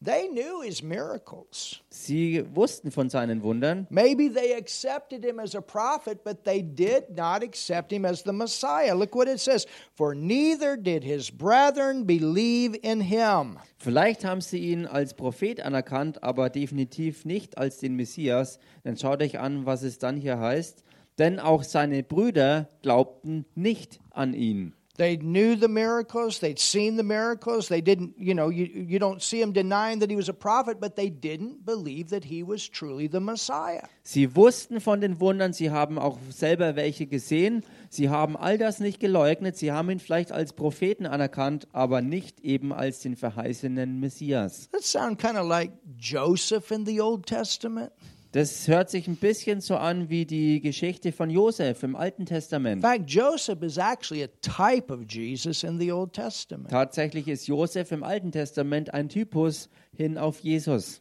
They 0.04 0.28
knew 0.28 0.62
his 0.62 0.82
miracles. 0.82 1.80
Sie 1.90 2.44
wussten 2.54 2.90
von 2.90 3.08
seinen 3.08 3.42
Wundern. 3.42 3.86
Maybe 3.90 4.28
they 4.28 4.54
accepted 4.54 5.24
him 5.24 5.38
as 5.38 5.54
a 5.54 5.60
prophet, 5.60 6.22
but 6.24 6.44
they 6.44 6.62
did 6.62 7.16
not 7.16 7.42
accept 7.42 7.92
him 7.92 8.04
as 8.04 8.22
the 8.22 8.32
Messiah. 8.32 8.94
Look 8.94 9.14
what 9.14 9.28
it 9.28 9.40
says 9.40 9.66
For 9.94 10.14
neither 10.14 10.76
did 10.76 11.04
his 11.04 11.30
brethren 11.30 12.06
believe 12.06 12.74
in 12.82 13.00
him. 13.00 13.58
Vielleicht 13.78 14.24
haben 14.24 14.40
sie 14.40 14.58
ihn 14.58 14.86
als 14.86 15.14
Prophet 15.14 15.60
anerkannt, 15.60 16.22
aber 16.22 16.50
definitiv 16.50 17.24
nicht 17.24 17.58
als 17.58 17.78
den 17.78 17.96
Messias. 17.96 18.58
Dann 18.82 18.96
schaut 18.96 19.22
euch 19.22 19.38
an, 19.38 19.66
was 19.66 19.82
es 19.82 19.98
dann 19.98 20.16
hier 20.16 20.38
heißt. 20.38 20.84
Denn 21.18 21.38
auch 21.38 21.62
seine 21.62 22.02
Brüder 22.02 22.68
glaubten 22.82 23.44
nicht 23.54 24.00
an 24.10 24.34
ihn. 24.34 24.74
They 24.96 25.16
knew 25.16 25.56
the 25.56 25.68
miracles, 25.68 26.38
they'd 26.38 26.60
seen 26.60 26.96
the 26.96 27.02
miracles. 27.02 27.66
They 27.66 27.80
didn't, 27.80 28.14
you 28.16 28.32
know, 28.32 28.48
you, 28.48 28.64
you 28.64 29.00
don't 29.00 29.20
see 29.20 29.40
them 29.40 29.52
denying 29.52 29.98
that 30.00 30.10
he 30.10 30.14
was 30.14 30.28
a 30.28 30.32
prophet, 30.32 30.80
but 30.80 30.94
they 30.94 31.10
didn't 31.10 31.64
believe 31.66 32.10
that 32.10 32.24
he 32.24 32.44
was 32.44 32.68
truly 32.68 33.08
the 33.08 33.18
Messiah. 33.18 33.88
Sie 34.04 34.36
wussten 34.36 34.80
von 34.80 35.00
den 35.00 35.18
Wundern, 35.18 35.52
sie 35.52 35.70
haben 35.70 35.98
auch 35.98 36.18
selber 36.30 36.76
welche 36.76 37.06
gesehen. 37.06 37.64
Sie 37.90 38.08
haben 38.08 38.36
all 38.36 38.56
das 38.56 38.78
nicht 38.78 39.00
geleugnet. 39.00 39.56
Sie 39.56 39.72
haben 39.72 39.90
ihn 39.90 39.98
vielleicht 39.98 40.30
als 40.30 40.52
Propheten 40.52 41.06
anerkannt, 41.06 41.66
aber 41.72 42.00
nicht 42.00 42.40
eben 42.40 42.72
als 42.72 43.00
den 43.00 43.16
verheißenen 43.16 43.98
Messias. 43.98 44.68
That 44.70 44.84
sound 44.84 45.18
kind 45.18 45.36
of 45.36 45.48
like 45.48 45.72
Joseph 45.98 46.70
in 46.70 46.86
the 46.86 47.00
Old 47.00 47.26
Testament. 47.26 47.90
Das 48.34 48.66
hört 48.66 48.90
sich 48.90 49.06
ein 49.06 49.14
bisschen 49.14 49.60
so 49.60 49.76
an 49.76 50.10
wie 50.10 50.26
die 50.26 50.60
Geschichte 50.60 51.12
von 51.12 51.30
Josef 51.30 51.84
im 51.84 51.94
Alten 51.94 52.22
In 52.22 52.26
Testament. 52.26 52.82
fact, 52.82 53.08
Joseph 53.08 53.62
is 53.62 53.78
actually 53.78 54.24
a 54.24 54.28
type 54.40 54.92
of 54.92 55.02
Jesus 55.08 55.62
in 55.62 55.78
the 55.78 55.92
Old 55.92 56.14
Testament. 56.14 56.68
Tatsächlich 56.68 57.28
ist 57.28 57.46
Josef 57.46 57.92
im 57.92 58.02
Alten 58.02 58.32
Testament 58.32 58.92
ein 58.92 59.08
Typus 59.08 59.68
hin 59.96 60.18
auf 60.18 60.40
Jesus. 60.40 61.00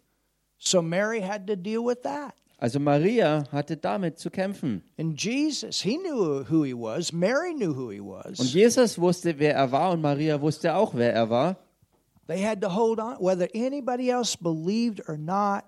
So 0.60 0.84
Mary 0.84 1.22
had 1.22 1.48
to 1.48 1.56
deal 1.56 1.84
with 1.84 2.04
that. 2.04 2.36
Also 2.60 2.80
Maria 2.80 3.46
hatte 3.52 3.78
damit 3.78 4.20
zu 4.20 4.30
kämpfen. 4.30 4.84
And 5.00 5.20
Jesus, 5.20 5.82
he 5.82 5.98
knew 5.98 6.46
who 6.48 6.64
he 6.64 6.76
was. 6.76 7.12
Mary 7.12 7.56
knew 7.56 7.76
who 7.76 7.90
he 7.90 8.00
Und. 8.00 8.38
Jesus 8.54 9.00
wusste, 9.00 9.40
wer 9.40 9.56
er 9.56 9.72
war 9.72 9.90
und 9.90 10.02
Maria 10.02 10.40
wusste 10.40 10.76
auch, 10.76 10.94
wer 10.94 11.12
er 11.12 11.32
war. 11.32 11.58
They 12.28 12.46
had 12.46 12.62
to 12.62 12.70
hold 12.70 13.00
on. 13.00 13.18
Whether 13.20 13.48
anybody 13.56 14.12
else 14.12 14.38
believed 14.38 15.10
or 15.10 15.18
not. 15.18 15.64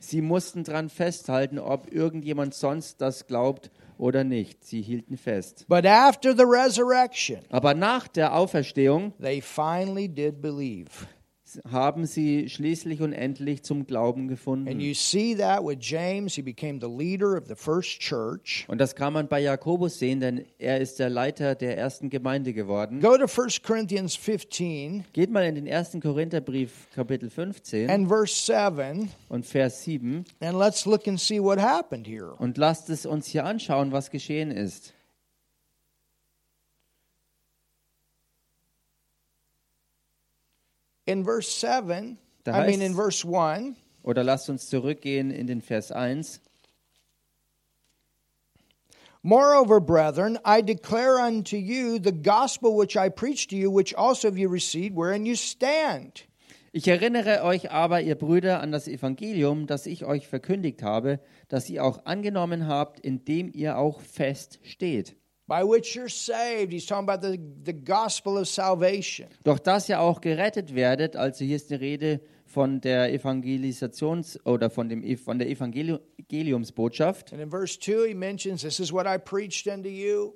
Sie 0.00 0.20
mussten 0.20 0.64
dran 0.64 0.88
festhalten, 0.88 1.58
ob 1.58 1.92
irgendjemand 1.92 2.54
sonst 2.54 3.00
das 3.00 3.26
glaubt 3.26 3.70
oder 3.98 4.24
nicht. 4.24 4.64
Sie 4.64 4.80
hielten 4.80 5.16
fest. 5.16 5.66
But 5.68 5.84
after 5.84 6.34
the 6.34 6.44
resurrection, 6.44 7.40
Aber 7.50 7.74
nach 7.74 8.08
der 8.08 8.34
Auferstehung 8.34 9.12
haben 11.70 12.06
sie 12.06 12.48
schließlich 12.48 13.00
und 13.02 13.12
endlich 13.12 13.62
zum 13.62 13.86
Glauben 13.86 14.28
gefunden. 14.28 14.80
you 14.80 14.94
see 14.94 15.34
that 15.34 15.62
with 15.64 15.78
James. 15.80 16.34
He 16.34 16.42
became 16.42 16.78
the 16.80 16.88
leader 16.88 17.36
of 17.36 17.46
the 17.48 17.54
first 17.54 18.00
church. 18.00 18.64
Und 18.68 18.78
das 18.80 18.94
kann 18.94 19.12
man 19.12 19.28
bei 19.28 19.40
Jakobus 19.40 19.98
sehen, 19.98 20.20
denn 20.20 20.44
er 20.58 20.80
ist 20.80 20.98
der 20.98 21.10
Leiter 21.10 21.54
der 21.54 21.76
ersten 21.78 22.10
Gemeinde 22.10 22.52
geworden. 22.52 23.00
Go 23.00 23.16
to 23.16 23.26
1 23.42 23.62
Corinthians 23.62 24.16
15 24.16 25.04
Geht 25.12 25.30
mal 25.30 25.44
in 25.44 25.54
den 25.54 25.66
ersten 25.66 26.00
Korintherbrief, 26.00 26.88
Kapitel 26.94 27.30
15 27.30 27.90
and 27.90 28.08
verse 28.08 28.34
7, 28.34 29.08
und 29.28 29.46
Vers 29.46 29.82
7 29.84 30.24
and 30.40 30.58
let's 30.58 30.84
look 30.86 31.06
and 31.08 31.18
see 31.20 31.40
what 31.40 31.58
happened 31.58 32.06
here. 32.06 32.34
und 32.38 32.58
lasst 32.58 32.90
es 32.90 33.06
uns 33.06 33.26
hier 33.26 33.44
anschauen, 33.44 33.92
was 33.92 34.10
geschehen 34.10 34.50
ist. 34.50 34.94
In 41.10 41.24
verse 41.24 41.50
7, 41.50 42.18
Da 42.44 42.62
I 42.62 42.66
mean, 42.68 42.80
in 42.80 42.94
verse 42.94 43.24
1, 43.24 43.74
Oder 44.04 44.22
lasst 44.22 44.48
uns 44.48 44.68
zurückgehen 44.68 45.32
in 45.32 45.48
den 45.48 45.60
Vers 45.60 45.90
1. 45.90 46.40
Moreover, 49.22 49.80
brethren, 49.80 50.38
I 50.44 50.62
declare 50.62 51.18
unto 51.18 51.56
you 51.56 51.98
the 51.98 52.12
gospel 52.12 52.78
which 52.78 52.96
I 52.96 53.10
preached 53.10 53.50
to 53.50 53.56
you, 53.56 53.70
which 53.72 53.92
also 53.96 54.28
have 54.28 54.38
you 54.38 54.48
received, 54.48 54.96
wherein 54.96 55.26
you 55.26 55.34
stand. 55.34 56.28
Ich 56.70 56.86
erinnere 56.86 57.42
euch 57.42 57.72
aber, 57.72 58.00
ihr 58.00 58.14
Brüder, 58.14 58.60
an 58.60 58.70
das 58.70 58.86
Evangelium, 58.86 59.66
das 59.66 59.86
ich 59.86 60.04
euch 60.04 60.28
verkündigt 60.28 60.84
habe, 60.84 61.18
das 61.48 61.68
ihr 61.68 61.84
auch 61.84 62.06
angenommen 62.06 62.68
habt, 62.68 63.00
in 63.00 63.24
dem 63.24 63.50
ihr 63.52 63.76
auch 63.76 64.00
fest 64.00 64.60
steht. 64.62 65.16
By 65.50 65.64
which 65.64 65.96
you're 65.96 66.08
saved. 66.08 66.72
He's 66.72 66.86
talking 66.86 67.08
about 67.08 67.22
the, 67.22 67.36
the 67.64 67.72
gospel 67.72 68.38
of 68.38 68.46
salvation. 68.46 69.26
Doch 69.42 69.58
dass 69.58 69.88
ihr 69.88 70.00
auch 70.00 70.20
gerettet 70.20 70.76
werdet, 70.76 71.16
also 71.16 71.44
hier 71.44 71.56
ist 71.56 71.70
die 71.70 71.74
Rede 71.74 72.20
von 72.46 72.80
der 72.80 73.12
Evangelisations- 73.12 74.38
oder 74.44 74.70
von, 74.70 74.88
dem, 74.88 75.18
von 75.18 75.40
der 75.40 75.48
Evangeliumsbotschaft. 75.50 77.32
And 77.32 77.42
in 77.42 77.50
verse 77.50 77.76
2, 77.80 78.10
he 78.10 78.14
mentions, 78.14 78.62
This 78.62 78.78
is 78.78 78.92
what 78.92 79.08
I 79.08 79.18
preached 79.18 79.66
unto 79.66 79.88
you. 79.88 80.34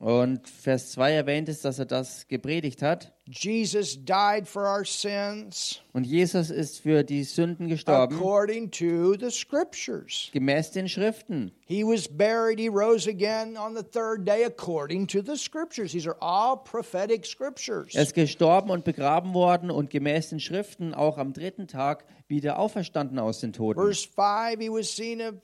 Und 0.00 0.48
Vers 0.48 0.92
2 0.92 1.12
erwähnt 1.12 1.50
es, 1.50 1.60
dass 1.60 1.78
er 1.78 1.84
das 1.84 2.26
gepredigt 2.26 2.80
hat. 2.80 3.12
Jesus 3.26 3.98
died 4.02 4.48
for 4.48 4.62
our 4.62 4.82
sins 4.82 5.82
Und 5.92 6.06
Jesus 6.06 6.48
ist 6.48 6.80
für 6.80 7.04
die 7.04 7.22
Sünden 7.22 7.68
gestorben, 7.68 8.16
according 8.16 8.70
to 8.70 9.14
the 9.20 9.30
scriptures. 9.30 10.30
gemäß 10.32 10.70
den 10.70 10.88
Schriften. 10.88 11.52
He 11.66 11.84
was 11.84 12.08
buried, 12.08 12.58
he 12.58 12.68
rose 12.68 13.08
again 13.08 13.58
on 13.58 13.76
the 13.76 13.82
third 13.82 14.26
day 14.26 14.42
according 14.42 15.06
to 15.06 15.20
the 15.20 15.36
scriptures. 15.36 15.92
These 15.92 16.08
are 16.08 16.16
all 16.22 16.56
prophetic 16.56 17.26
scriptures. 17.26 17.94
Er 17.94 18.04
ist 18.04 18.14
gestorben 18.14 18.70
und 18.70 18.84
begraben 18.84 19.34
worden 19.34 19.70
und 19.70 19.90
gemäß 19.90 20.30
den 20.30 20.40
Schriften 20.40 20.94
auch 20.94 21.18
am 21.18 21.34
dritten 21.34 21.68
Tag 21.68 22.06
wieder 22.26 22.58
auferstanden 22.58 23.18
aus 23.18 23.40
den 23.40 23.52
Toten. 23.52 23.78
Verse 23.78 24.08
5, 24.08 24.62
he 24.62 24.70
was 24.70 24.96
seen 24.96 25.20
of 25.20 25.34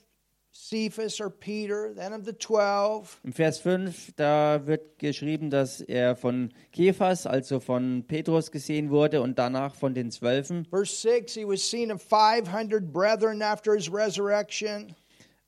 Cephas 0.68 1.20
or 1.20 1.30
Peter, 1.30 1.94
then 1.94 2.12
of 2.12 2.24
the 2.24 2.32
twelve. 2.32 3.18
Im 3.24 3.32
Vers 3.32 3.58
5, 3.60 4.12
da 4.16 4.66
wird 4.66 4.98
geschrieben, 4.98 5.50
dass 5.50 5.80
er 5.80 6.16
von 6.16 6.52
Kephas, 6.72 7.26
also 7.26 7.60
von 7.60 8.04
Petrus 8.08 8.50
gesehen 8.50 8.90
wurde 8.90 9.22
und 9.22 9.38
danach 9.38 9.74
von 9.74 9.94
den 9.94 10.10
Zwölfen. 10.10 10.64
Verse 10.70 10.94
6, 10.96 11.34
he 11.34 11.44
was 11.46 11.62
seen 11.62 11.92
of 11.92 12.02
500 12.02 12.92
brethren 12.92 13.42
after 13.42 13.74
his 13.74 13.92
resurrection. 13.92 14.94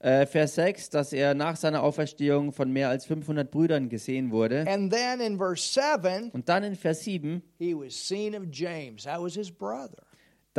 Äh, 0.00 0.26
Vers 0.26 0.54
6, 0.54 0.90
dass 0.90 1.12
er 1.12 1.34
nach 1.34 1.56
seiner 1.56 1.82
Auferstehung 1.82 2.52
von 2.52 2.70
mehr 2.70 2.88
als 2.88 3.04
500 3.06 3.50
Brüdern 3.50 3.88
gesehen 3.88 4.30
wurde. 4.30 4.64
And 4.68 4.92
then 4.92 5.20
in 5.20 5.36
verse 5.38 5.62
7, 5.74 6.30
Und 6.30 6.48
dann 6.48 6.62
in 6.62 6.76
Vers 6.76 7.00
7, 7.02 7.42
he 7.58 7.74
was 7.74 7.94
seen 7.94 8.36
of 8.36 8.44
James. 8.52 9.02
That 9.02 9.20
was 9.20 9.34
his 9.34 9.50
brother. 9.50 10.07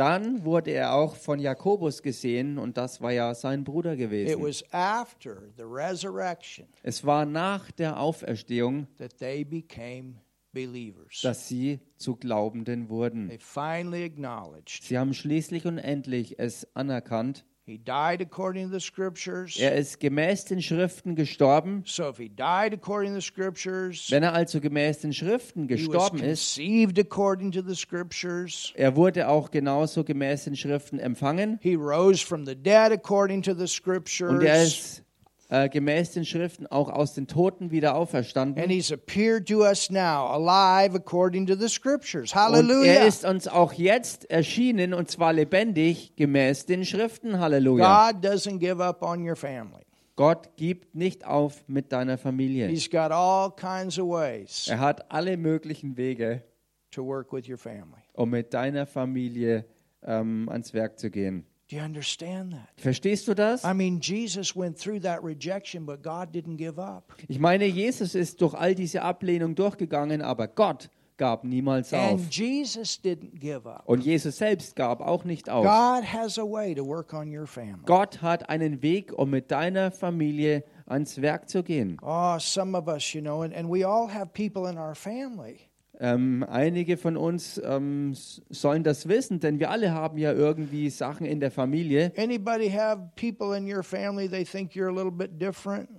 Dann 0.00 0.44
wurde 0.44 0.70
er 0.70 0.94
auch 0.94 1.14
von 1.14 1.38
Jakobus 1.38 2.02
gesehen 2.02 2.56
und 2.58 2.76
das 2.78 3.00
war 3.02 3.12
ja 3.12 3.34
sein 3.34 3.64
Bruder 3.64 3.92
It 3.92 3.98
gewesen. 3.98 4.42
was 4.42 4.64
after 4.72 5.42
the 5.58 5.62
resurrection 5.64 6.66
Es 6.82 7.04
war 7.04 7.26
nach 7.26 7.70
der 7.70 8.00
Auferstehung, 8.00 8.86
that 8.96 9.18
they 9.18 9.44
became 9.44 10.14
believers. 10.52 11.20
dass 11.22 11.46
sie 11.48 11.80
zu 11.96 12.16
Glaubenden 12.16 12.88
wurden. 12.88 13.28
They 13.28 13.38
finally 13.38 14.04
acknowledged 14.04 14.82
Sie 14.84 14.98
haben 14.98 15.12
schließlich 15.12 15.66
und 15.66 15.76
endlich 15.78 16.38
es 16.38 16.66
anerkannt. 16.74 17.44
He 17.70 17.78
died 17.78 18.20
according 18.20 18.68
to 18.70 18.78
the 18.78 18.80
scriptures. 18.84 19.56
Er 19.58 19.74
ist 19.76 20.00
gemäß 20.00 20.44
den 20.44 20.60
Schriften 20.60 21.14
gestorben. 21.14 21.82
So 21.86 22.08
if 22.10 22.18
he 22.18 22.28
died 22.28 22.72
according 22.74 23.14
to 23.14 23.20
the 23.20 23.26
scriptures, 23.26 24.10
Wenn 24.10 24.22
er 24.22 24.32
also 24.34 24.60
gemäß 24.60 25.00
den 25.00 25.12
Schriften 25.12 25.68
gestorben 25.68 26.18
ist, 26.18 26.56
conceived 26.56 26.98
according 26.98 27.52
to 27.52 27.62
the 27.62 27.74
scriptures. 27.74 28.72
er 28.76 28.96
wurde 28.96 29.28
auch 29.28 29.50
genauso 29.50 30.04
gemäß 30.04 30.44
den 30.44 30.56
Schriften 30.56 30.98
empfangen 30.98 31.58
He 31.62 31.74
rose 31.74 32.24
from 32.24 32.44
the 32.46 32.54
dead 32.56 32.92
according 32.92 33.42
to 33.42 33.54
the 33.54 33.66
scriptures. 33.66 34.30
und 34.32 34.42
er 34.42 34.62
ist 34.62 35.02
äh, 35.50 35.68
gemäß 35.68 36.12
den 36.12 36.24
Schriften 36.24 36.66
auch 36.66 36.88
aus 36.88 37.12
den 37.14 37.26
Toten 37.26 37.70
wieder 37.70 37.90
And 37.90 37.98
auferstanden. 37.98 38.70
he's 38.70 38.90
appeared 38.92 39.46
to 39.48 39.58
us 39.64 39.90
now, 39.90 40.26
alive 40.28 40.96
according 40.96 41.46
to 41.46 41.54
the 41.56 41.68
scriptures. 41.68 42.32
Und 42.32 42.36
er 42.38 42.42
Hallelujah. 42.44 43.02
ist 43.04 43.24
uns 43.24 43.48
auch 43.48 43.72
jetzt 43.72 44.30
erschienen 44.30 44.94
und 44.94 45.10
zwar 45.10 45.32
lebendig 45.32 46.14
gemäß 46.16 46.66
den 46.66 46.84
Schriften. 46.84 47.38
Halleluja. 47.40 48.12
God 48.12 48.24
doesn't 48.24 48.58
give 48.58 48.82
up 48.82 49.02
on 49.02 49.28
your 49.28 49.36
family. 49.36 49.82
Gott 50.16 50.56
gibt 50.56 50.94
nicht 50.94 51.24
auf 51.26 51.64
mit 51.66 51.92
deiner 51.92 52.16
Familie. 52.18 52.68
He's 52.68 52.90
got 52.90 53.10
all 53.10 53.50
kinds 53.56 53.98
of 53.98 54.08
ways 54.08 54.68
Er 54.68 54.78
hat 54.78 55.10
alle 55.10 55.36
möglichen 55.36 55.96
Wege, 55.96 56.42
to 56.90 57.04
work 57.04 57.32
with 57.32 57.48
your 57.48 57.56
family. 57.58 58.02
um 58.12 58.30
mit 58.30 58.52
deiner 58.54 58.84
Familie 58.86 59.64
ähm, 60.04 60.48
ans 60.50 60.74
Werk 60.74 60.98
zu 60.98 61.10
gehen. 61.10 61.46
Do 61.70 61.76
you 61.76 61.82
understand 61.82 62.52
that? 62.52 62.68
Verstehst 62.78 63.28
du 63.28 63.34
das? 63.34 63.64
I 63.64 63.72
mean, 63.74 64.00
Jesus 64.00 64.56
went 64.56 64.76
through 64.76 65.00
that 65.02 65.22
rejection, 65.22 65.86
but 65.86 66.02
God 66.02 66.32
didn't 66.34 66.56
give 66.56 66.80
up. 66.80 67.12
Ich 67.28 67.38
meine, 67.38 67.64
Jesus 67.66 68.16
ist 68.16 68.40
durch 68.40 68.54
all 68.54 68.74
diese 68.74 69.02
Ablehnung 69.02 69.54
durchgegangen, 69.54 70.20
aber 70.20 70.48
Gott 70.48 70.90
gab 71.16 71.44
niemals 71.44 71.94
auf. 71.94 72.10
And 72.10 72.34
Jesus 72.34 72.98
didn't 72.98 73.38
give 73.38 73.68
up. 73.68 73.82
Und 73.84 74.04
Jesus 74.04 74.38
selbst 74.38 74.74
gab 74.74 75.00
auch 75.00 75.22
nicht 75.22 75.48
auf. 75.48 75.64
God 75.64 76.04
has 76.12 76.40
a 76.40 76.42
way 76.42 76.74
to 76.74 76.84
work 76.84 77.12
on 77.12 77.32
your 77.32 77.46
family. 77.46 77.84
Gott 77.86 78.20
hat 78.20 78.48
einen 78.48 78.82
Weg, 78.82 79.12
um 79.16 79.30
mit 79.30 79.52
deiner 79.52 79.92
Familie 79.92 80.64
ans 80.86 81.22
Werk 81.22 81.48
zu 81.48 81.62
gehen. 81.62 81.98
Oh, 82.02 82.36
some 82.40 82.76
of 82.76 82.88
us, 82.88 83.14
you 83.14 83.20
know, 83.20 83.42
and, 83.42 83.54
and 83.54 83.70
we 83.70 83.86
all 83.86 84.12
have 84.12 84.32
people 84.32 84.68
in 84.68 84.76
our 84.76 84.96
family. 84.96 85.69
Ähm, 86.02 86.46
einige 86.48 86.96
von 86.96 87.18
uns 87.18 87.60
ähm, 87.62 88.14
sollen 88.14 88.82
das 88.82 89.06
wissen, 89.06 89.38
denn 89.38 89.60
wir 89.60 89.70
alle 89.70 89.92
haben 89.92 90.16
ja 90.16 90.32
irgendwie 90.32 90.88
Sachen 90.88 91.26
in 91.26 91.40
der 91.40 91.50
Familie. 91.50 92.10
Anybody 92.16 92.70
have 92.70 93.10
people 93.16 93.54
in 93.54 93.70
your 93.70 93.82
family 93.82 94.26
they 94.26 94.44
think 94.44 94.72
you're 94.72 94.88
a 94.88 94.94
little 94.94 95.12
bit 95.12 95.38
different? 95.38 95.90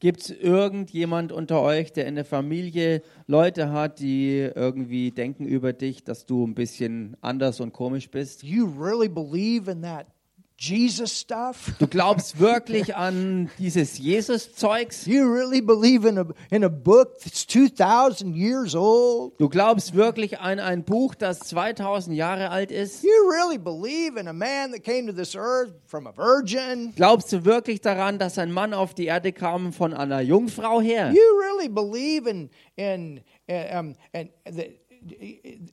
Gibt 0.00 0.20
es 0.20 0.30
irgendjemand 0.30 1.32
unter 1.32 1.60
euch, 1.60 1.92
der 1.92 2.06
in 2.06 2.14
der 2.14 2.24
Familie 2.24 3.02
Leute 3.26 3.72
hat, 3.72 3.98
die 3.98 4.48
irgendwie 4.54 5.10
denken 5.10 5.44
über 5.44 5.72
dich, 5.72 6.04
dass 6.04 6.24
du 6.24 6.46
ein 6.46 6.54
bisschen 6.54 7.16
anders 7.20 7.58
und 7.58 7.72
komisch 7.72 8.08
bist? 8.08 8.44
You 8.44 8.64
really 8.64 9.08
believe 9.08 9.68
in 9.68 9.82
that 9.82 10.06
Jesus 10.60 11.20
stuff? 11.20 11.72
Du 11.78 11.86
glaubst 11.86 12.40
wirklich 12.40 12.96
an 12.96 13.48
dieses 13.58 13.98
Jesus-Zeugs? 13.98 15.04
Do 15.04 15.12
you 15.12 15.32
really 15.32 15.60
believe 15.60 16.04
in 16.04 16.18
a 16.18 16.26
in 16.50 16.64
a 16.64 16.68
book 16.68 17.20
that's 17.20 17.46
2000 17.46 18.34
years 18.34 18.74
old? 18.74 19.38
Du 19.38 19.48
glaubst 19.48 19.94
wirklich 19.94 20.40
an 20.40 20.58
ein 20.58 20.82
Buch, 20.82 21.14
das 21.14 21.38
2000 21.40 22.16
Jahre 22.16 22.50
alt 22.50 22.72
ist? 22.72 23.04
You 23.04 23.30
really 23.30 23.56
believe 23.56 24.18
in 24.18 24.26
a 24.26 24.32
man 24.32 24.72
that 24.72 24.82
came 24.82 25.06
to 25.06 25.12
this 25.12 25.36
earth 25.36 25.72
from 25.86 26.08
a 26.08 26.12
virgin? 26.16 26.92
Glaubst 26.96 27.32
du 27.32 27.44
wirklich 27.44 27.80
daran, 27.80 28.18
dass 28.18 28.36
ein 28.36 28.50
Mann 28.50 28.74
auf 28.74 28.94
die 28.94 29.06
Erde 29.06 29.32
kam 29.32 29.72
von 29.72 29.94
einer 29.94 30.20
Jungfrau 30.22 30.80
her? 30.80 31.12
You 31.12 31.38
really 31.40 31.68
believe 31.68 32.28
in 32.28 32.50
in 32.76 33.20
uh, 33.48 33.78
um, 33.78 33.94
and 34.12 34.30
that 34.44 34.87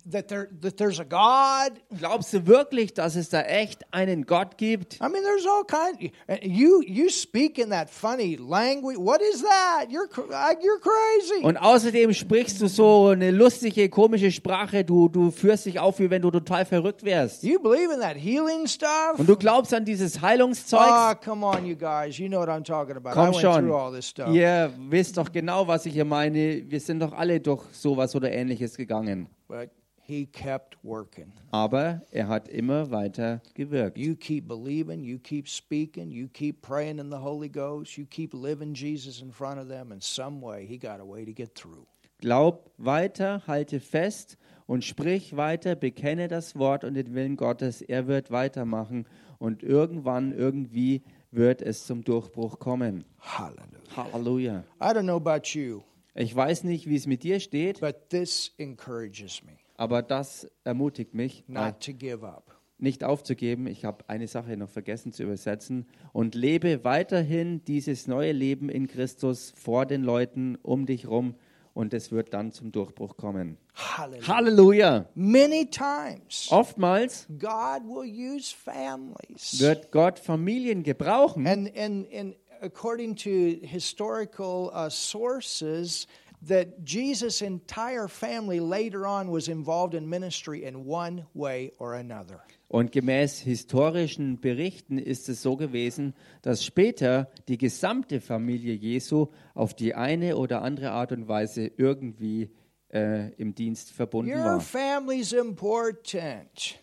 that 0.10 0.28
there 0.28 0.48
that 0.62 0.78
there's 0.78 1.00
a 1.00 1.04
God? 1.04 1.80
Glaubst 1.98 2.34
du 2.34 2.46
wirklich, 2.48 2.94
dass 2.94 3.16
es 3.16 3.30
da 3.30 3.42
echt 3.42 3.84
einen 3.92 4.26
Gott 4.26 4.58
gibt? 4.58 4.96
I 5.02 5.10
mean, 5.10 5.24
there's 5.24 5.46
all 5.46 5.64
kinds. 5.66 6.12
You 6.44 6.82
you 6.86 7.10
speak 7.10 7.58
in 7.58 7.70
that 7.70 7.90
funny 7.90 8.36
language. 8.36 8.98
What 8.98 9.22
is 9.22 9.42
that? 9.44 9.90
You're 9.90 10.08
you're 10.08 10.80
crazy. 10.80 11.44
Und 11.44 11.58
außerdem 11.58 12.14
sprichst 12.14 12.62
du 12.62 12.68
so 12.68 13.08
eine 13.08 13.32
lustige, 13.32 13.90
komische 13.90 14.32
Sprache. 14.32 14.84
Du, 14.84 15.10
du 15.10 15.32
führst 15.32 15.66
dich 15.66 15.80
auf, 15.80 16.00
wie 16.00 16.10
wenn 16.10 16.22
du 16.22 16.32
total 16.32 16.66
verrückt 16.66 17.04
wärst. 17.04 17.44
You 17.44 17.60
believe 17.60 17.94
in 17.94 18.00
that 18.02 18.16
healing 18.16 18.68
stuff? 18.68 19.18
Und 19.18 19.28
du 19.28 19.36
glaubst 19.36 19.74
an 19.74 19.86
dieses 19.86 20.22
Heilungszeug? 20.22 20.80
Ah, 20.82 21.16
come 21.16 21.46
on, 21.46 21.66
you 21.66 21.76
guys. 21.76 22.18
You 22.18 22.28
know 22.28 22.40
what 22.40 22.50
I'm 22.50 22.64
talking 22.64 22.96
about. 22.96 23.12
I 23.12 23.14
Komm 23.14 23.34
went 23.34 23.42
schon. 23.42 23.66
through 23.66 23.76
all 23.76 23.92
this 23.92 24.08
stuff. 24.08 24.30
Ihr 24.34 24.72
wisst 24.90 25.18
doch 25.18 25.32
genau, 25.32 25.68
was 25.68 25.86
ich 25.86 25.94
hier 25.94 26.06
meine. 26.06 26.64
Wir 26.70 26.80
sind 26.80 27.00
doch 27.00 27.14
alle 27.14 27.40
durch 27.40 27.64
sowas 27.72 28.16
oder 28.16 28.32
ähnliches 28.32 28.76
gegangen. 28.78 29.25
But 29.48 29.72
he 30.06 30.26
kept 30.26 30.78
working. 30.84 31.32
Aber 31.52 32.02
er 32.12 32.28
hat 32.28 32.48
immer 32.48 32.92
weiter 32.92 33.42
gewirkt. 33.56 33.98
You 33.98 34.16
keep 34.16 34.48
believing, 34.48 35.04
you 35.04 35.18
keep 35.18 35.48
speaking, 35.48 36.12
you 36.12 36.28
keep 36.28 36.62
praying 36.62 37.00
in 37.00 37.10
the 37.10 37.18
Holy 37.18 37.50
Ghost, 37.50 37.98
you 37.98 38.06
keep 38.06 38.34
living 38.34 38.74
Jesus 38.74 39.22
in 39.22 39.32
front 39.32 39.60
of 39.60 39.68
them. 39.68 39.92
In 39.92 40.02
some 40.02 40.42
way, 40.42 40.66
he 40.66 40.78
got 40.78 41.00
a 41.00 41.06
way 41.06 41.26
to 41.26 41.34
get 41.34 41.56
through. 41.56 41.88
Glaub 42.20 42.72
weiter, 42.78 43.42
halte 43.46 43.80
fest 43.80 44.38
und 44.68 44.84
sprich 44.84 45.36
weiter, 45.36 45.76
bekenne 45.76 46.28
das 46.28 46.56
Wort 46.56 46.84
und 46.84 46.94
den 46.94 47.14
Willen 47.14 47.36
Gottes. 47.36 47.82
Er 47.82 48.08
wird 48.08 48.32
weitermachen 48.32 49.06
und 49.38 49.64
irgendwann, 49.64 50.32
irgendwie 50.32 51.02
wird 51.32 51.62
es 51.62 51.86
zum 51.86 52.04
Durchbruch 52.04 52.60
kommen. 52.60 53.04
Hallelujah. 53.20 53.66
Halleluja. 53.96 54.64
I 54.80 54.94
don't 54.94 55.04
know 55.04 55.18
about 55.18 55.54
you, 55.54 55.82
Ich 56.16 56.34
weiß 56.36 56.64
nicht, 56.64 56.88
wie 56.88 56.96
es 56.96 57.08
mit 57.08 57.24
dir 57.24 57.40
steht, 57.40 57.82
but 57.82 58.10
this 58.10 58.54
encourages 58.58 59.44
me 59.44 59.52
aber 59.78 60.02
das 60.02 60.50
ermutigt 60.64 61.14
mich, 61.14 61.44
not 61.48 61.82
to 61.82 61.94
give 61.94 62.26
up. 62.26 62.56
nicht 62.78 63.04
aufzugeben. 63.04 63.68
Ich 63.68 63.84
habe 63.86 64.06
eine 64.08 64.28
Sache 64.28 64.56
noch 64.58 64.70
vergessen 64.70 65.12
zu 65.12 65.24
übersetzen. 65.24 65.86
Und 66.14 66.36
lebe 66.36 66.84
weiterhin 66.86 67.64
dieses 67.66 68.08
neue 68.08 68.32
Leben 68.32 68.70
in 68.70 68.88
Christus 68.88 69.52
vor 69.56 69.86
den 69.86 70.04
Leuten 70.04 70.56
um 70.62 70.86
dich 70.86 71.08
rum 71.08 71.36
und 71.74 71.94
es 71.94 72.12
wird 72.14 72.34
dann 72.34 72.54
zum 72.54 72.72
Durchbruch 72.72 73.18
kommen. 73.18 73.58
Hallelujah. 73.74 74.28
Halleluja! 74.28 75.10
Many 75.16 75.70
times, 75.70 76.48
Oftmals 76.50 77.28
God 77.38 77.84
will 77.84 78.10
use 78.10 78.56
families. 78.56 79.60
wird 79.60 79.92
Gott 79.92 80.18
Familien 80.20 80.84
gebrauchen, 80.84 81.46
And, 81.46 81.78
and, 81.78 82.08
and 82.14 82.36
according 82.66 83.16
to 83.16 83.60
historical 83.64 84.72
uh, 84.74 84.90
sources, 84.90 86.08
that 86.48 86.84
Jesus' 86.84 87.42
entire 87.42 88.08
family 88.08 88.60
later 88.60 89.08
on 89.08 89.32
was 89.32 89.48
involved 89.48 89.94
in 89.94 90.10
ministry 90.10 90.64
in 90.64 90.86
one 90.86 91.26
way 91.34 91.72
or 91.80 91.96
another. 91.96 92.42
Und 92.68 92.92
gemäß 92.92 93.40
historischen 93.40 94.42
Berichten 94.42 94.98
ist 94.98 95.30
es 95.30 95.42
so 95.42 95.56
gewesen, 95.56 96.14
dass 96.42 96.66
später 96.66 97.30
die 97.48 97.58
gesamte 97.58 98.20
Familie 98.20 98.74
Jesu 98.74 99.28
auf 99.54 99.74
die 99.76 99.94
eine 99.94 100.36
oder 100.36 100.62
andere 100.62 100.92
Art 100.92 101.12
und 101.12 101.28
Weise 101.28 101.72
irgendwie 101.78 102.50
äh, 102.92 103.32
im 103.36 103.54
Dienst 103.54 103.92
verbunden 103.92 104.32
Your 104.32 104.44
war. 104.44 104.60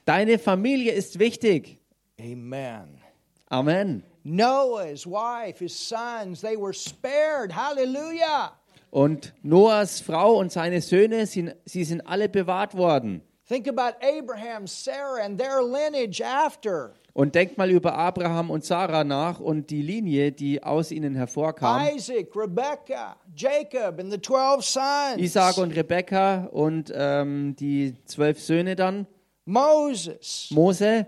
Deine 0.04 0.38
Familie 0.38 0.92
ist 0.92 1.18
wichtig. 1.18 1.78
Amen. 2.18 2.98
Amen. 3.48 4.04
Noah, 4.24 4.86
his 4.86 5.06
wife, 5.06 5.58
his 5.58 5.74
sons, 5.74 6.40
they 6.40 6.56
were 6.56 6.72
spared. 6.72 7.52
Hallelujah. 7.52 8.52
Und 8.90 9.32
Noahs 9.42 10.00
Frau 10.00 10.34
und 10.38 10.52
seine 10.52 10.80
Söhne, 10.80 11.26
sind, 11.26 11.54
sie 11.64 11.84
sind 11.84 12.02
alle 12.06 12.28
bewahrt 12.28 12.76
worden. 12.76 13.22
Think 13.48 13.66
about 13.68 13.96
Abraham, 14.00 14.66
Sarah, 14.66 15.24
and 15.24 15.38
their 15.38 15.62
lineage 15.62 16.20
after. 16.22 16.94
Und 17.14 17.34
denkt 17.34 17.58
mal 17.58 17.70
über 17.70 17.94
Abraham 17.94 18.50
und 18.50 18.64
Sarah 18.64 19.04
nach 19.04 19.40
und 19.40 19.68
die 19.68 19.82
Linie, 19.82 20.32
die 20.32 20.62
aus 20.62 20.90
ihnen 20.90 21.14
hervorkam. 21.14 21.88
Isaac, 21.94 22.34
Rebekah, 22.34 23.16
Jacob, 23.34 23.98
and 23.98 24.10
the 24.10 24.18
12 24.18 24.64
sons. 24.64 25.18
Isaac 25.18 25.58
und 25.58 25.76
Rebekka 25.76 26.46
und 26.52 26.92
ähm, 26.94 27.54
die 27.56 27.94
zwölf 28.06 28.40
Söhne 28.40 28.76
dann. 28.76 29.06
Moses, 29.44 30.48
Mose, 30.50 31.06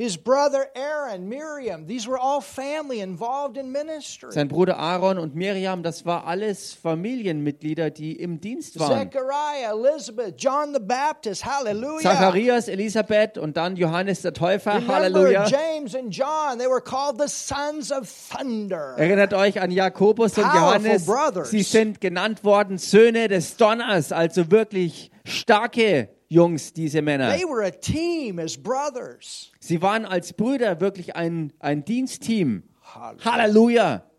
his 0.00 0.16
brother 0.16 0.66
Aaron, 0.74 1.28
Miriam. 1.28 1.86
These 1.86 2.08
were 2.08 2.18
all 2.18 2.40
family 2.40 3.00
involved 3.00 3.58
in 3.58 3.70
ministry. 3.70 4.32
sein 4.32 4.48
Bruder 4.48 4.78
Aaron 4.78 5.18
und 5.18 5.34
Miriam, 5.34 5.82
das 5.82 6.06
war 6.06 6.26
alles 6.26 6.72
Familienmitglieder, 6.72 7.90
die 7.90 8.16
im 8.16 8.40
Dienst 8.40 8.80
waren. 8.80 9.10
Zechariah, 9.10 9.72
Elizabeth, 9.74 10.36
John 10.38 10.72
the 10.72 10.80
Baptist. 10.80 11.44
Hallelujah. 11.44 12.00
Zacharias, 12.00 12.68
Elisabeth 12.68 13.36
und 13.36 13.58
dann 13.58 13.76
Johannes 13.76 14.22
der 14.22 14.32
Täufer. 14.32 14.76
Remember 14.76 14.94
Halleluja. 14.94 15.46
James 15.46 15.94
and 15.94 16.10
John, 16.10 16.58
they 16.58 16.66
were 16.66 16.80
called 16.80 17.20
the 17.20 17.28
sons 17.28 17.92
of 17.92 18.08
thunder. 18.08 18.94
Erinnert 18.96 19.34
euch 19.34 19.60
an 19.60 19.70
Jakobus 19.70 20.38
und 20.38 20.44
Powerful 20.44 20.60
Johannes. 20.60 21.04
brothers. 21.04 21.50
Sie 21.50 21.62
sind 21.62 22.00
genannt 22.00 22.42
worden 22.42 22.78
Söhne 22.78 23.28
des 23.28 23.58
Donners, 23.58 24.12
also 24.12 24.50
wirklich 24.50 25.10
starke 25.26 26.08
Jungs, 26.32 26.72
diese 26.72 27.02
Männer. 27.02 27.28
They 27.36 27.44
were 27.44 27.66
a 27.66 27.70
team 27.70 28.38
as 28.38 28.56
brothers. 28.56 29.50
Sie 29.58 29.82
waren 29.82 30.04
als 30.04 30.32
Brüder 30.32 30.80
wirklich 30.80 31.16
ein, 31.16 31.52
ein 31.58 31.84
Dienstteam. 31.84 32.62
Hallelujah. 32.82 33.24
Halleluja. 33.32 34.09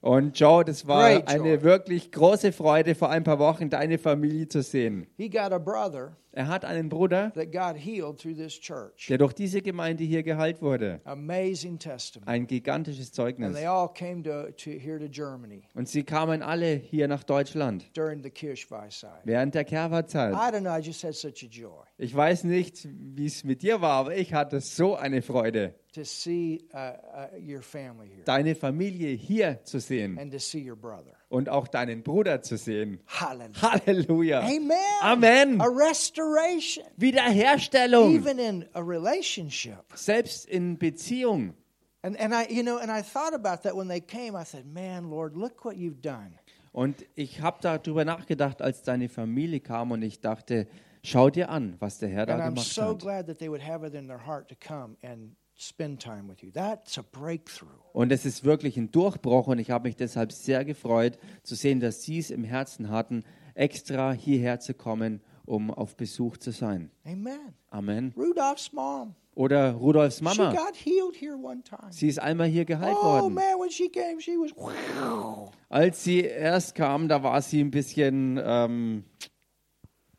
Und 0.00 0.38
Joe, 0.38 0.64
das 0.64 0.86
war 0.86 1.10
Great 1.10 1.30
joy. 1.30 1.40
eine 1.40 1.62
wirklich 1.62 2.12
große 2.12 2.52
Freude, 2.52 2.94
vor 2.94 3.10
ein 3.10 3.24
paar 3.24 3.38
Wochen 3.38 3.70
deine 3.70 3.98
Familie 3.98 4.48
zu 4.48 4.62
sehen. 4.62 5.06
He 5.16 5.28
got 5.30 5.52
a 5.52 5.58
brother 5.58 6.16
Er 6.32 6.48
hat 6.48 6.64
einen 6.64 6.88
Bruder, 6.88 7.32
that 7.34 7.52
got 7.52 7.76
healed 7.78 8.18
through 8.20 8.34
this 8.34 8.58
church. 8.60 9.06
der 9.08 9.18
durch 9.18 9.32
diese 9.34 9.62
Gemeinde 9.62 10.02
hier 10.04 10.22
geheilt 10.24 10.60
wurde. 10.60 11.00
Amazing 11.04 11.78
testimony. 11.78 12.28
Ein 12.30 12.46
gigantisches 12.48 13.06
And 13.06 13.14
Zeugnis. 13.14 13.54
they 13.54 13.66
all 13.66 13.88
came 13.88 14.22
to, 14.24 14.50
to 14.50 14.70
here 14.72 14.98
to 14.98 15.06
Germany 15.08 15.62
Und 15.74 15.88
sie 15.88 16.02
kamen 16.02 16.42
alle 16.42 16.74
hier 16.74 17.06
nach 17.08 17.22
Deutschland 17.22 17.84
during 17.96 18.20
the 18.22 18.30
Kirchweihzeit. 18.30 19.20
während 19.24 19.54
der 19.54 19.64
Kerwa-Zeit. 19.64 20.34
I 20.34 20.52
don't 20.54 20.60
know, 20.62 20.76
I 20.76 20.80
just 20.80 21.04
had 21.04 21.14
such 21.14 21.44
a 21.44 21.48
joy 21.48 21.84
Ich 21.98 22.14
weiß 22.14 22.44
nicht, 22.44 22.86
wie 22.90 23.26
es 23.26 23.44
mit 23.44 23.62
dir 23.62 23.80
war, 23.80 23.92
aber 23.92 24.16
ich 24.16 24.34
hatte 24.34 24.60
so 24.60 24.96
eine 24.96 25.22
Freude, 25.22 25.74
to 25.94 26.04
see 26.04 26.60
uh, 26.74 26.76
uh, 26.76 27.28
your 27.38 27.62
family 27.62 28.08
here 28.08 28.24
deine 28.24 28.54
Familie 28.54 29.14
hier 29.16 29.60
zu 29.64 29.78
sehen 29.80 30.18
and 30.18 30.32
to 30.32 30.38
see 30.38 30.68
your 30.68 30.76
brother. 30.76 31.12
und 31.28 31.48
auch 31.48 31.66
deinen 31.68 32.02
Bruder 32.02 32.42
zu 32.42 32.56
sehen. 32.56 33.00
Hallelujah. 33.06 33.62
Halleluja. 33.62 34.40
Amen. 34.40 34.72
Amen. 35.02 35.60
A 35.60 35.66
restoration. 35.68 36.84
Wiederherstellung, 36.96 38.14
Even 38.14 38.38
in 38.38 38.64
a 38.74 38.80
relationship. 38.80 39.84
selbst 39.94 40.46
in 40.46 40.78
Beziehung. 40.78 41.54
And, 42.02 42.16
and 42.20 42.34
I, 42.34 42.46
you 42.50 42.62
know, 42.62 42.78
and 42.78 42.90
I 42.90 43.00
thought 43.02 43.32
about 43.32 43.62
that 43.62 43.74
when 43.74 43.88
they 43.88 44.00
came. 44.00 44.36
I 44.36 44.44
said, 44.44 44.66
man, 44.66 45.08
Lord, 45.10 45.36
look 45.36 45.64
what 45.64 45.76
you've 45.76 46.02
done. 46.02 46.32
Und 46.72 47.06
ich 47.14 47.40
habe 47.40 47.58
darüber 47.62 48.04
nachgedacht, 48.04 48.60
als 48.60 48.82
deine 48.82 49.08
Familie 49.08 49.60
kam 49.60 49.90
und 49.92 50.02
ich 50.02 50.20
dachte, 50.20 50.66
schau 51.04 51.30
dir 51.30 51.48
an, 51.48 51.76
was 51.78 51.98
der 51.98 52.08
Herr 52.10 52.26
da 52.26 52.34
And 52.34 52.42
I'm 52.42 52.48
gemacht 52.50 52.66
so 52.66 52.82
hat. 52.90 52.98
glad 52.98 53.26
that 53.28 53.38
they 53.38 53.48
would 53.48 53.62
have 53.66 53.86
it 53.86 53.94
in 53.94 54.08
their 54.08 54.26
heart 54.26 54.48
to 54.48 54.56
come 54.56 54.96
and 55.02 55.36
spend 55.56 56.00
time 56.02 56.28
with 56.28 56.42
you. 56.42 56.50
That's 56.50 56.98
a 56.98 57.02
breakthrough. 57.02 57.68
Und 57.92 58.12
es 58.12 58.24
ist 58.24 58.44
wirklich 58.44 58.76
ein 58.76 58.90
Durchbruch 58.90 59.46
und 59.46 59.58
ich 59.58 59.70
habe 59.70 59.88
mich 59.88 59.96
deshalb 59.96 60.32
sehr 60.32 60.64
gefreut 60.64 61.18
zu 61.42 61.54
sehen, 61.54 61.80
dass 61.80 62.02
sie 62.02 62.18
es 62.18 62.30
im 62.30 62.44
Herzen 62.44 62.90
hatten, 62.90 63.24
extra 63.54 64.12
hierher 64.12 64.60
zu 64.60 64.74
kommen, 64.74 65.20
um 65.44 65.70
auf 65.70 65.96
Besuch 65.96 66.36
zu 66.38 66.50
sein. 66.50 66.90
Amen. 67.04 67.54
Amen. 67.70 68.12
Rudolph's 68.16 68.72
mom. 68.72 69.14
Oder 69.36 69.72
Rudolfs 69.72 70.18
She 70.18 70.24
Mama. 70.24 70.52
got 70.52 70.76
healed 70.76 71.16
here 71.16 71.36
one 71.36 71.62
time. 71.64 71.90
Sie 71.90 72.06
ist 72.06 72.20
einmal 72.20 72.46
hier 72.46 72.64
geheilt 72.64 72.96
Oh 73.00 73.04
worden. 73.04 73.34
man, 73.34 73.42
when 73.60 73.68
she 73.70 73.88
came, 73.88 74.20
she 74.20 74.32
was 74.32 74.52
wow. 74.56 75.50
Als 75.68 76.04
sie 76.04 76.20
erst 76.22 76.74
kam, 76.76 77.08
da 77.08 77.22
war 77.22 77.42
sie 77.42 77.60
ein 77.60 77.72
bisschen, 77.72 78.40
ähm, 78.42 79.04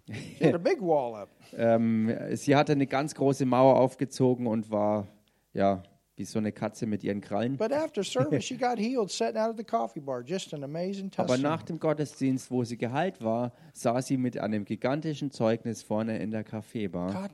She 0.08 0.46
had 0.46 0.54
a 0.54 0.58
big 0.60 0.82
wall 0.82 1.16
up. 1.16 1.30
ähm, 1.58 2.14
sie 2.34 2.56
hatte 2.56 2.74
eine 2.74 2.88
ganz 2.88 3.16
große 3.16 3.46
Mauer 3.46 3.78
aufgezogen 3.80 4.48
und 4.48 4.70
war, 4.70 5.08
ja, 5.56 5.82
wie 6.18 6.24
so 6.24 6.40
eine 6.40 6.52
Katze 6.52 6.86
mit 6.86 7.04
ihren 7.04 7.20
Krallen. 7.20 7.58
But 7.58 7.74
after 7.74 8.04
service, 8.04 8.46
she 8.46 8.56
got 8.56 8.78
healed 8.80 9.10
sitting 9.10 9.38
out 9.38 9.50
at 9.50 9.58
the 9.58 9.64
coffee 9.64 10.00
bar. 10.00 10.24
Just 10.26 10.54
an 10.54 10.64
amazing 10.64 11.12
Aber 11.18 11.38
nach 11.38 11.64
dem 11.64 11.80
Gottesdienst, 11.80 12.50
wo 12.52 12.64
sie 12.64 12.78
geheilt 12.78 13.22
war, 13.22 13.52
saß 13.74 14.08
sie 14.08 14.18
mit 14.18 14.38
einem 14.38 14.64
gigantischen 14.64 15.32
Zeugnis 15.32 15.84
vorne 15.84 16.18
in 16.20 16.32
der 16.32 16.44
Kaffeebar. 16.44 17.30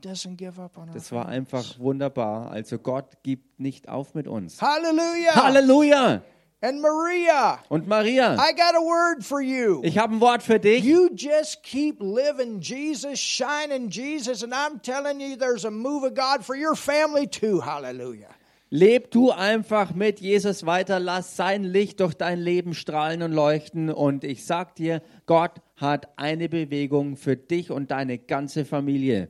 Das 0.93 1.11
war 1.11 1.28
einfach 1.28 1.80
wunderbar. 1.80 2.51
Also 2.51 2.80
Gott 2.80 3.22
gibt 3.24 3.59
nicht 3.59 3.88
auf 3.88 4.15
mit 4.15 4.28
uns. 4.28 4.61
Hallelujah. 4.61 5.36
Halleluja! 5.36 6.24
And 6.64 6.80
Maria, 6.80 7.59
Und 7.70 7.88
Maria, 7.88 8.36
I 8.36 8.53
got 8.53 8.76
a 8.76 8.82
word 8.82 9.24
for 9.26 9.41
you. 9.41 9.82
ich 9.84 9.97
habe 9.97 10.14
ein 10.14 10.22
Wort 10.22 10.43
für 10.43 10.59
dich. 10.59 10.84
You 10.84 11.09
just 11.16 11.64
keep 11.64 11.99
living 11.99 12.59
Jesus, 12.62 13.20
shining 13.20 13.89
Jesus, 13.89 14.43
and 14.43 14.53
I'm 14.53 14.80
telling 14.80 15.20
you, 15.20 15.36
there's 15.36 15.66
a 15.66 15.72
move 15.72 16.03
of 16.05 16.14
God 16.14 16.45
for 16.45 16.55
your 16.55 16.76
family 16.76 17.26
too. 17.28 17.62
Hallelujah. 17.62 18.30
Leb 18.70 19.09
du 19.12 19.32
einfach 19.32 19.95
mit 19.95 20.22
Jesus 20.22 20.66
weiter, 20.66 20.99
lass 20.99 21.36
sein 21.36 21.64
Licht 21.64 21.99
durch 21.99 22.14
dein 22.14 22.39
Leben 22.39 22.74
strahlen 22.74 23.22
und 23.24 23.34
leuchten. 23.34 23.89
Und 23.89 24.24
ich 24.24 24.45
sag 24.45 24.76
dir, 24.76 25.01
Gott 25.26 25.62
hat 25.78 26.07
eine 26.18 26.47
Bewegung 26.47 27.18
für 27.18 27.36
dich 27.36 27.72
und 27.72 27.89
deine 27.91 28.18
ganze 28.20 28.66
Familie. 28.66 29.30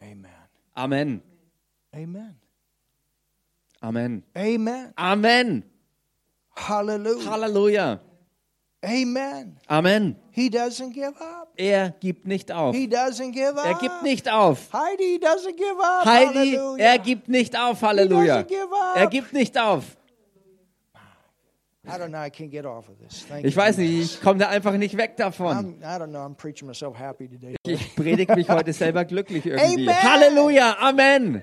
Amen. 0.00 0.26
Amen. 0.74 1.22
Amen. 1.92 2.36
Amen. 3.80 4.22
Amen. 4.34 4.92
Amen. 4.94 5.64
Hallelujah. 6.56 7.30
Halleluja. 7.30 8.00
Amen. 8.82 9.58
Amen. 9.68 10.16
He 10.30 10.48
doesn't 10.48 10.92
give 10.92 11.14
up. 11.20 11.48
Er 11.56 11.90
gibt 12.00 12.26
nicht 12.26 12.52
auf. 12.52 12.74
He 12.74 12.86
doesn't 12.86 13.32
give 13.32 13.56
up. 13.58 13.66
Er 13.66 13.74
gibt 13.74 14.02
nicht 14.02 14.30
auf. 14.30 14.72
Heidi 14.72 15.18
doesn't 15.18 15.56
give 15.56 15.80
up. 15.80 16.04
Heidi, 16.04 16.58
er 16.78 16.98
gibt 16.98 17.28
nicht 17.28 17.58
auf. 17.58 17.82
Halleluja. 17.82 18.38
He 18.38 18.42
doesn't 18.42 18.48
give 18.48 18.72
up. 18.72 18.96
Er 18.96 19.06
gibt 19.08 19.32
nicht 19.32 19.58
auf. 19.58 19.84
I 21.88 21.98
don't 21.98 22.08
know. 22.08 22.18
I 22.18 22.30
can't 22.30 22.50
get 22.50 22.66
off 22.66 22.88
of 22.88 22.96
this. 22.98 23.24
Thank 23.28 23.44
Ich 23.44 23.56
weiß 23.56 23.78
nicht, 23.78 23.92
ich 23.92 24.20
komme 24.20 24.40
da 24.40 24.48
einfach 24.48 24.72
nicht 24.72 24.96
weg 24.96 25.16
davon. 25.16 25.80
Ich 27.66 27.94
predige 27.94 28.34
mich 28.34 28.48
heute 28.48 28.72
selber 28.72 29.04
glücklich 29.04 29.46
irgendwie. 29.46 29.88
Amen. 29.88 30.02
Halleluja. 30.02 30.76
Amen. 30.80 31.42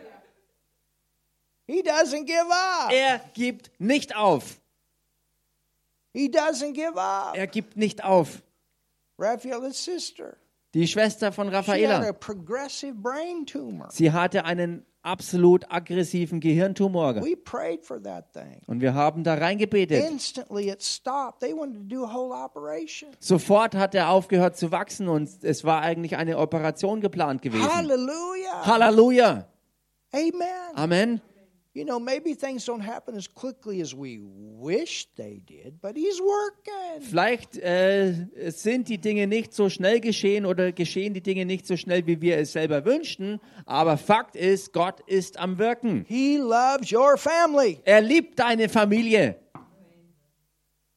He 1.65 1.81
doesn't 1.81 2.25
give 2.25 2.45
up. 2.49 2.91
Er 2.91 3.21
gibt 3.33 3.71
nicht 3.79 4.15
auf. 4.15 4.59
He 6.13 6.29
doesn't 6.29 6.73
give 6.73 6.95
up. 6.95 7.35
Er 7.35 7.47
gibt 7.47 7.75
nicht 7.75 8.03
auf. 8.03 8.41
Raphael's 9.17 9.83
sister. 9.83 10.37
Die 10.73 10.87
Schwester 10.87 11.31
von 11.31 11.49
She 11.49 11.55
had 11.55 11.67
a 11.67 11.71
Raffaela, 11.71 12.13
progressive 12.13 12.93
brain 12.95 13.45
tumor. 13.45 13.89
sie 13.91 14.11
hatte 14.11 14.45
einen 14.45 14.85
absolut 15.03 15.71
aggressiven 15.71 16.39
Gehirntumor. 16.39 17.15
We 17.21 17.35
prayed 17.35 17.83
for 17.85 18.01
that 18.01 18.33
thing. 18.33 18.61
Und 18.65 18.81
wir 18.81 18.93
haben 18.95 19.23
da 19.23 19.35
reingebetet. 19.35 20.03
Instantly, 20.03 20.69
it 20.69 20.81
stopped. 20.81 21.41
They 21.41 21.53
wanted 21.53 21.89
to 21.89 21.95
do 21.95 22.03
a 22.05 22.11
whole 22.11 22.33
operation. 22.33 23.11
Sofort 23.19 23.75
hat 23.75 23.93
er 23.93 24.09
aufgehört 24.09 24.57
zu 24.57 24.71
wachsen 24.71 25.07
und 25.09 25.29
es 25.43 25.63
war 25.63 25.81
eigentlich 25.81 26.15
eine 26.15 26.37
Operation 26.37 27.01
geplant 27.01 27.41
gewesen. 27.41 27.71
Hallelujah. 27.71 28.65
Halleluja. 28.65 29.47
Amen. 30.11 30.75
Amen. 30.75 31.21
You 31.75 31.85
know, 31.85 31.99
maybe 31.99 32.35
things 32.35 32.65
don't 32.65 32.81
happen 32.81 33.15
as 33.15 33.27
quickly 33.27 33.81
as 33.81 33.95
we 33.95 34.19
wish 34.21 35.07
they 35.15 35.41
did, 35.43 35.81
but 35.81 35.95
He's 35.95 36.21
working. 36.21 37.01
Vielleicht 37.01 37.57
äh, 37.57 38.27
sind 38.51 38.89
die 38.89 38.99
Dinge 38.99 39.25
nicht 39.25 39.55
so 39.55 39.69
schnell 39.69 39.99
geschehen 39.99 40.45
oder 40.45 40.71
geschehen 40.71 41.15
die 41.15 41.21
Dinge 41.21 41.45
nicht 41.45 41.65
so 41.65 41.75
schnell, 41.75 42.05
wie 42.05 42.21
wir 42.21 42.37
es 42.37 42.51
selber 42.51 42.85
wünschten. 42.85 43.39
Aber 43.65 43.97
Fakt 43.97 44.35
ist, 44.35 44.71
Gott 44.71 44.99
ist 45.07 45.39
am 45.39 45.57
Wirken. 45.57 46.05
He 46.07 46.37
loves 46.37 46.91
your 46.91 47.17
family. 47.17 47.79
Er 47.85 48.01
liebt 48.01 48.37
deine 48.37 48.69
Familie. 48.69 49.39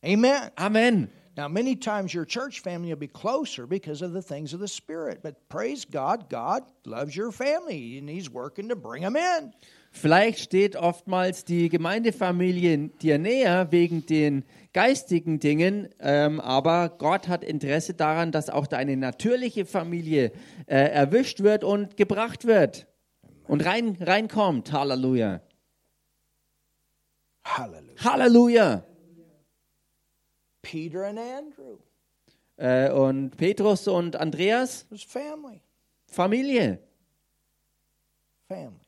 Amen. 0.05 0.51
Amen. 0.57 1.11
Now, 1.39 1.49
many 1.49 1.77
times 1.77 2.15
your 2.15 2.25
church 2.25 2.61
family 2.61 2.89
will 2.89 2.97
be 2.97 3.09
closer 3.09 3.67
because 3.67 4.01
of 4.01 4.13
the 4.13 4.23
things 4.23 4.55
of 4.55 4.61
the 4.61 4.69
Spirit. 4.69 5.23
But 5.23 5.49
praise 5.49 5.85
God, 5.85 6.31
God 6.31 6.65
loves 6.85 7.15
your 7.15 7.31
family 7.31 7.99
and 7.99 8.09
He's 8.09 8.31
working 8.31 8.69
to 8.69 8.77
bring 8.77 9.03
them 9.03 9.17
in. 9.17 9.53
Vielleicht 9.97 10.41
steht 10.41 10.77
oftmals 10.77 11.47
die 11.47 11.71
Gemeindefamilie 11.71 12.91
dir 13.01 13.19
näher 13.19 13.73
wegen 13.73 14.05
den 14.05 14.45
geistigen 14.75 15.41
Dingen, 15.41 15.89
ähm, 16.01 16.39
aber 16.39 16.91
Gott 16.91 17.29
hat 17.29 17.43
Interesse 17.43 17.95
daran, 17.95 18.31
dass 18.31 18.51
auch 18.51 18.67
deine 18.67 18.99
natürliche 18.99 19.65
Familie 19.65 20.33
äh, 20.67 20.77
erwischt 20.77 21.41
wird 21.41 21.65
und 21.65 21.97
gebracht 21.97 22.47
wird 22.47 22.87
und 23.49 23.65
rein, 23.65 23.97
reinkommt. 23.99 24.71
Halleluja. 24.71 25.41
Hallelujah. 27.43 28.05
Halleluja. 28.05 28.85
Peter 30.61 31.07
and 31.07 31.19
Andrew 31.19 31.79
Äh, 32.59 32.91
und 32.91 33.35
Petrus 33.39 33.89
und 33.89 34.15
Andreas, 34.17 34.87
family. 35.09 35.63
Familie. 36.07 36.81
Family. 38.47 38.86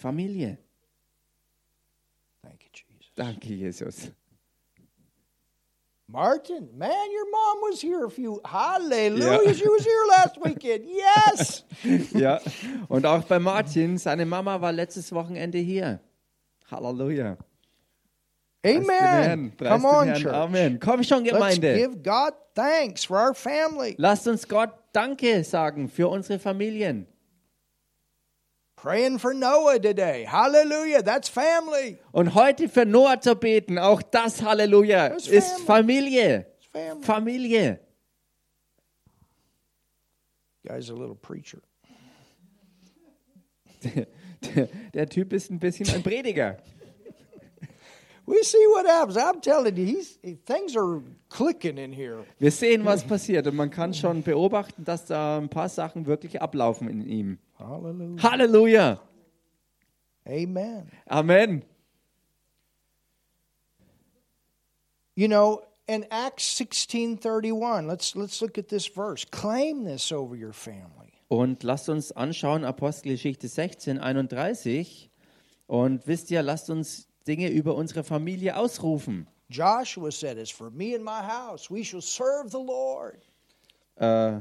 Familie. 0.00 0.56
Thank 2.42 2.62
you, 2.64 2.70
Jesus. 2.72 3.12
Danke, 3.14 3.48
Jesus. 3.48 4.10
Martin, 6.08 6.68
man, 6.76 7.12
your 7.12 7.30
mom 7.30 7.58
was 7.70 7.80
here 7.80 8.04
a 8.04 8.10
few. 8.10 8.40
Hallelujah. 8.44 9.42
Yeah. 9.44 9.52
She 9.52 9.68
was 9.68 9.84
here 9.84 10.04
last 10.08 10.36
weekend. 10.44 10.84
Yes. 10.86 11.64
Ja, 12.12 12.40
und 12.88 13.06
auch 13.06 13.22
bei 13.24 13.38
Martin, 13.38 13.96
seine 13.96 14.26
Mama 14.26 14.60
war 14.60 14.72
letztes 14.72 15.12
Wochenende 15.12 15.58
hier. 15.58 16.00
Halleluja. 16.70 17.36
Amen. 18.64 19.52
Come 19.56 19.84
on, 19.88 20.14
church. 20.14 20.26
Amen. 20.34 20.80
Komm 20.80 21.02
schon, 21.04 21.24
Let's 21.24 21.34
Gemeinde. 21.34 21.76
give 21.76 22.02
God 22.02 22.32
thanks 22.54 23.04
for 23.04 23.16
our 23.16 23.34
family. 23.34 23.94
Lasst 23.96 24.26
uns 24.26 24.46
Gott 24.48 24.70
Danke 24.92 25.44
sagen 25.44 25.88
für 25.88 26.08
unsere 26.08 26.38
Familien. 26.38 27.06
Praying 28.82 29.18
for 29.18 29.34
Noah 29.34 29.78
today. 29.78 30.24
Hallelujah. 30.24 31.02
That's 31.02 31.28
family. 31.28 31.98
Und 32.12 32.34
heute 32.34 32.66
für 32.66 32.86
Noah 32.86 33.20
zu 33.20 33.34
beten, 33.36 33.78
auch 33.78 34.00
das 34.00 34.40
Halleluja, 34.40 35.10
Das 35.10 35.28
ist 35.28 35.58
ist 35.58 35.60
Familie. 35.66 36.46
Family. 36.72 37.04
Familie. 37.04 37.80
Guy's 40.66 40.88
a 40.88 40.94
little 40.94 41.14
preacher. 41.14 41.58
Der, 43.82 44.68
der 44.94 45.08
Typ 45.10 45.34
ist 45.34 45.50
ein 45.50 45.58
bisschen 45.58 45.88
ein 45.94 46.02
Prediger. 46.02 46.56
We 48.26 48.42
see 48.44 48.58
what 48.68 48.86
happens. 48.86 49.16
I'm 49.18 49.42
telling 49.42 49.76
you, 49.76 49.84
he's, 49.84 50.18
things 50.46 50.74
are 50.74 51.02
clicking 51.28 51.76
in 51.76 51.92
here. 51.92 52.24
Wir 52.38 52.50
sehen, 52.50 52.84
was 52.86 53.04
passiert 53.04 53.46
und 53.46 53.56
man 53.56 53.70
kann 53.70 53.92
schon 53.92 54.22
beobachten, 54.22 54.84
dass 54.84 55.04
da 55.04 55.36
ein 55.36 55.50
paar 55.50 55.68
Sachen 55.68 56.06
wirklich 56.06 56.40
ablaufen 56.40 56.88
in 56.88 57.02
ihm. 57.02 57.38
Hallelujah. 57.60 58.22
Halleluja. 58.22 59.00
Amen. 60.26 60.90
Amen. 61.10 61.62
You 65.14 65.28
know, 65.28 65.62
in 65.86 66.06
Acts 66.10 66.56
16:31, 66.58 67.86
let's 67.86 68.14
let's 68.14 68.40
look 68.40 68.56
at 68.56 68.68
this 68.68 68.86
verse. 68.86 69.24
Claim 69.30 69.84
this 69.84 70.10
over 70.12 70.34
your 70.34 70.52
family. 70.52 71.12
Und 71.28 71.62
lasst 71.62 71.88
uns 71.88 72.12
anschauen, 72.12 72.64
Apostelgeschichte 72.64 73.48
16, 73.48 73.98
31. 73.98 75.10
Und 75.66 76.06
wisst 76.06 76.30
ihr, 76.30 76.42
lasst 76.42 76.70
uns 76.70 77.06
Dinge 77.26 77.50
über 77.50 77.74
unsere 77.74 78.02
Familie 78.02 78.56
ausrufen. 78.56 79.26
Joshua 79.48 80.10
said, 80.10 80.38
"As 80.38 80.50
for 80.50 80.70
me 80.70 80.94
and 80.94 81.04
my 81.04 81.22
house, 81.22 81.70
we 81.70 81.84
shall 81.84 82.00
serve 82.00 82.50
the 82.50 82.56
Lord." 82.56 83.20
Äh, 83.96 84.40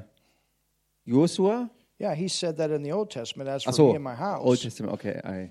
Josua? 1.05 1.69
Yeah, 1.99 2.15
he 2.15 2.29
said 2.29 2.57
that 2.57 2.71
in 2.71 2.81
the 2.83 2.93
Old 2.93 3.11
Testament. 3.11 3.49
As 3.49 3.63
for 3.63 3.71
Achso, 3.71 3.89
me 3.89 3.95
and 3.95 4.03
my 4.03 4.15
house, 4.15 4.41
Old 4.41 4.61
Testament, 4.61 4.93
okay. 4.93 5.19
ei. 5.23 5.49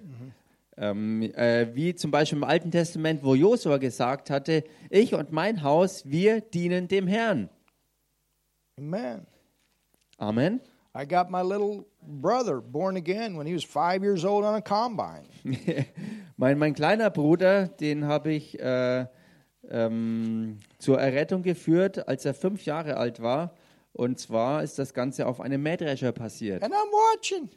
Ähm, 0.81 1.23
äh, 1.35 1.75
wie 1.75 1.95
zum 1.95 2.11
Beispiel 2.11 2.39
im 2.39 2.45
Alten 2.45 2.71
Testament, 2.71 3.25
wo 3.25 3.35
Josua 3.35 3.79
gesagt 3.79 4.31
hatte, 4.31 4.63
ich 4.91 5.13
und 5.13 5.33
mein 5.33 5.63
Haus, 5.63 6.05
wir 6.07 6.41
dienen 6.41 6.87
dem 6.87 7.09
Herrn. 7.09 7.51
Amen. 8.79 9.27
Amen. 10.19 10.61
I 10.97 11.05
got 11.05 11.31
my 11.31 11.43
little 11.43 11.85
brother 12.01 12.61
born 12.61 12.97
again 12.97 13.37
when 13.37 13.47
he 13.47 13.55
was 13.55 13.65
five 13.65 14.03
years 14.03 14.25
old 14.25 14.45
on 14.45 14.55
a 14.55 14.61
combine. 14.61 15.25
mein, 16.37 16.59
mein 16.59 16.75
kleiner 16.75 17.11
Bruder, 17.11 17.69
den 17.69 18.07
habe 18.07 18.33
ich 18.33 18.59
äh, 18.61 19.07
ähm, 19.69 20.59
zur 20.79 21.01
Errettung 21.01 21.43
geführt, 21.43 22.09
als 22.09 22.25
er 22.25 22.35
fünf 22.35 22.65
Jahre 22.65 22.97
alt 22.97 23.21
war. 23.21 23.53
Und 23.93 24.19
zwar 24.19 24.63
ist 24.63 24.79
das 24.79 24.95
Ganze 24.95 25.27
auf 25.27 25.41
einem 25.41 25.63
Mähdrescher 25.63 26.13
passiert. 26.13 26.63
And 26.63 26.73
I'm 26.73 26.93
watching. 26.93 27.49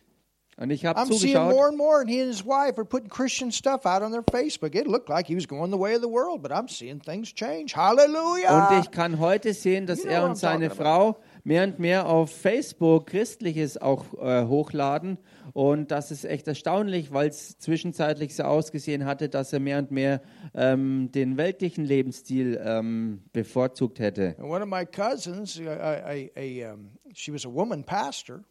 Und 0.58 0.70
ich 0.70 0.86
habe 0.86 1.00
I'm 1.00 1.06
seeing 1.06 1.20
zugeschaut. 1.20 1.52
more 1.52 1.68
and 1.70 1.78
more, 1.78 2.02
and 2.02 2.10
he 2.10 2.22
and 2.22 2.30
his 2.30 2.46
wife 2.46 2.78
are 2.78 2.86
putting 2.86 3.10
Christian 3.10 3.52
stuff 3.52 3.86
out 3.86 4.04
on 4.04 4.12
their 4.12 4.24
Facebook. 4.24 4.76
It 4.76 4.86
looked 4.86 5.10
like 5.10 5.26
he 5.26 5.36
was 5.36 5.48
going 5.48 5.72
the 5.72 5.80
way 5.80 5.96
of 5.96 6.02
the 6.02 6.10
world, 6.10 6.44
but 6.44 6.52
I'm 6.52 6.68
seeing 6.68 7.00
things 7.00 7.34
change. 7.34 7.76
Hallelujah. 7.76 8.70
Und 8.70 8.80
ich 8.82 8.92
kann 8.92 9.18
heute 9.20 9.54
sehen, 9.54 9.88
dass 9.88 10.00
You 10.00 10.06
know 10.06 10.14
er 10.14 10.26
und 10.26 10.38
seine 10.38 10.70
Frau 10.70 11.18
mehr 11.44 11.64
und 11.64 11.80
mehr 11.80 12.08
auf 12.08 12.32
Facebook 12.32 13.08
Christliches 13.08 13.78
auch 13.82 14.06
äh, 14.22 14.46
hochladen. 14.46 15.18
Und 15.54 15.92
das 15.92 16.12
ist 16.12 16.26
echt 16.26 16.48
erstaunlich, 16.48 17.12
weil 17.12 17.30
es 17.30 17.58
zwischenzeitlich 17.58 18.36
so 18.36 18.44
ausgesehen 18.44 19.06
hatte, 19.06 19.30
dass 19.30 19.54
er 19.54 19.60
mehr 19.60 19.80
und 19.80 19.92
mehr 19.92 20.22
ähm, 20.54 21.12
den 21.12 21.38
weltlichen 21.38 21.86
Lebensstil 21.86 22.60
ähm, 22.64 23.22
bevorzugt 23.34 24.00
hätte. 24.00 24.36
And 24.38 24.50
one 24.50 24.64
of 24.64 24.70
my 24.70 24.86
cousins, 24.86 25.60
a, 25.60 26.04
a, 26.06 26.30
a, 26.36 26.74
um, 26.74 26.92
she 27.14 27.34
was 27.34 27.46
a 27.46 27.50
woman 27.50 27.84
pastor 27.84 28.44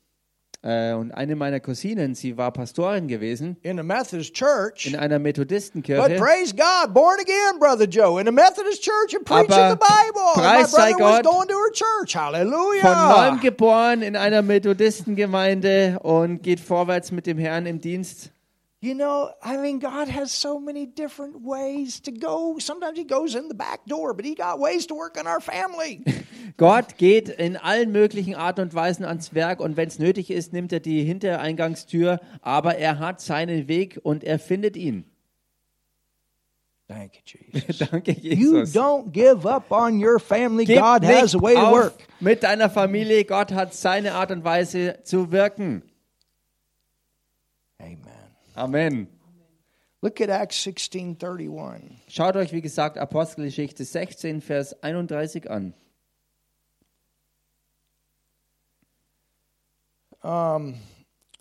und 0.62 1.10
eine 1.12 1.36
meiner 1.36 1.58
Cousinen, 1.58 2.14
sie 2.14 2.36
war 2.36 2.52
Pastorin 2.52 3.08
gewesen 3.08 3.56
in 3.62 3.78
a 3.78 3.82
Methodist 3.82 4.34
church. 4.34 4.86
in 4.86 4.94
einer 4.94 5.16
But 5.18 5.22
Methodistenkirche. 5.22 6.16
praise 6.16 6.54
God, 6.54 6.92
born 6.92 7.16
again, 7.18 7.58
Brother 7.58 7.86
Joe, 7.86 8.20
in 8.20 8.28
a 8.28 8.32
Methodist 8.32 8.82
church 8.82 9.14
and 9.16 9.24
preaching 9.24 9.52
Aber 9.52 9.70
the 9.70 9.76
Bible. 9.78 10.32
Preis 10.34 10.70
sei 10.70 10.92
Gott. 10.92 11.24
going 11.24 11.48
to 11.48 11.54
her 11.54 11.72
church. 11.72 12.12
Von 12.12 12.20
Hallelujah. 12.22 13.30
neuem 13.30 13.40
geboren 13.40 14.02
in 14.02 14.16
einer 14.16 14.42
Methodistengemeinde 14.42 15.98
und 16.02 16.42
geht 16.42 16.60
vorwärts 16.60 17.10
mit 17.10 17.26
dem 17.26 17.38
Herrn 17.38 17.64
im 17.66 17.80
Dienst. 17.80 18.30
You 18.82 18.94
know, 18.94 19.30
I 19.42 19.58
mean, 19.58 19.78
God 19.78 20.08
has 20.08 20.32
so 20.32 20.58
many 20.58 20.86
different 20.86 21.42
ways 21.42 22.00
to 22.00 22.12
go. 22.12 22.58
Sometimes 22.58 22.96
He 22.98 23.04
goes 23.04 23.34
in 23.34 23.48
the 23.48 23.54
back 23.54 23.84
door, 23.86 24.14
but 24.14 24.24
He 24.24 24.34
got 24.34 24.58
ways 24.58 24.86
to 24.86 24.94
work 24.94 25.18
in 25.20 25.26
our 25.26 25.40
family. 25.40 26.02
Gott 26.56 26.96
geht 26.96 27.28
in 27.28 27.58
allen 27.58 27.92
möglichen 27.92 28.34
Art 28.36 28.58
und 28.58 28.72
Weisen 28.74 29.04
ans 29.04 29.34
Werk 29.34 29.60
und 29.60 29.76
wenn 29.76 29.88
es 29.88 29.98
nötig 29.98 30.30
ist, 30.30 30.54
nimmt 30.54 30.72
er 30.72 30.80
die 30.80 31.02
Hintereingangstür, 31.04 32.20
aber 32.40 32.76
er 32.76 32.98
hat 32.98 33.20
seinen 33.20 33.68
Weg 33.68 34.00
und 34.02 34.24
er 34.24 34.38
findet 34.38 34.76
ihn. 34.78 35.04
Thank 36.88 37.12
you, 37.16 37.38
Jesus. 37.52 37.86
Danke, 37.90 38.12
You 38.12 38.56
Jesus. 38.60 38.74
don't 38.74 39.12
give 39.12 39.46
up 39.46 39.70
on 39.70 40.02
your 40.02 40.18
family. 40.18 40.64
Gib 40.64 40.80
God 40.80 41.04
has 41.04 41.34
a 41.34 41.38
way 41.40 41.54
to 41.54 41.70
work. 41.70 41.92
mit 42.18 42.42
deiner 42.42 42.70
Familie. 42.70 43.24
Gott 43.24 43.52
hat 43.52 43.74
seine 43.74 44.14
Art 44.14 44.30
und 44.30 44.42
Weise 44.42 44.98
zu 45.04 45.30
wirken. 45.30 45.82
Amen. 48.56 49.08
Look 50.02 50.20
at 50.20 50.30
Acts 50.30 50.56
16:31. 50.64 51.96
Schaut 52.08 52.36
euch, 52.36 52.52
wie 52.52 52.62
gesagt, 52.62 52.96
Apostelgeschichte 52.96 53.84
16, 53.84 54.40
Vers 54.40 54.74
31 54.82 55.50
an. 55.50 55.74
Um, 60.22 60.74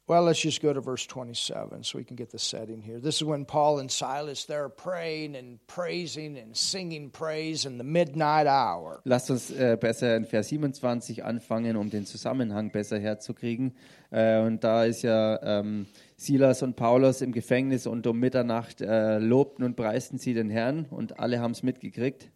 well, 0.07 0.23
let's 0.23 0.39
just 0.39 0.61
go 0.61 0.73
to 0.73 0.81
verse 0.81 1.05
27 1.05 1.83
so 1.83 1.97
we 1.97 2.03
can 2.03 2.15
get 2.15 2.31
the 2.31 2.39
setting 2.39 2.81
here. 2.81 2.99
This 2.99 3.17
is 3.17 3.23
when 3.23 3.45
Paul 3.45 3.79
and 3.79 3.91
Silas 3.91 4.45
they're 4.45 4.69
praying 4.69 5.35
and 5.35 5.59
praising 5.67 6.37
and 6.37 6.55
singing 6.55 7.11
praise 7.11 7.65
in 7.65 7.77
the 7.77 7.83
midnight 7.83 8.47
hour. 8.47 9.01
Lasst 9.05 9.29
uns 9.29 9.51
äh, 9.51 9.77
besser 9.77 10.15
in 10.15 10.25
Vers 10.25 10.49
27 10.49 11.23
anfangen, 11.23 11.77
um 11.77 11.89
den 11.89 12.05
Zusammenhang 12.05 12.71
besser 12.71 12.99
herzukriegen. 12.99 13.73
Äh, 14.11 14.39
und 14.39 14.63
da 14.63 14.85
ist 14.85 15.03
ja 15.03 15.39
ähm, 15.43 15.87
Silas 16.19 16.61
und 16.63 16.75
Paulus 16.75 17.21
im 17.21 17.31
Gefängnis 17.31 17.87
und 17.87 18.05
um 18.05 18.19
Mitternacht 18.19 18.81
äh, 18.81 19.19
lobten 19.19 19.63
und 19.63 19.75
preisten 19.75 20.17
sie 20.17 20.33
den 20.33 20.49
Herrn 20.49 20.85
und 20.89 21.17
alle 21.17 21.39
haben 21.39 21.51
es 21.51 21.63
mitgekriegt. 21.63 22.29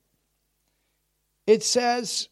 It 1.45 1.63
says 1.63 2.29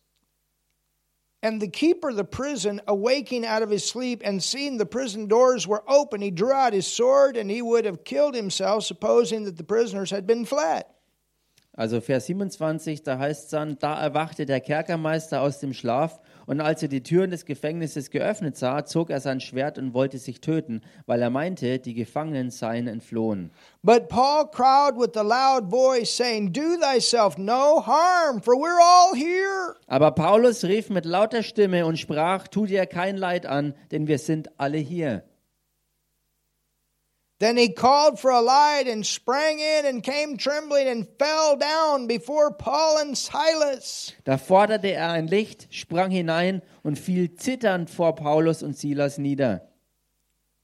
And 1.44 1.60
the 1.60 1.68
keeper 1.68 2.10
of 2.10 2.18
the 2.18 2.24
prison, 2.24 2.80
awaking 2.88 3.46
out 3.46 3.64
of 3.64 3.72
his 3.72 3.84
sleep 3.84 4.22
and 4.24 4.42
seeing 4.42 4.78
the 4.78 4.86
prison 4.86 5.28
doors 5.28 5.68
were 5.68 5.82
open, 5.88 6.22
he 6.22 6.32
drew 6.32 6.54
out 6.54 6.72
his 6.72 6.86
sword 6.86 7.36
and 7.36 7.50
he 7.50 7.62
would 7.62 7.84
have 7.84 8.04
killed 8.06 8.36
himself, 8.36 8.86
supposing 8.86 9.44
that 9.46 9.58
the 9.58 9.64
prisoners 9.64 10.12
had 10.12 10.26
been 10.26 10.46
fled. 10.46 10.86
Also 11.74 12.00
Vers 12.00 12.28
27, 12.28 13.04
da 13.04 13.18
heißt 13.18 13.46
es 13.46 13.50
dann, 13.50 13.78
da 13.80 14.00
erwachte 14.00 14.46
der 14.46 14.62
Kerkermeister 14.62 15.42
aus 15.42 15.60
dem 15.60 15.74
Schlaf 15.74 16.22
und 16.52 16.60
als 16.60 16.84
er 16.84 16.90
die 16.90 17.02
Türen 17.02 17.32
des 17.32 17.46
Gefängnisses 17.46 18.10
geöffnet 18.10 18.58
sah, 18.58 18.84
zog 18.84 19.10
er 19.10 19.22
sein 19.22 19.40
Schwert 19.40 19.78
und 19.78 19.94
wollte 19.94 20.18
sich 20.18 20.42
töten, 20.42 20.82
weil 21.06 21.22
er 21.22 21.30
meinte, 21.30 21.80
die 21.80 21.94
Gefangenen 21.94 22.50
seien 22.50 22.88
entflohen. 22.88 23.52
But 23.84 24.10
Paul 24.10 24.48
cried 24.52 24.98
with 24.98 25.16
a 25.16 25.22
loud 25.22 25.72
voice, 25.72 26.14
saying, 26.14 26.52
Do 26.52 26.76
thyself 26.76 27.38
no 27.38 27.80
harm, 27.80 28.42
for 28.42 28.56
we're 28.56 28.82
all 28.82 29.16
here. 29.16 29.78
Aber 29.88 30.12
Paulus 30.12 30.66
rief 30.66 30.90
mit 30.90 31.06
lauter 31.06 31.42
Stimme 31.42 31.86
und 31.86 31.98
sprach, 31.98 32.50
tu 32.50 32.66
dir 32.66 32.86
kein 32.86 33.16
Leid 33.16 33.46
an, 33.46 33.74
denn 33.92 34.08
wir 34.08 34.18
sind 34.18 34.50
alle 34.58 34.78
hier. 34.78 35.24
Then 37.42 37.58
he 37.58 37.74
called 37.74 38.20
for 38.20 38.30
a 38.30 38.40
light 38.40 38.86
and 38.88 39.04
sprang 39.04 39.58
in 39.60 39.88
and 39.88 40.04
came 40.04 40.38
trembling 40.38 40.88
and 40.88 41.08
fell 41.18 41.58
down 41.58 42.06
before 42.06 42.52
Paul 42.52 43.00
and 43.00 43.18
Silas. 43.18 44.14
Da 44.26 44.38
forderte 44.38 44.94
er 44.94 45.10
ein 45.10 45.26
Licht, 45.26 45.68
sprang 45.72 46.12
hinein 46.12 46.62
und 46.84 47.00
fiel 47.00 47.34
zitternd 47.36 47.90
vor 47.90 48.14
Paulus 48.14 48.62
und 48.62 48.78
Silas 48.78 49.18
nieder. 49.18 49.62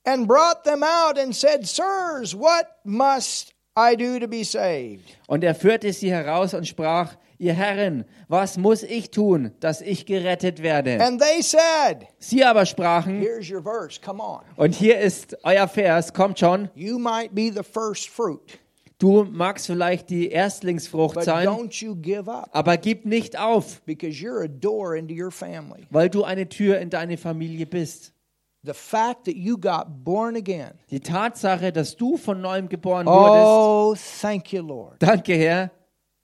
and 0.04 0.28
brought 0.28 0.62
them 0.64 0.82
out 0.84 1.18
and 1.18 1.34
said, 1.34 1.66
Sirs, 1.66 2.32
what 2.34 2.78
must 2.84 3.52
I 3.76 3.96
do 3.96 4.20
to 4.20 4.28
be 4.28 4.44
saved? 4.44 5.16
Und 5.28 5.42
er 5.42 5.54
führte 5.54 5.92
sie 5.92 6.10
heraus 6.10 6.54
und 6.54 6.66
sprach, 6.66 7.16
ihr 7.38 7.54
Herren, 7.54 8.04
was 8.28 8.56
muss 8.58 8.82
ich 8.82 9.10
tun, 9.10 9.52
dass 9.60 9.80
ich 9.80 10.06
gerettet 10.06 10.62
werde? 10.62 11.00
And 11.02 11.20
they 11.20 11.42
said, 11.42 12.06
Sie 12.18 12.44
aber 12.44 12.66
sprachen, 12.66 13.20
Here's 13.20 13.50
your 13.50 13.62
verse, 13.62 14.00
come 14.00 14.22
on. 14.22 14.40
und 14.56 14.74
hier 14.74 14.98
ist 14.98 15.36
euer 15.44 15.68
Vers, 15.68 16.12
kommt 16.12 16.38
schon, 16.38 16.68
You 16.74 16.98
might 16.98 17.34
be 17.34 17.50
the 17.54 17.62
first 17.62 18.08
fruit, 18.08 18.58
du 18.98 19.24
magst 19.24 19.66
vielleicht 19.66 20.10
die 20.10 20.28
Erstlingsfrucht 20.30 21.22
sein, 21.22 21.46
don't 21.46 21.82
you 21.84 21.94
give 21.94 22.28
up 22.30 22.48
aber 22.52 22.76
gib 22.76 23.06
nicht 23.06 23.38
auf, 23.38 23.80
because 23.86 24.14
you're 24.20 24.44
a 24.44 24.48
door 24.48 24.96
into 24.96 25.14
your 25.14 25.30
family. 25.30 25.86
weil 25.90 26.10
du 26.10 26.24
eine 26.24 26.48
Tür 26.48 26.78
in 26.80 26.90
deine 26.90 27.16
Familie 27.16 27.66
bist. 27.66 28.12
The 28.64 28.74
fact 28.74 29.26
that 29.26 29.36
you 29.36 29.56
got 29.56 29.86
born 30.04 30.34
again. 30.34 30.72
Die 30.90 30.98
Tatsache, 30.98 31.72
dass 31.72 31.96
du 31.96 32.16
von 32.16 32.40
neuem 32.40 32.68
geboren 32.68 33.06
wurdest, 33.06 33.46
Oh, 33.46 33.94
thank 34.20 34.52
you, 34.52 34.60
Lord. 34.60 34.96
danke 34.98 35.34
Herr, 35.34 35.70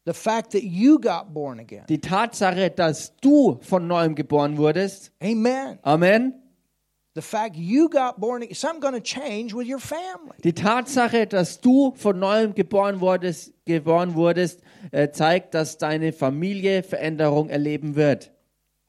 The 0.06 0.12
fact 0.12 0.52
that 0.52 0.62
you 0.64 0.98
got 0.98 1.32
born 1.32 1.60
again. 1.60 1.84
die 1.88 1.98
Tatsache, 2.00 2.70
dass 2.70 3.16
du 3.22 3.58
von 3.62 3.86
neuem 3.86 4.14
geboren 4.14 4.58
wurdest, 4.58 5.12
Amen. 5.22 5.78
Amen. 5.82 6.34
The 7.14 7.22
fact 7.22 7.56
you 7.56 7.88
got 7.88 8.18
born 8.20 8.42
again, 8.42 8.54
something 8.54 8.80
going 8.80 8.94
to 8.94 9.00
change 9.00 9.54
with 9.54 9.66
your 9.66 9.78
family. 9.78 10.36
Die 10.42 10.52
Tatsache, 10.52 11.26
dass 11.26 11.60
du 11.60 11.92
von 11.96 12.18
neuem 12.18 12.54
geboren 12.54 13.00
wurdest, 13.00 13.52
geboren 13.64 14.14
wurdest 14.14 14.60
äh, 14.90 15.10
zeigt, 15.10 15.54
dass 15.54 15.78
deine 15.78 16.12
Familie 16.12 16.82
Veränderung 16.82 17.48
erleben 17.48 17.94
wird. 17.94 18.30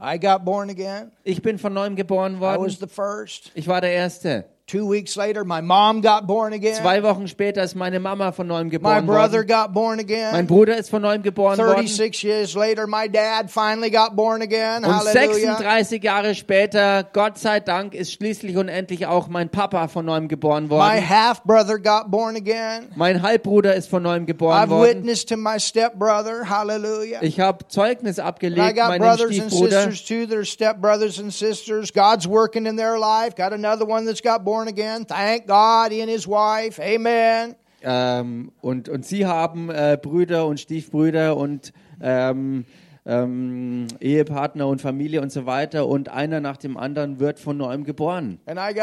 I 0.02 0.20
got 0.20 0.44
born 0.44 0.70
again. 0.70 1.12
Ich 1.24 1.42
bin 1.42 1.58
von 1.58 1.74
neuem 1.74 1.96
geboren 1.96 2.38
I 2.38 2.40
worden. 2.42 2.66
was 2.66 2.80
the 2.80 2.88
first. 2.88 3.52
Ich 3.56 3.68
war 3.68 3.80
der 3.80 3.92
Erste. 3.92 4.46
Two 4.68 4.88
weeks 4.88 5.16
later, 5.16 5.46
my 5.46 5.62
mom 5.62 6.02
got 6.02 6.26
born 6.26 6.52
again. 6.52 6.74
Zwei 6.82 7.04
Wochen 7.04 7.28
später 7.28 7.62
ist 7.62 7.76
meine 7.76 8.00
Mama 8.00 8.32
von 8.32 8.48
neuem 8.48 8.66
My 8.66 8.72
geboren 8.72 9.06
brother 9.06 9.38
worden. 9.44 9.48
got 9.48 9.74
born 9.76 9.98
Mein 9.98 10.06
again. 10.06 10.48
Bruder 10.48 10.76
ist 10.76 10.90
von 10.90 11.04
neuem 11.04 11.22
geboren 11.22 11.60
worden. 11.60 11.86
36 11.86 12.24
years 12.24 12.56
later, 12.56 12.88
my 12.88 13.08
dad 13.08 13.52
finally 13.52 13.92
got 13.92 14.16
born 14.16 14.42
again. 14.42 14.84
Und 14.84 14.92
Hallelujah. 14.92 15.58
36 15.58 16.04
Jahre 16.04 16.34
später, 16.34 17.04
Gott 17.14 17.38
sei 17.38 17.60
Dank, 17.60 17.94
ist 17.94 18.12
schließlich 18.14 18.58
und 18.58 18.68
endlich 18.68 19.06
auch 19.06 19.28
mein 19.28 19.50
Papa 19.50 19.88
von 19.88 20.04
neuem 20.06 20.28
geboren 20.28 20.64
My 20.64 20.70
worden. 20.72 21.10
half 21.10 21.44
brother 21.44 21.78
got 21.78 22.10
born 22.10 22.36
again. 22.36 22.88
Mein 22.96 23.22
Halbbruder 23.22 23.76
ist 23.76 23.88
von 23.88 24.02
neuem 24.02 24.26
geboren 24.26 24.58
I've 24.58 24.72
worden. 24.72 24.82
witnessed 25.04 25.30
to 25.30 25.38
my 25.38 25.60
stepbrother. 25.60 26.50
Hallelujah. 26.50 27.20
Ich 27.22 27.40
habe 27.40 27.68
Zeugnis 27.68 28.18
And 28.18 28.26
I 28.26 28.30
abgelegt, 28.32 28.76
got 28.76 28.88
meinem 28.90 29.02
brothers 29.04 29.30
and 29.40 29.52
Stiefbruder. 29.52 29.92
sisters 29.92 30.04
too 30.06 30.36
are 30.36 30.44
stepbrothers 30.44 31.20
and 31.20 31.32
sisters. 31.32 31.92
God's 31.94 32.28
working 32.28 32.66
in 32.66 32.78
their 32.78 32.98
life. 32.98 33.36
Got 33.36 33.54
another 33.54 33.86
one 33.86 34.06
that's 34.08 34.22
got 34.22 34.44
born 34.44 34.55
again. 34.64 35.06
Thank 35.06 35.48
God, 35.48 35.92
he 35.92 36.02
and 36.02 36.10
his 36.10 36.28
wife. 36.28 36.80
Amen. 36.80 37.56
Ähm, 37.84 38.52
und, 38.62 38.90
und 38.90 39.06
sie 39.06 39.26
haben 39.26 39.70
äh, 39.70 39.98
Brüder 40.02 40.48
und 40.48 40.60
Stiefbrüder 40.60 41.38
und 41.38 41.72
ähm, 42.02 42.66
ähm, 43.08 43.88
Ehepartner 44.00 44.68
und 44.68 44.82
Familie 44.82 45.22
und 45.22 45.32
so 45.32 45.46
weiter. 45.46 45.88
Und 45.88 46.10
einer 46.10 46.40
nach 46.40 46.58
dem 46.58 46.76
anderen 46.76 47.20
wird 47.20 47.40
von 47.40 47.58
neuem 47.58 47.84
geboren. 47.84 48.40
Right 48.48 48.82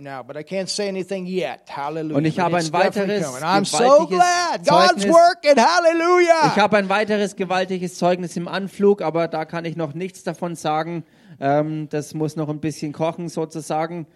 now. 0.00 0.22
Und 2.16 2.24
ich 2.24 2.40
habe 2.40 2.56
ein 2.56 2.72
weiteres 2.72 3.34
gewaltiges 3.34 4.08
glad. 4.08 4.58
God's 4.58 5.02
Zeugnis. 5.02 5.08
working. 5.08 5.56
Hallelujah. 5.56 6.52
Ich 6.54 6.58
habe 6.58 6.78
ein 6.78 6.88
weiteres 6.88 7.36
gewaltiges 7.36 7.96
Zeugnis 7.96 8.36
im 8.36 8.48
Anflug, 8.48 9.02
aber 9.02 9.28
da 9.28 9.44
kann 9.44 9.66
ich 9.66 9.76
noch 9.76 9.92
nichts 9.92 10.22
davon 10.22 10.56
sagen. 10.56 11.04
Ähm, 11.40 11.88
das 11.90 12.14
muss 12.14 12.36
noch 12.36 12.48
ein 12.48 12.60
bisschen 12.60 12.92
kochen 12.92 13.28
sozusagen. 13.28 14.06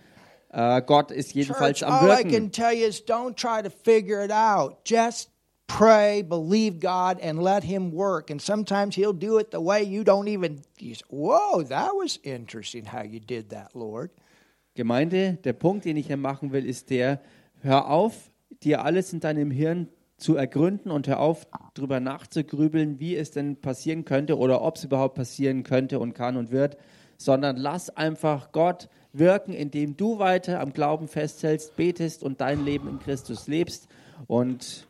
Äh, 0.50 0.80
Gott 0.82 1.10
ist 1.10 1.34
jedenfalls 1.34 1.80
Church, 1.80 1.90
am 1.90 2.08
all 2.08 2.20
I 2.20 2.22
can 2.22 2.30
Wirken. 2.30 2.52
tell 2.52 2.72
you 2.72 2.86
is 2.86 3.04
don't 3.06 3.34
try 3.34 3.62
to 3.62 3.68
figure 3.68 4.24
it 4.24 4.32
out. 4.32 4.78
Just 4.86 5.30
pray, 5.68 6.22
believe 6.22 6.80
God, 6.80 7.20
and 7.20 7.40
let 7.40 7.62
Him 7.62 7.92
work. 7.92 8.30
And 8.30 8.42
sometimes 8.42 8.96
He'll 8.96 9.12
do 9.12 9.38
it 9.38 9.52
the 9.52 9.60
way 9.60 9.84
you 9.84 10.02
don't 10.02 10.26
even. 10.26 10.62
You 10.78 10.94
say, 10.96 11.04
Whoa, 11.08 11.62
that 11.62 11.94
was 11.94 12.18
interesting 12.24 12.86
how 12.86 13.02
you 13.02 13.20
did 13.20 13.50
that, 13.50 13.76
Lord. 13.76 14.10
Gemeinde, 14.74 15.38
der 15.44 15.52
Punkt, 15.52 15.84
den 15.84 15.96
ich 15.96 16.06
hier 16.06 16.16
machen 16.16 16.52
will, 16.52 16.64
ist 16.64 16.90
der, 16.90 17.20
hör 17.62 17.90
auf, 17.90 18.30
dir 18.62 18.84
alles 18.84 19.12
in 19.12 19.20
deinem 19.20 19.50
Hirn 19.50 19.88
zu 20.16 20.36
ergründen 20.36 20.90
und 20.90 21.06
hör 21.06 21.20
auf, 21.20 21.46
darüber 21.74 22.00
nachzugrübeln, 22.00 22.98
wie 22.98 23.16
es 23.16 23.30
denn 23.30 23.56
passieren 23.56 24.04
könnte 24.04 24.36
oder 24.36 24.62
ob 24.62 24.76
es 24.76 24.84
überhaupt 24.84 25.14
passieren 25.14 25.62
könnte 25.62 25.98
und 26.00 26.14
kann 26.14 26.36
und 26.36 26.50
wird, 26.50 26.76
sondern 27.16 27.56
lass 27.56 27.90
einfach 27.90 28.52
Gott 28.52 28.88
wirken, 29.12 29.52
indem 29.52 29.96
du 29.96 30.18
weiter 30.18 30.60
am 30.60 30.72
Glauben 30.72 31.08
festhältst, 31.08 31.76
betest 31.76 32.22
und 32.22 32.40
dein 32.40 32.64
Leben 32.64 32.88
in 32.88 32.98
Christus 32.98 33.48
lebst. 33.48 33.88
Und 34.26 34.87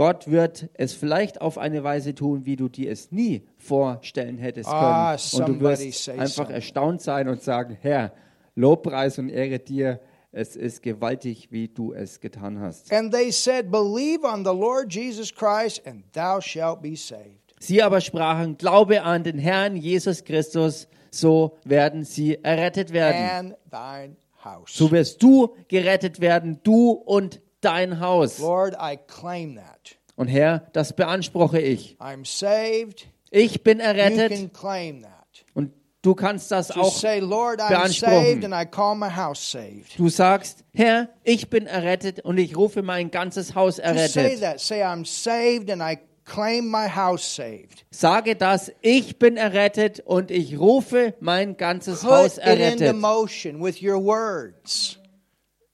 Gott 0.00 0.30
wird 0.30 0.70
es 0.72 0.94
vielleicht 0.94 1.42
auf 1.42 1.58
eine 1.58 1.84
Weise 1.84 2.14
tun, 2.14 2.46
wie 2.46 2.56
du 2.56 2.70
dir 2.70 2.90
es 2.90 3.12
nie 3.12 3.42
vorstellen 3.58 4.38
hättest 4.38 4.70
können. 4.70 4.82
Ah, 4.82 5.18
und 5.34 5.46
du 5.46 5.60
wirst 5.60 6.08
einfach 6.08 6.26
something. 6.26 6.54
erstaunt 6.54 7.02
sein 7.02 7.28
und 7.28 7.42
sagen, 7.42 7.76
Herr, 7.78 8.14
Lobpreis 8.54 9.18
und 9.18 9.28
Ehre 9.28 9.58
dir. 9.58 10.00
Es 10.32 10.56
ist 10.56 10.82
gewaltig, 10.82 11.48
wie 11.50 11.68
du 11.68 11.92
es 11.92 12.18
getan 12.18 12.60
hast. 12.60 12.90
And 12.90 13.12
they 13.12 13.30
said, 13.30 13.70
Believe 13.70 14.26
on 14.26 14.42
the 14.42 14.52
Lord 14.52 14.90
Jesus 14.90 15.34
Christ, 15.34 15.86
and 15.86 16.02
thou 16.14 16.40
shalt 16.40 16.80
be 16.80 16.96
saved. 16.96 17.54
Sie 17.58 17.82
aber 17.82 18.00
sprachen, 18.00 18.56
glaube 18.56 19.02
an 19.02 19.22
den 19.22 19.38
Herrn 19.38 19.76
Jesus 19.76 20.24
Christus, 20.24 20.88
so 21.10 21.58
werden 21.66 22.04
sie 22.04 22.42
errettet 22.42 22.94
werden. 22.94 23.52
And 23.52 23.56
thine 23.70 24.16
house. 24.42 24.74
So 24.74 24.90
wirst 24.92 25.22
du 25.22 25.54
gerettet 25.68 26.22
werden, 26.22 26.58
du 26.62 26.92
und 26.92 27.42
dein 27.60 28.00
Haus. 28.00 28.38
Lord, 28.38 28.74
I 28.80 28.96
claim 28.96 29.56
that. 29.56 29.96
Und 30.16 30.28
Herr, 30.28 30.66
das 30.72 30.94
beanspruche 30.94 31.60
ich. 31.60 31.96
I'm 31.98 32.24
saved. 32.26 33.06
Ich 33.30 33.62
bin 33.62 33.78
You 33.78 33.84
errettet 33.84 34.32
can 34.32 34.52
claim 34.52 35.02
that. 35.02 35.10
und 35.54 35.72
du 36.02 36.14
kannst 36.14 36.50
das 36.50 36.70
auch. 36.72 36.94
say, 36.96 37.20
Lord, 37.20 37.60
I'm 37.60 37.68
beanspruchen. 37.68 38.24
saved, 38.24 38.44
and 38.44 38.52
I 38.54 38.66
call 38.66 38.94
my 38.96 39.08
house 39.08 39.40
saved. 39.50 39.96
Du 39.98 40.08
sagst, 40.08 40.64
Herr, 40.74 41.08
ich 41.24 41.48
bin 41.48 41.66
errettet 41.66 42.20
und 42.20 42.38
ich 42.38 42.56
rufe 42.56 42.82
mein 42.82 43.10
ganzes 43.10 43.54
Haus 43.54 43.78
errettet. 43.78 44.40
that. 44.40 44.60
Say, 44.60 44.82
I'm 44.82 45.06
saved, 45.06 45.70
and 45.70 45.80
I 45.80 45.98
claim 46.24 46.70
my 46.70 46.88
house 46.88 47.34
saved. 47.36 47.86
Sage 47.90 48.36
das, 48.36 48.72
ich 48.82 49.18
bin 49.18 49.36
errettet 49.36 50.00
und 50.00 50.30
ich 50.30 50.58
rufe 50.58 51.14
mein 51.20 51.56
ganzes 51.56 52.04
Haus 52.04 52.36
errettet. 52.38 52.94
motion 52.96 53.62
with 53.62 53.80
your 53.82 54.02
words. 54.04 54.98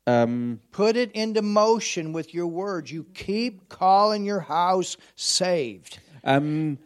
Ähm, 0.06 0.60
Put 0.70 0.96
it 0.96 1.10
into 1.16 1.42
motion 1.42 2.14
with 2.14 2.28
your 2.32 2.46
words. 2.50 2.90
You 2.90 3.04
keep 3.14 3.68
calling 3.68 4.24
your 4.30 4.48
house 4.48 4.96
saved. 5.16 6.00
ähm, 6.22 6.78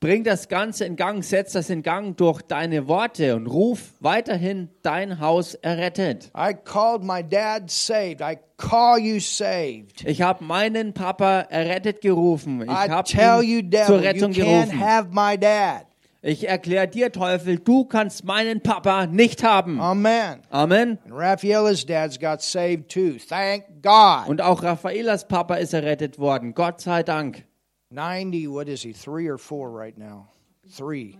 bring 0.00 0.24
das 0.24 0.48
Ganze 0.48 0.84
in 0.84 0.96
Gang, 0.96 1.22
setz 1.22 1.52
das 1.52 1.70
in 1.70 1.82
Gang 1.82 2.16
durch 2.16 2.42
deine 2.42 2.88
Worte 2.88 3.36
und 3.36 3.46
ruf 3.46 3.94
weiterhin 4.00 4.68
dein 4.82 5.20
Haus 5.20 5.54
errettet. 5.54 6.30
I 6.36 6.52
called 6.54 7.02
my 7.02 7.22
dad 7.22 7.70
saved. 7.70 8.20
I 8.20 8.38
call 8.58 8.98
you 8.98 9.18
saved. 9.20 10.04
Ich 10.06 10.20
habe 10.22 10.44
meinen 10.44 10.92
Papa 10.94 11.40
errettet 11.50 12.00
gerufen. 12.02 12.62
Ich 12.62 12.68
I 12.68 12.90
habe 12.90 13.08
tell 13.08 13.42
you, 13.42 13.58
ihn 13.60 13.70
zur 13.70 13.70
devil, 13.70 13.96
you 13.96 14.02
Rettung 14.02 14.32
can't 14.32 14.66
gerufen. 14.70 14.80
have 14.80 15.08
my 15.12 15.38
dad. 15.38 15.86
Ich 16.26 16.48
erkläre 16.48 16.88
dir, 16.88 17.12
Teufel, 17.12 17.58
du 17.58 17.84
kannst 17.84 18.24
meinen 18.24 18.62
Papa 18.62 19.04
nicht 19.06 19.44
haben. 19.44 19.78
Amen. 19.78 20.40
Amen. 20.48 20.98
And 21.04 21.12
Rafaela's 21.12 21.84
dad's 21.84 22.18
got 22.18 22.40
saved 22.40 22.88
too. 22.88 23.18
Thank 23.18 23.82
God. 23.82 24.30
Und 24.30 24.40
auch 24.40 24.62
Raffaelas 24.62 25.28
Papa 25.28 25.56
ist 25.56 25.74
errettet 25.74 26.18
worden. 26.18 26.54
Gott 26.54 26.80
sei 26.80 27.02
Dank. 27.02 27.44
90, 27.90 28.48
what 28.48 28.68
is 28.68 28.80
he, 28.80 28.94
three 28.94 29.28
or 29.28 29.36
four 29.36 29.68
right 29.70 29.98
now? 29.98 30.26
Three. 30.66 31.18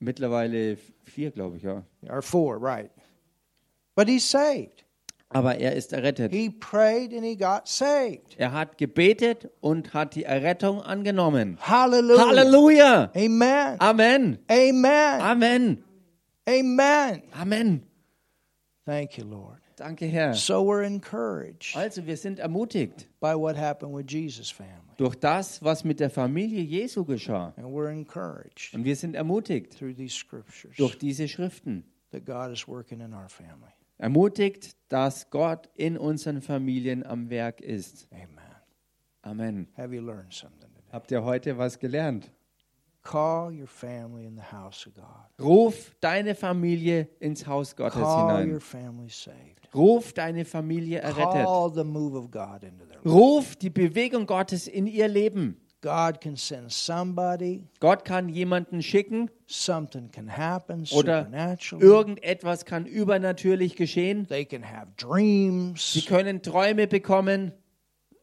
Mittlerweile 0.00 0.76
vier, 1.04 1.30
glaube 1.30 1.58
ich, 1.58 1.62
ja. 1.62 1.84
or 2.08 2.20
four, 2.20 2.58
right? 2.58 2.90
But 3.94 4.08
he's 4.08 4.28
saved. 4.28 4.81
Aber 5.34 5.56
er 5.58 5.74
ist 5.74 5.92
errettet. 5.92 6.32
He 6.32 6.50
prayed 6.50 7.12
and 7.12 7.24
he 7.24 7.36
got 7.36 7.66
saved. 7.68 8.34
Er 8.38 8.52
hat 8.52 8.78
gebetet 8.78 9.50
und 9.60 9.94
hat 9.94 10.14
die 10.14 10.24
Errettung 10.24 10.80
angenommen. 10.82 11.58
Hallelujah. 11.60 12.26
Halleluja! 12.26 13.10
Amen. 13.14 13.76
Amen! 13.80 14.38
Amen. 14.48 15.18
Amen! 15.28 15.84
Amen. 16.48 17.22
Amen! 17.32 17.82
Thank 18.84 19.16
you, 19.16 19.24
Lord. 19.24 19.58
Danke, 19.76 20.06
Herr. 20.06 20.34
So 20.34 20.62
we're 20.64 20.84
encouraged 20.84 21.76
Also, 21.76 22.04
wir 22.06 22.16
sind 22.16 22.38
ermutigt 22.38 23.08
by 23.20 23.34
what 23.34 23.56
happened 23.56 23.94
with 23.94 24.06
Jesus' 24.08 24.50
family. 24.50 24.72
durch 24.98 25.16
das, 25.16 25.62
was 25.62 25.82
mit 25.84 25.98
der 25.98 26.10
Familie 26.10 26.60
Jesu 26.62 27.04
geschah. 27.04 27.52
And 27.56 27.66
we're 27.68 27.90
encouraged 27.90 28.74
Und 28.74 28.84
wir 28.84 28.94
sind 28.96 29.14
ermutigt 29.14 29.72
through 29.76 29.94
these 29.94 30.14
scriptures 30.14 30.76
durch 30.76 30.98
diese 30.98 31.26
Schriften. 31.28 31.84
that 32.10 32.24
God 32.26 32.52
is 32.52 32.68
working 32.68 33.00
in 33.00 33.14
our 33.14 33.28
family. 33.28 33.72
Ermutigt, 34.02 34.72
dass 34.88 35.30
Gott 35.30 35.70
in 35.76 35.96
unseren 35.96 36.42
Familien 36.42 37.06
am 37.06 37.30
Werk 37.30 37.60
ist. 37.60 38.08
Amen. 38.10 38.28
Amen. 39.22 39.68
Have 39.76 39.94
you 39.94 40.02
learned 40.02 40.34
something 40.34 40.74
today? 40.74 40.90
Habt 40.90 41.12
ihr 41.12 41.22
heute 41.22 41.56
was 41.56 41.78
gelernt? 41.78 42.32
Call 43.04 43.52
your 43.52 43.68
family 43.68 44.26
in 44.26 44.34
the 44.34 44.42
house 44.42 44.88
of 44.88 44.94
God. 44.94 45.04
Ruf 45.40 45.94
deine 46.00 46.34
Familie 46.34 47.10
ins 47.20 47.46
Haus 47.46 47.76
Gottes 47.76 48.00
hinein. 48.00 48.58
Ruf 49.72 50.12
deine 50.12 50.44
Familie 50.46 50.98
errettet. 50.98 51.46
Ruf 53.06 53.54
die 53.54 53.70
Bewegung 53.70 54.26
Gottes 54.26 54.66
in 54.66 54.88
ihr 54.88 55.06
Leben. 55.06 55.60
God 55.82 56.20
can 56.20 56.36
send 56.36 56.72
somebody, 56.72 57.64
Gott 57.80 58.04
kann 58.04 58.28
jemanden 58.28 58.82
schicken 58.82 59.28
something 59.46 60.10
can 60.10 60.28
happen 60.28 60.86
oder 60.92 61.28
irgendetwas 61.80 62.64
kann 62.64 62.86
übernatürlich 62.86 63.74
geschehen. 63.76 64.26
They 64.28 64.44
can 64.44 64.62
have 64.62 64.92
Sie 64.96 65.04
dreams. 65.04 66.06
können 66.06 66.40
Träume 66.40 66.86
bekommen. 66.86 67.52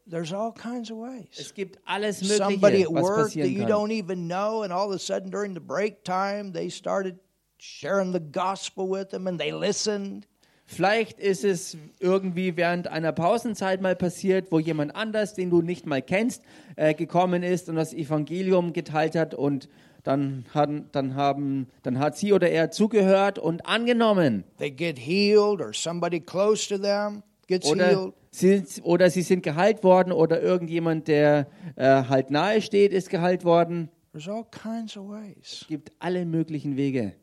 There's 0.09 0.33
all 0.33 0.53
kinds 0.53 0.89
of 0.89 0.97
ways. 0.97 1.37
Es 1.37 1.53
gibt 1.53 1.79
alles 1.85 2.19
Somebody 2.19 2.83
Mögliche, 2.83 2.87
at 2.87 2.93
was 2.93 3.03
work 3.03 3.33
that 3.33 3.49
you 3.49 3.65
don't 3.65 3.91
even 3.91 4.27
know, 4.27 4.63
and 4.63 4.73
all 4.73 4.87
of 4.89 4.95
a 4.95 4.99
sudden 4.99 5.29
during 5.29 5.53
the 5.53 5.59
break 5.59 6.03
time, 6.03 6.51
they 6.53 6.69
started 6.69 7.19
sharing 7.59 8.13
the 8.13 8.21
gospel 8.21 8.87
with 8.87 9.09
them 9.09 9.27
and 9.27 9.37
they 9.37 9.51
listened. 9.51 10.25
Vielleicht 10.71 11.19
ist 11.19 11.43
es 11.43 11.77
irgendwie 11.99 12.55
während 12.55 12.87
einer 12.87 13.11
Pausenzeit 13.11 13.81
mal 13.81 13.95
passiert, 13.95 14.51
wo 14.51 14.59
jemand 14.59 14.95
anders, 14.95 15.33
den 15.33 15.49
du 15.49 15.63
nicht 15.63 15.87
mal 15.87 16.03
kennst, 16.03 16.43
äh, 16.75 16.93
gekommen 16.93 17.41
ist 17.41 17.69
und 17.69 17.75
das 17.75 17.91
Evangelium 17.91 18.71
geteilt 18.71 19.15
hat 19.15 19.33
und 19.33 19.67
dann, 20.03 20.45
hatten, 20.53 20.85
dann, 20.91 21.15
haben, 21.15 21.69
dann 21.81 21.97
hat 21.97 22.17
sie 22.17 22.33
oder 22.33 22.51
er 22.51 22.69
zugehört 22.69 23.39
und 23.39 23.65
angenommen. 23.65 24.43
They 24.59 24.69
get 24.69 24.99
healed, 24.99 25.59
or 25.59 25.73
somebody 25.73 26.19
close 26.19 26.69
to 26.69 26.77
them 26.77 27.23
gets 27.47 27.67
Oder 27.67 27.87
healed. 27.87 28.13
sie, 28.29 28.63
oder 28.83 29.09
sie 29.09 29.23
sind 29.23 29.41
geheilt 29.41 29.83
worden 29.83 30.13
oder 30.13 30.39
irgendjemand, 30.39 31.07
der 31.07 31.47
äh, 31.77 32.03
halt 32.03 32.29
nahe 32.29 32.61
steht, 32.61 32.93
ist 32.93 33.09
geheilt 33.09 33.43
worden. 33.43 33.89
Es 34.13 35.65
gibt 35.67 35.91
alle 35.97 36.25
möglichen 36.27 36.77
Wege, 36.77 37.15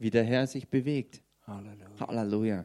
wie 0.00 0.10
der 0.10 0.24
Herr 0.24 0.46
sich 0.48 0.68
bewegt. 0.68 1.22
Halleluja. 1.48 2.64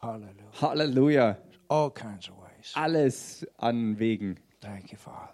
Hallelujah. 0.00 0.52
Halleluja. 0.60 1.36
All 1.68 1.90
kinds 1.90 2.28
of 2.28 2.34
ways. 2.38 2.72
Alles 2.74 3.44
an 3.58 3.96
Wegen. 3.98 4.38
Thank 4.60 4.92
you, 4.92 4.98
Father. 4.98 5.32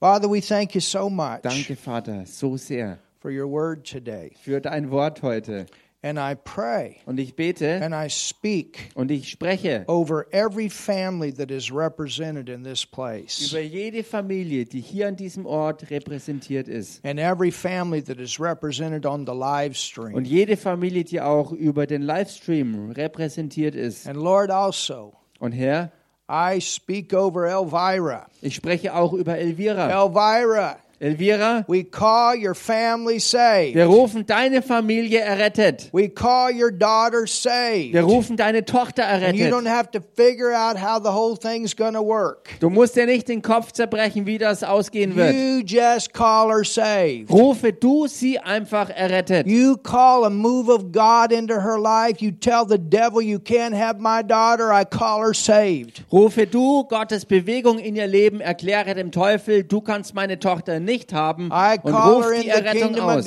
Father, 0.00 0.28
we 0.28 0.40
thank 0.40 0.74
you 0.74 0.80
so 0.80 1.10
much 1.10 1.42
Danke, 1.42 1.76
Vater, 1.76 2.24
so 2.26 2.56
sehr 2.56 2.98
for 3.20 3.30
your 3.30 3.46
word 3.46 3.84
today. 3.84 4.32
für 4.42 4.60
dein 4.60 4.90
Wort 4.90 5.22
heute. 5.22 5.66
And 6.02 6.18
I 6.18 6.34
pray 6.34 6.96
Und 7.04 7.20
ich 7.20 7.36
bete 7.36 7.82
and 7.82 7.94
I 7.94 8.08
speak 8.08 8.90
und 8.94 9.10
ich 9.10 9.28
spreche 9.28 9.84
over 9.86 10.24
every 10.32 10.70
family 10.70 11.30
that 11.30 11.50
is 11.50 11.70
represented 11.70 12.48
in 12.48 12.64
this 12.64 12.86
place. 12.86 13.50
über 13.52 13.60
jede 13.60 14.02
Familie, 14.02 14.64
die 14.64 14.80
hier 14.80 15.08
an 15.08 15.16
diesem 15.16 15.44
Ort 15.44 15.90
repräsentiert 15.90 16.68
ist. 16.68 17.04
And 17.04 17.20
every 17.20 17.50
family 17.50 18.02
that 18.02 18.18
is 18.18 18.40
represented 18.40 19.04
on 19.04 19.26
the 19.26 19.34
live 19.34 19.76
stream. 19.76 20.14
Und 20.14 20.26
jede 20.26 20.56
Familie, 20.56 21.04
die 21.04 21.20
auch 21.20 21.52
über 21.52 21.86
den 21.86 22.00
Livestream 22.00 22.92
repräsentiert 22.92 23.74
ist. 23.74 24.06
And 24.08 24.16
Lord, 24.16 24.50
also, 24.50 25.12
Und 25.38 25.52
Herr, 25.52 25.92
I 26.30 26.60
speak 26.62 27.12
over 27.12 27.46
Elvira. 27.46 28.26
ich 28.40 28.54
spreche 28.54 28.94
auch 28.94 29.12
über 29.12 29.36
Elvira. 29.36 29.90
Elvira, 29.90 30.78
Elvira, 31.02 31.64
we 31.66 31.82
call 31.82 32.34
your 32.36 32.54
family 32.54 33.18
saved. 33.18 33.74
wir 33.74 33.86
rufen 33.86 34.26
deine 34.26 34.60
Familie 34.60 35.20
errettet. 35.20 35.88
We 35.94 36.10
call 36.10 36.50
your 36.52 36.70
daughter 36.70 37.26
saved. 37.26 37.94
Wir 37.94 38.02
rufen 38.02 38.36
deine 38.36 38.66
Tochter 38.66 39.04
And 39.08 39.34
you 39.34 39.46
don't 39.46 39.64
errettet. 39.64 39.66
have 39.66 39.90
to 39.92 40.00
figure 40.14 40.52
out 40.52 40.76
how 40.76 40.98
the 41.02 41.10
whole 41.10 41.38
thing's 41.38 41.74
going 41.74 41.94
to 41.94 42.02
work. 42.02 42.50
Du 42.60 42.68
musst 42.68 42.96
dir 42.96 43.06
nicht 43.06 43.28
den 43.28 43.40
Kopf 43.40 43.72
zerbrechen, 43.72 44.26
wie 44.26 44.36
das 44.36 44.62
ausgehen 44.62 45.16
wird. 45.16 45.34
You 45.34 45.62
just 45.64 46.12
call 46.12 46.50
her 46.50 46.64
saved. 46.64 47.30
Rufe 47.30 47.72
du 47.72 48.06
sie 48.06 48.38
einfach 48.38 48.90
errettet. 48.90 49.46
You 49.46 49.78
call 49.78 50.26
a 50.26 50.30
move 50.30 50.68
of 50.70 50.92
God 50.92 51.32
into 51.32 51.54
her 51.62 51.78
life. 51.78 52.22
You 52.22 52.30
tell 52.30 52.66
the 52.68 52.78
devil 52.78 53.22
you 53.22 53.38
can't 53.38 53.74
have 53.74 54.00
my 54.00 54.22
daughter. 54.22 54.70
I 54.70 54.84
call 54.84 55.22
her 55.22 55.32
saved. 55.32 56.04
Rufe 56.12 56.46
du 56.46 56.84
Gottes 56.84 57.24
Bewegung 57.24 57.78
in 57.78 57.96
ihr 57.96 58.06
Leben, 58.06 58.42
erkläre 58.42 58.94
dem 58.94 59.12
Teufel, 59.12 59.64
du 59.64 59.80
kannst 59.80 60.14
meine 60.14 60.38
Tochter 60.38 60.78
nicht 60.78 60.89
haben 61.12 61.50
I 61.52 61.78
und 61.82 61.92
call 61.92 62.12
ruf 62.12 62.24
her 62.26 62.32
in 62.34 62.42
die 62.42 62.48
Errettung 62.48 62.98
aus. 62.98 63.24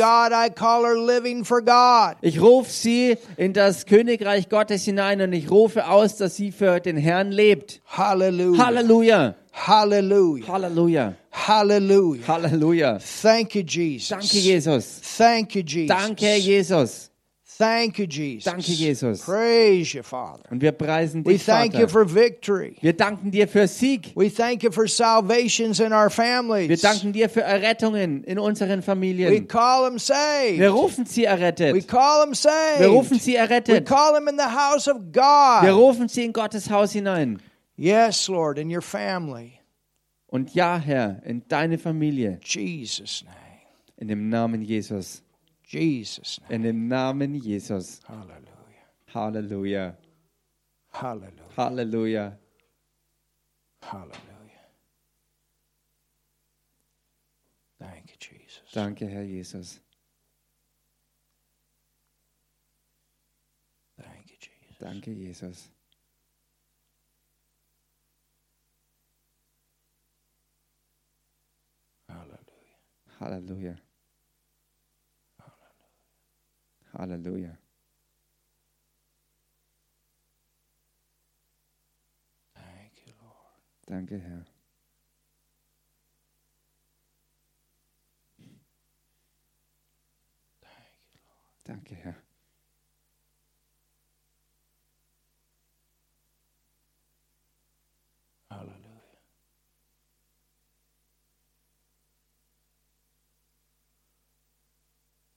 Ich 2.21 2.41
rufe 2.41 2.71
sie 2.71 3.17
in 3.37 3.53
das 3.53 3.85
Königreich 3.85 4.49
Gottes 4.49 4.83
hinein 4.83 5.21
und 5.21 5.33
ich 5.33 5.49
rufe 5.49 5.87
aus, 5.87 6.17
dass 6.17 6.35
sie 6.35 6.51
für 6.51 6.79
den 6.79 6.97
Herrn 6.97 7.31
lebt. 7.31 7.81
Hallelujah. 7.85 8.65
Halleluja, 8.65 9.35
Hallelujah. 9.53 10.35
Halleluja, 10.49 11.13
Hallelujah. 11.31 12.27
Halleluja. 12.27 12.99
Thank 12.99 13.55
you, 13.55 13.63
Jesus. 13.63 14.09
Danke, 14.09 14.37
Jesus. 14.37 15.01
Thank 15.17 15.55
you, 15.55 15.63
Jesus. 15.63 15.95
Danke, 15.95 16.35
Jesus. 16.37 17.12
Thank 17.57 17.99
you, 17.99 18.07
Jesus. 18.07 18.45
Danke, 18.45 18.71
Jesus. 18.71 19.21
Praise 19.25 19.93
you, 19.93 20.01
Father. 20.03 20.43
Und 20.49 20.61
wir 20.61 20.71
preisen 20.71 21.23
We 21.25 21.33
dich, 21.33 21.45
thank 21.45 21.73
you 21.73 21.81
Vater. 21.87 21.89
for 21.89 22.05
victory. 22.15 22.75
Wir 22.81 22.93
danken 22.93 23.29
dir 23.31 23.47
für 23.47 23.67
Sieg. 23.67 24.11
We 24.15 24.29
thank 24.29 24.63
you 24.63 24.71
for 24.71 24.87
salvations 24.87 25.79
in 25.79 25.93
our 25.93 26.05
Wir 26.07 26.09
families. 26.09 26.81
danken 26.81 27.13
dir 27.13 27.29
für 27.29 27.41
Errettungen 27.41 28.23
in 28.23 28.39
unseren 28.39 28.79
We 28.79 28.81
Familien. 28.83 29.47
call 29.47 29.83
them 29.85 29.93
Wir 29.95 29.99
saved. 29.99 30.71
rufen 30.73 31.05
sie 31.05 31.21
We 31.21 31.27
errettet. 31.27 31.87
call 31.87 32.23
them 32.25 32.33
saved. 32.33 32.79
Wir 32.79 32.87
rufen 32.87 33.19
sie 33.19 33.33
We 33.33 33.37
errettet. 33.37 33.85
call 33.87 34.13
them 34.13 34.27
in 34.27 34.37
the 34.37 34.43
house 34.43 34.87
of 34.87 34.97
Wir 35.11 35.11
God. 35.11 35.69
rufen 35.79 36.07
sie 36.09 36.25
in 36.25 36.33
Gottes 36.33 36.69
Haus 36.69 36.91
hinein. 36.93 37.39
Yes, 37.75 38.27
Lord, 38.27 38.57
in 38.57 38.69
your 38.73 38.81
family. 38.81 39.59
Und 40.27 40.55
ja, 40.55 40.77
Herr, 40.77 41.21
in 41.25 41.43
deine 41.47 41.77
Familie. 41.77 42.39
Jesus' 42.43 43.23
name. 43.23 43.35
In 43.97 44.07
dem 44.07 44.29
Namen 44.29 44.63
Jesus. 44.63 45.21
Jesus'. 45.73 46.39
In 46.49 46.61
dem 46.61 46.87
Namen 46.87 47.33
Jesus. 47.41 47.99
Hallelujah. 48.07 48.53
Halleluja. 49.13 49.97
Hallelujah. 50.91 51.57
Halleluja. 51.57 52.37
Hallelujah. 53.81 54.67
Thank 57.79 58.11
you, 58.11 58.17
Jesus. 58.19 58.61
Danke, 58.71 59.07
Herr 59.07 59.25
Jesus. 59.25 59.79
Thank 63.97 64.29
you, 64.29 64.37
Jesus. 64.39 64.77
Danke, 64.79 65.15
Jesus. 65.15 65.69
Hallelujah. 72.07 72.37
Halleluja. 73.19 73.82
Halleluja. 76.97 77.57
Thank 82.55 82.93
you, 83.07 83.13
Lord. 83.21 83.61
Danke, 83.87 84.19
Herr. 84.19 84.45
Danke, 91.67 91.95
Herr. 91.95 92.15
Hallelujah. 98.51 98.77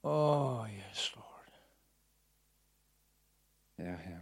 Oh, 0.05 0.65
yes, 0.67 0.75
Lord. 0.77 0.86
Ja, 3.79 3.97
Herr. 3.97 4.16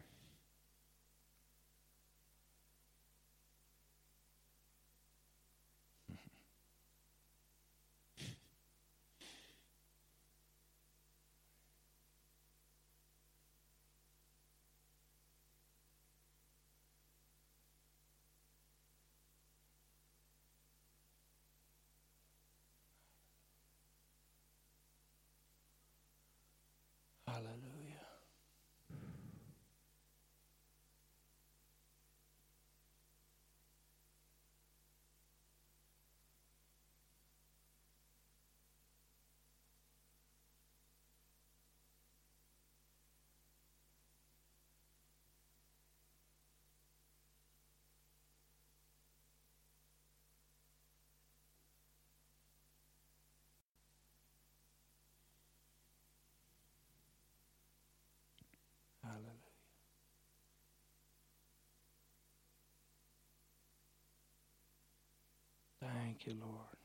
Thank 66.15 66.27
you, 66.29 66.35
Lord. 66.35 66.77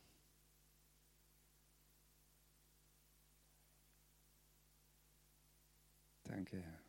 Danke, 6.23 6.57
Herr. 6.57 6.79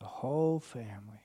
The 0.00 0.06
whole 0.22 0.60
family 0.60 1.20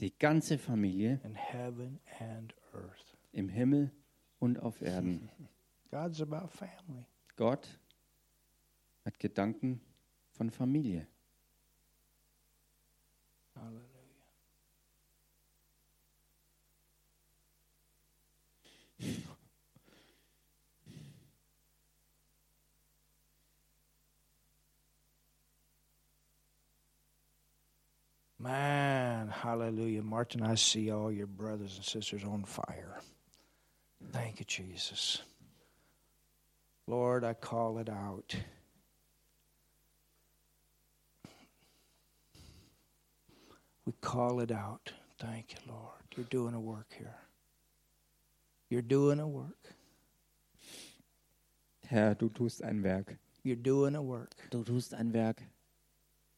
Die 0.00 0.10
ganze 0.18 0.58
Familie 0.58 1.20
in 1.22 1.36
heaven 1.36 2.00
and 2.18 2.52
earth. 2.74 3.16
im 3.32 3.48
Himmel 3.48 3.92
und 4.40 4.58
auf 4.58 4.82
Erden. 4.82 5.30
God's 5.92 6.20
about 6.20 6.48
family. 6.48 7.06
Gott 7.36 7.68
hat 9.04 9.20
Gedanken 9.20 9.80
von 10.32 10.50
Familie. 10.50 11.06
Hallelujah. 13.54 13.91
Man, 28.42 29.28
hallelujah. 29.28 30.02
Martin, 30.02 30.42
I 30.42 30.56
see 30.56 30.90
all 30.90 31.12
your 31.12 31.28
brothers 31.28 31.76
and 31.76 31.84
sisters 31.84 32.24
on 32.24 32.42
fire. 32.44 32.98
Thank 34.10 34.40
you, 34.40 34.44
Jesus. 34.46 35.22
Lord, 36.88 37.22
I 37.22 37.34
call 37.34 37.78
it 37.78 37.88
out. 37.88 38.34
We 43.86 43.92
call 44.00 44.40
it 44.40 44.50
out. 44.50 44.92
Thank 45.20 45.52
you, 45.52 45.72
Lord. 45.72 46.02
You're 46.16 46.26
doing 46.26 46.54
a 46.54 46.60
work 46.60 46.92
here. 46.98 47.14
You're 48.68 48.82
doing 48.82 49.20
a 49.20 49.28
work. 49.28 49.74
Herr, 51.86 52.14
du 52.14 52.28
tust 52.28 52.64
ein 52.64 52.82
Werk. 52.82 53.16
You're 53.44 53.54
doing 53.54 53.94
a 53.94 54.02
work. 54.02 54.34
Du 54.50 54.64
tust 54.64 54.94
ein 54.94 55.12
Werk. 55.12 55.42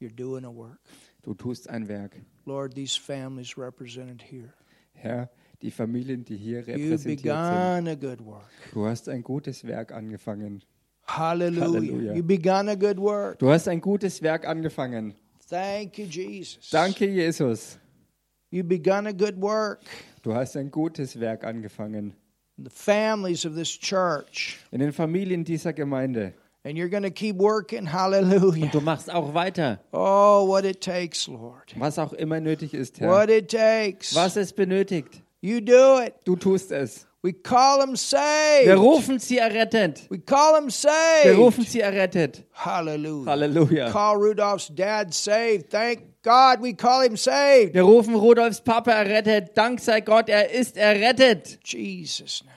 You're 0.00 0.10
doing 0.10 0.44
a 0.44 0.50
work. 0.50 0.80
Du 1.24 1.34
tust 1.34 1.68
ein 1.70 1.88
Werk. 1.88 2.16
Lord, 2.44 2.74
these 2.74 2.96
families 2.96 3.56
represented 3.56 4.22
here. 4.22 4.52
Herr, 4.92 5.30
die 5.62 5.70
Familien, 5.70 6.24
die 6.24 6.36
hier 6.36 6.66
repräsentiert 6.66 7.86
sind. 7.86 8.22
Du 8.72 8.86
hast 8.86 9.08
ein 9.08 9.22
gutes 9.22 9.64
Werk 9.66 9.92
angefangen. 9.92 10.62
Hallelujah. 11.06 11.66
Hallelujah. 11.66 12.14
You've 12.14 12.26
begun 12.26 12.68
a 12.68 12.74
good 12.74 12.98
work. 12.98 13.38
Du 13.38 13.50
hast 13.50 13.68
ein 13.68 13.80
gutes 13.80 14.22
Werk 14.22 14.46
angefangen. 14.46 15.14
Thank 15.48 15.98
you, 15.98 16.06
Jesus. 16.06 16.70
Danke, 16.70 17.06
Jesus. 17.06 17.78
You've 18.50 18.68
begun 18.68 19.06
a 19.06 19.12
good 19.12 19.40
work. 19.40 19.80
Du 20.22 20.34
hast 20.34 20.56
ein 20.56 20.70
gutes 20.70 21.18
Werk 21.18 21.44
angefangen. 21.44 22.14
The 22.56 22.70
families 22.70 23.44
of 23.44 23.54
this 23.54 23.68
church. 23.68 24.58
In 24.70 24.80
den 24.80 24.92
Familien 24.92 25.44
dieser 25.44 25.72
Gemeinde. 25.72 26.34
And 26.66 26.78
you're 26.78 26.88
going 26.88 27.02
to 27.02 27.10
keep 27.10 27.36
working. 27.36 27.84
Hallelujah. 27.86 28.68
Du 28.72 28.80
machst 28.80 29.12
auch 29.12 29.34
weiter, 29.34 29.80
Oh, 29.92 30.44
what 30.48 30.64
it 30.64 30.80
takes, 30.80 31.28
Lord. 31.28 31.74
was 31.76 31.98
auch 31.98 32.12
immer 32.14 32.40
nötig 32.40 32.72
ist, 32.72 33.00
Herr. 33.00 33.10
What 33.10 33.28
it 33.28 33.50
takes. 33.50 34.14
Was 34.14 34.36
es 34.36 34.52
benötigt. 34.52 35.22
You 35.42 35.60
do 35.60 35.98
it. 36.00 36.14
Du 36.24 36.36
tust 36.36 36.72
es. 36.72 37.06
We 37.22 37.32
call 37.32 37.80
them 37.80 37.96
saved. 37.96 38.66
Wir 38.66 38.76
rufen 38.76 39.18
sie 39.18 39.38
errettet. 39.38 40.06
We 40.10 40.18
call 40.18 40.54
them 40.54 40.70
saved. 40.70 41.24
Wir 41.24 41.34
rufen 41.36 41.64
sie 41.64 41.80
errettet. 41.80 42.44
Hallelujah. 42.52 43.30
Halleluja. 43.30 43.90
Call 43.90 44.16
Rudolph's 44.16 44.68
dad 44.74 45.12
saved. 45.14 45.70
Thank 45.70 46.00
God 46.22 46.60
we 46.62 46.72
call 46.74 47.02
him 47.02 47.16
saved. 47.16 47.74
Wir 47.74 47.82
rufen 47.82 48.14
Rudolfs 48.14 48.60
Papa 48.62 48.90
errettet. 48.92 49.54
Dank 49.56 49.80
sei 49.80 50.00
Gott, 50.00 50.28
er 50.28 50.50
ist 50.50 50.76
errettet. 50.78 51.58
Jesus' 51.64 52.42
name. 52.44 52.54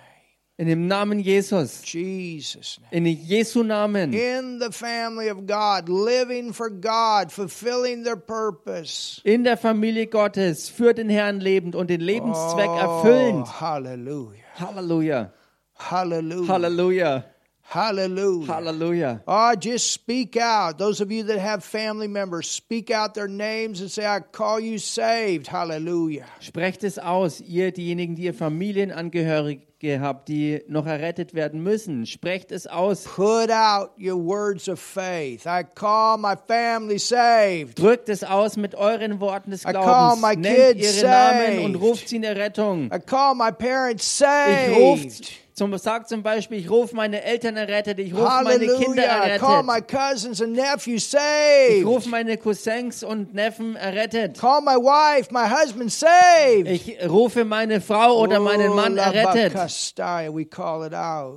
In 0.59 0.67
dem 0.67 0.87
Namen 0.87 1.19
Jesus. 1.19 1.83
Jesus' 1.85 2.79
name. 2.91 3.05
In 3.05 3.27
Jesu 3.27 3.61
Namen. 3.63 4.11
In 4.11 4.57
the 4.59 4.71
family 4.71 5.27
of 5.29 5.45
God, 5.45 5.87
living 5.87 6.51
for 6.51 6.71
God, 6.71 7.31
fulfilling 7.31 8.03
their 8.03 8.15
purpose. 8.17 9.21
In 9.23 9.43
der 9.43 9.55
Familie 9.57 10.07
Gottes 10.07 10.67
für 10.67 10.95
den 10.95 11.09
Herrn 11.09 11.39
lebend 11.41 11.75
und 11.75 11.91
den 11.91 12.01
Lebenszweck 12.01 12.69
Oh, 12.69 13.03
erfüllend. 13.03 13.61
hallelujah. 13.61 14.41
Halleluja. 14.59 15.31
Hallelujah. 15.75 16.43
Halleluja. 16.47 17.23
Hallelujah. 17.69 18.47
Halleluja. 18.47 19.21
Oh, 19.27 19.53
just 19.59 19.91
speak 19.91 20.37
out. 20.37 20.77
Those 20.79 21.01
of 21.01 21.11
you 21.11 21.23
that 21.25 21.37
have 21.37 21.63
family 21.63 22.07
members, 22.07 22.49
speak 22.49 22.89
out 22.89 23.13
their 23.13 23.27
names 23.27 23.81
and 23.81 23.91
say, 23.91 24.05
I 24.07 24.21
call 24.21 24.59
you 24.59 24.79
saved. 24.79 25.47
Hallelujah. 25.47 26.25
Sprecht 26.39 26.83
es 26.83 26.97
aus, 26.97 27.41
ihr 27.41 27.71
diejenigen, 27.71 28.15
die 28.15 28.23
ihr 28.23 28.33
Familienangehörige 28.33 29.66
habt, 29.83 30.27
die 30.27 30.63
noch 30.67 30.85
errettet 30.85 31.33
werden 31.33 31.61
müssen. 31.61 32.05
Sprecht 32.05 32.51
es 32.51 32.65
aus. 32.67 33.03
Put 33.03 33.51
out 33.51 33.91
your 33.99 34.15
words 34.23 34.67
of 34.67 34.79
faith. 34.79 35.45
I 35.45 35.63
call 35.63 36.17
my 36.17 36.35
family 36.47 36.97
saved. 36.99 37.77
Drückt 37.79 38.09
es 38.09 38.23
aus 38.23 38.57
mit 38.57 38.73
euren 38.75 39.19
Worten 39.19 39.51
des 39.51 39.61
I 39.63 39.73
call 39.73 39.83
Glaubens. 39.83 40.21
my 40.21 40.35
Nennt 40.35 40.77
kids 40.79 40.97
ihre 41.01 41.07
Namen 41.07 41.45
saved. 41.47 41.65
und 41.65 41.75
ruft 41.75 42.09
sie 42.09 42.15
in 42.17 42.23
Errettung. 42.23 42.91
I 42.93 42.99
call 42.99 43.35
my 43.35 43.51
parents 43.51 44.19
Ich 44.21 44.75
rufe, 44.75 45.03
saved. 45.09 45.31
Zum, 45.57 45.75
sag 45.79 46.07
zum 46.07 46.21
Beispiel, 46.21 46.59
ich 46.59 46.69
rufe 46.69 46.95
meine 46.95 47.23
Eltern 47.23 47.57
errettet, 47.57 47.97
ich 47.97 48.13
rufe 48.13 48.43
meine 48.43 48.67
Kinder. 48.67 49.03
I 49.35 49.39
call 49.39 49.63
my 49.63 49.77
errettet. 49.79 49.87
cousins 49.89 50.39
and 50.39 50.53
nephews 50.53 51.05
Ich 51.05 51.09
saved. 51.09 51.85
rufe 51.85 52.07
meine 52.09 52.37
Cousins 52.37 53.03
und 53.03 53.33
Neffen 53.33 53.75
errettet. 53.75 54.37
Call 54.39 54.61
my 54.61 54.75
wife, 54.75 55.29
my 55.33 55.49
husband 55.49 55.91
saved. 55.91 56.67
Ich 56.67 56.97
rufe 57.09 57.43
meine 57.43 57.81
Frau 57.81 58.19
oder 58.19 58.39
meinen 58.39 58.75
Mann 58.75 58.93
Oh, 58.93 59.01
errettet. 59.01 59.53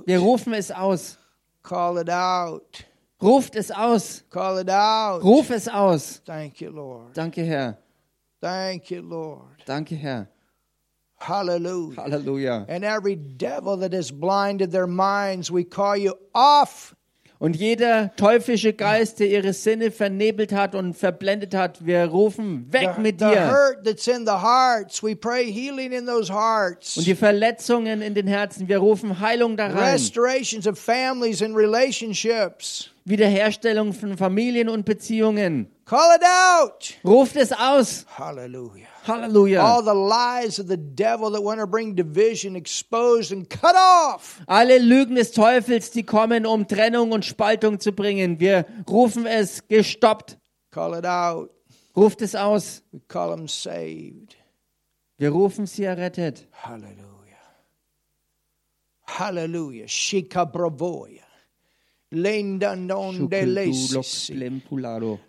Wir 0.05 0.19
rufen 0.19 0.53
es 0.53 0.71
aus. 0.71 1.17
Call 1.63 1.97
it 2.01 2.09
out. 2.09 2.85
Ruft 3.21 3.55
es 3.55 3.71
aus. 3.71 4.23
Call 4.29 4.61
it 4.61 4.69
out. 4.69 5.23
Ruf 5.23 5.49
es 5.49 5.67
aus. 5.67 6.21
Thank 6.25 6.61
you, 6.61 6.69
Lord. 6.69 7.17
Danke, 7.17 7.41
Herr. 7.41 7.77
Thank 8.39 8.91
you, 8.91 9.01
Lord. 9.01 9.47
Danke, 9.65 9.95
Herr. 9.95 10.27
Hallelujah. 11.21 11.95
Halleluja. 11.97 12.65
And 12.67 12.83
every 12.83 13.15
devil 13.15 13.77
that 13.77 13.93
has 13.93 14.11
blinded 14.11 14.71
their 14.71 14.87
minds, 14.87 15.51
we 15.51 15.63
call 15.63 15.95
you 15.95 16.15
off. 16.33 16.95
Und 17.37 17.55
jeder 17.55 18.11
teuflische 18.17 18.73
Geist, 18.73 19.19
der 19.19 19.27
ihre 19.27 19.53
Sinne 19.53 19.89
vernebelt 19.89 20.51
hat 20.51 20.75
und 20.75 20.93
verblendet 20.93 21.55
hat, 21.55 21.83
wir 21.83 22.05
rufen, 22.05 22.71
weg 22.71 22.99
mit 22.99 23.19
the 23.19 23.25
dir. 23.25 23.51
hurt 23.51 23.83
that's 23.83 24.07
in 24.07 24.27
the 24.27 24.43
hearts, 24.43 25.01
we 25.01 25.15
pray 25.15 25.51
healing 25.51 25.91
in 25.91 26.05
those 26.05 26.31
hearts. 26.31 26.97
Und 26.97 27.07
die 27.07 27.15
Verletzungen 27.15 28.03
in 28.03 28.13
den 28.13 28.27
Herzen, 28.27 28.67
wir 28.67 28.77
rufen 28.77 29.19
Heilung 29.19 29.57
da 29.57 29.67
rein. 29.67 29.93
Restorations 29.93 30.67
of 30.67 30.77
families 30.77 31.41
and 31.41 31.55
relationships. 31.55 32.91
Wiederherstellung 33.05 33.93
von 33.93 34.17
Familien 34.17 34.69
und 34.69 34.85
Beziehungen. 34.85 35.65
Call 35.85 36.15
it 36.15 36.23
out. 36.23 36.93
Ruft 37.03 37.37
es 37.37 37.51
aus. 37.51 38.05
Hallelujah. 38.19 38.90
Halleluja. 39.05 39.61
All 39.63 39.81
the 39.81 39.93
lies 39.93 40.59
of 40.59 40.67
the 40.67 40.77
devil 40.77 41.31
that 41.31 41.41
want 41.41 41.59
to 41.59 41.67
bring 41.67 41.95
division 41.95 42.55
exposed 42.55 43.31
and 43.31 43.49
cut 43.49 43.75
off. 43.75 44.41
Alle 44.47 44.79
Lügen 44.79 45.15
des 45.15 45.31
Teufels, 45.31 45.91
die 45.91 46.03
kommen, 46.03 46.45
um 46.45 46.67
Trennung 46.67 47.11
und 47.11 47.25
Spaltung 47.25 47.79
zu 47.79 47.91
bringen. 47.91 48.39
Wir 48.39 48.65
rufen 48.87 49.25
es 49.25 49.67
gestoppt. 49.67 50.37
Call 50.71 50.99
it 50.99 51.05
out. 51.05 51.49
Ruft 51.95 52.21
es 52.21 52.35
aus. 52.35 52.83
We 52.91 53.01
call 53.07 53.35
them 53.35 53.47
saved. 53.47 54.37
Wir 55.17 55.29
rufen 55.31 55.65
sie 55.65 55.83
errettet. 55.83 56.47
Hallelujah. 56.51 56.97
Hallelujah. 59.07 59.87
Shikabravoya. 59.87 61.23
Lenda 62.11 62.75
non 62.75 63.29
de 63.29 63.45
lesisi. 63.45 64.33
Lempulado. 64.33 65.19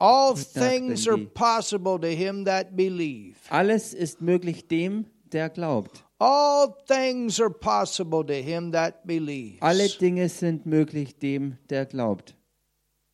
All 0.00 0.34
things 0.34 1.06
are 1.06 1.26
possible 1.26 1.98
to 2.00 2.08
him 2.08 2.44
that 2.46 2.74
believe. 2.74 3.36
Alles 3.50 3.92
ist 3.92 4.22
möglich 4.22 4.66
dem, 4.66 5.04
der 5.30 5.50
glaubt. 5.50 6.04
All 6.18 6.74
things 6.86 7.38
are 7.38 7.50
possible 7.50 8.24
to 8.24 8.32
him 8.32 8.72
that 8.72 9.06
believes. 9.06 9.60
Alle 9.60 9.88
Dinge 9.88 10.28
sind 10.28 10.64
möglich 10.64 11.18
dem, 11.18 11.58
der 11.68 11.84
glaubt. 11.84 12.34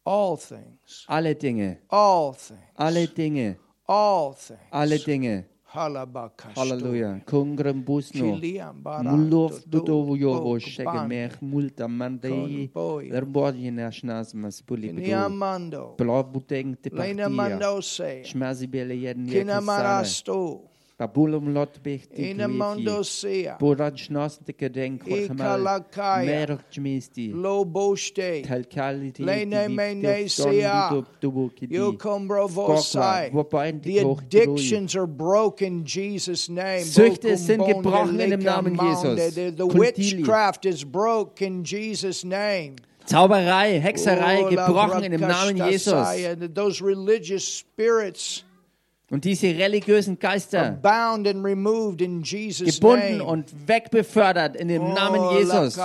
All 0.05 0.37
things. 0.37 1.05
Alle 1.09 1.35
Dinge. 1.35 1.79
All 1.89 2.35
things. 2.35 2.61
Alle 2.77 3.09
Dinge. 3.09 3.57
All 3.87 4.35
things. 4.35 4.61
Alle 4.71 4.99
Dinge. 5.01 5.45
Hallelujah. 5.77 7.21
Kung 7.29 7.53
grambusno 7.57 8.41
mulov 9.05 9.61
dudovu 9.69 10.17
yovo 10.17 10.57
shege 10.59 11.07
mech 11.09 11.37
multa 11.43 11.89
mandei 11.89 12.71
erbodje 13.13 13.71
nashnas 13.71 14.33
mas 14.35 14.63
pulibidu. 14.63 15.05
Niamando. 15.05 15.95
Blov 15.99 16.33
buteng 16.33 16.77
te 16.81 16.89
partia. 16.89 17.13
Lena 17.13 17.29
mandose. 17.29 18.25
Shmazi 18.25 18.67
bele 18.67 18.97
jedni 18.97 19.37
ekasane. 19.37 20.09
Kina. 20.25 20.76
Marasto. 20.99 21.13
Babulum 21.13 21.55
lot 21.55 21.83
bechti 21.83 22.31
Inamondo 22.31 23.05
sea. 23.05 23.57
Boran 23.59 23.97
schnas 23.97 24.39
de 24.45 24.53
gedenk 24.53 25.03
Ikalakaya. 25.05 26.25
Merok 26.25 26.63
sea. 27.89 28.43
Yokombro 31.71 32.49
vosai. 32.49 33.83
The 33.83 33.99
addictions 33.99 34.97
are 34.97 35.07
broken 35.07 35.67
in 35.67 35.85
Jesus' 35.85 36.49
name. 36.49 36.85
Süchte 36.85 37.37
sind 37.37 37.65
gebrochen 37.67 38.21
in 38.21 38.31
dem 38.31 38.41
Namen. 38.41 38.77
Jesus. 38.79 39.35
The, 39.35 39.67
witchcraft 39.67 40.65
is 40.67 40.85
broken 40.85 41.47
in 41.47 41.65
Jesus' 41.65 42.25
name. 42.25 42.77
Zauberei, 43.07 43.81
Hexerei 43.81 44.45
Oh, 44.45 44.51
gebrochen 44.51 45.05
in 45.05 45.13
dem 45.13 45.21
Namen 45.21 45.57
Jesus. 45.57 45.93
Those 46.55 46.81
religious 46.81 47.45
spirits 47.47 48.46
Und 49.09 49.25
diese 49.25 49.47
religiösen 49.47 50.19
Geister 50.19 50.73
bound 50.83 51.29
and 51.29 51.45
removed 51.45 52.01
in 52.01 52.23
Jesus' 52.23 52.75
gebunden 52.81 53.21
und 53.21 53.55
wegbefördert 53.69 54.57
in 54.57 54.67
dem 54.67 54.83
Oh, 54.83 54.95
Namen 54.95 55.39
Jesus. 55.39 55.79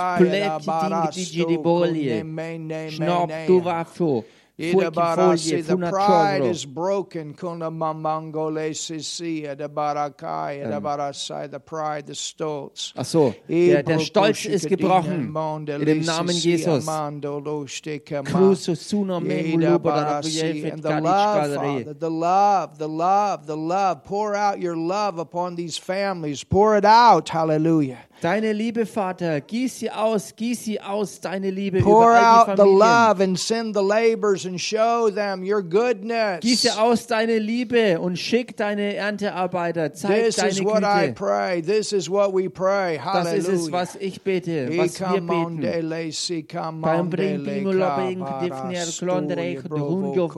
Pride, 11.58 12.06
the 12.06 12.14
stolz. 12.14 12.92
Ach 12.96 13.04
so, 13.04 13.34
der, 13.48 13.82
der 13.82 13.98
Stolz 13.98 14.44
ist 14.44 14.68
gebrochen 14.68 15.34
in 15.68 15.84
dem 15.84 16.04
Namen 16.04 16.34
Jesus. 16.34 16.86
Cruzo 18.24 18.74
suno 18.74 19.20
me 19.20 19.42
mulubara 19.42 20.20
And 20.72 20.82
the 20.82 21.00
love, 21.00 21.54
Father, 21.54 21.94
the 21.94 22.10
love, 22.10 22.78
the 22.78 22.88
love, 22.88 23.46
the 23.46 23.56
love. 23.56 24.04
Pour 24.04 24.34
out 24.34 24.60
your 24.60 24.76
love 24.76 25.18
upon 25.18 25.56
these 25.56 25.78
families. 25.78 26.44
Pour 26.44 26.76
it 26.76 26.84
out. 26.84 27.28
Hallelujah. 27.28 27.98
Deine 28.22 28.52
Liebe, 28.52 28.86
Vater, 28.86 29.40
gieß 29.40 29.80
sie 29.80 29.90
aus, 29.90 30.36
gieß 30.36 30.64
sie 30.64 30.80
aus, 30.80 31.20
deine 31.20 31.50
Liebe 31.50 31.80
Pour 31.80 32.02
über 32.04 32.10
all 32.12 32.40
out 32.42 32.46
die 32.46 32.50
the 32.52 32.56
Familien. 32.62 32.78
love 32.78 33.20
and 33.24 33.36
send 33.36 33.74
the 33.74 33.82
labors 33.82 34.46
and 34.46 34.60
show 34.60 35.10
them 35.10 35.42
your 35.42 35.60
goodness. 35.60 36.38
Gieße 36.40 36.80
aus 36.80 37.08
deine 37.08 37.40
Liebe 37.40 37.98
und 37.98 38.16
schick 38.16 38.56
deine 38.56 38.94
Erntearbeiter. 38.94 39.92
Zeig 39.92 40.26
This 40.26 40.38
is 40.38 40.56
deine 40.58 40.64
what 40.64 40.84
I 40.84 41.08
Güte. 41.08 41.14
pray. 41.16 41.62
This 41.62 41.92
is 41.92 42.08
what 42.08 42.32
we 42.32 42.48
pray. 42.48 43.00
Das 43.02 43.32
ist 43.32 43.48
es, 43.48 43.48
Hallelujah. 43.48 43.72
was 43.72 43.96
ich 43.96 44.22
bete, 44.22 44.68
was 44.78 45.00
wir 45.00 45.20
beten. 45.20 47.10
Bring 47.10 47.42
Bimula 47.42 47.96
Bing 47.96 48.20
kabarastoye, 48.20 48.98
Klondreich 49.00 49.62
de 49.62 49.80
Hunjof 49.80 50.34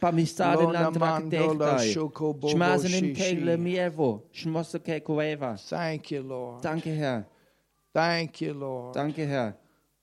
brovoko. 0.00 0.06
Dofto. 0.06 0.06
Pamistade 0.06 0.62
Lona 0.62 0.80
Landrak 0.80 1.22
mandola 1.22 1.76
Dechtai. 1.76 1.92
shoko 1.94 2.32
bobo 2.34 2.48
Schmaßen 2.48 2.84
in 2.94 3.14
shishi. 3.14 3.16
Kegle 3.16 3.56
Mievo. 3.56 4.22
Schmosse 4.32 4.78
Kekueva. 4.80 5.56
Thank 5.68 6.10
you, 6.10 6.22
Lord. 6.22 6.62
Danke, 6.62 6.90
Herr. 6.94 7.24
Thank 7.92 8.40
you, 8.40 8.54
Lord. 8.54 8.94
Danke, 8.94 9.26
Herr. 9.26 9.54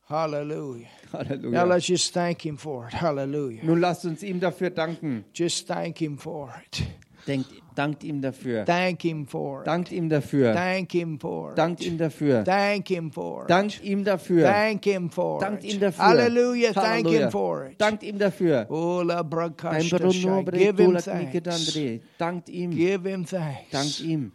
Hallelujah. 0.10 0.88
Now 1.14 1.20
Halleluja. 1.20 1.68
let's 1.68 1.86
just 1.88 2.14
thank 2.14 2.46
Him 2.46 2.58
for 2.58 2.88
it. 2.88 2.94
Hallelujah. 2.94 3.64
Nun 3.64 3.82
lasst 3.82 4.06
uns 4.06 4.24
ihm 4.24 4.40
dafür 4.40 4.70
danken. 4.70 5.26
Just 5.34 5.68
thank 5.68 6.00
Him 6.00 6.18
for 6.18 6.50
it. 6.66 6.84
Denkt, 7.28 7.50
dankt 7.76 8.04
ihm 8.04 8.22
dafür. 8.22 8.66
Thank 8.66 9.02
Him 9.02 9.28
for. 9.28 9.64
Dankt 9.64 9.92
ihm 9.92 10.10
dafür. 10.10 10.54
Thank 10.54 10.92
Him 10.92 11.20
for. 11.20 11.54
Dankt 11.56 11.82
ihm 11.82 11.98
dafür. 11.98 12.44
Thank 12.46 12.88
Him 12.88 13.12
for. 13.12 13.46
Dankt 13.48 13.84
ihm 13.84 14.04
dafür. 14.04 14.46
Thank 14.46 14.86
Him 14.86 15.10
for 15.10 15.40
Dankt 15.40 15.64
ihm 15.64 15.80
dafür. 15.80 16.04
Hallelujah. 16.06 16.74
Thank. 16.74 17.08
Him 17.08 17.32
for. 17.32 17.72
Dankt 17.78 18.04
ihm 18.04 18.18
dafür. 18.18 18.70
Ola. 18.70 19.24
Give 19.24 20.78
Him 20.78 20.98
thanks. 20.98 21.78
Dankt 22.18 22.50
ihm. 22.50 22.72
Give 22.72 23.10
Him 23.10 23.26
thanks. 23.26 23.70
Dankt 23.72 24.00
ihm. 24.02 24.32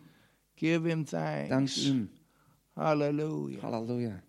Give 0.56 0.88
Him 0.88 1.04
Dankt 1.04 1.50
thanks. 1.50 1.78
ihm. 1.78 2.08
Hallelujah. 2.76 3.62
Halleluja. 3.62 4.22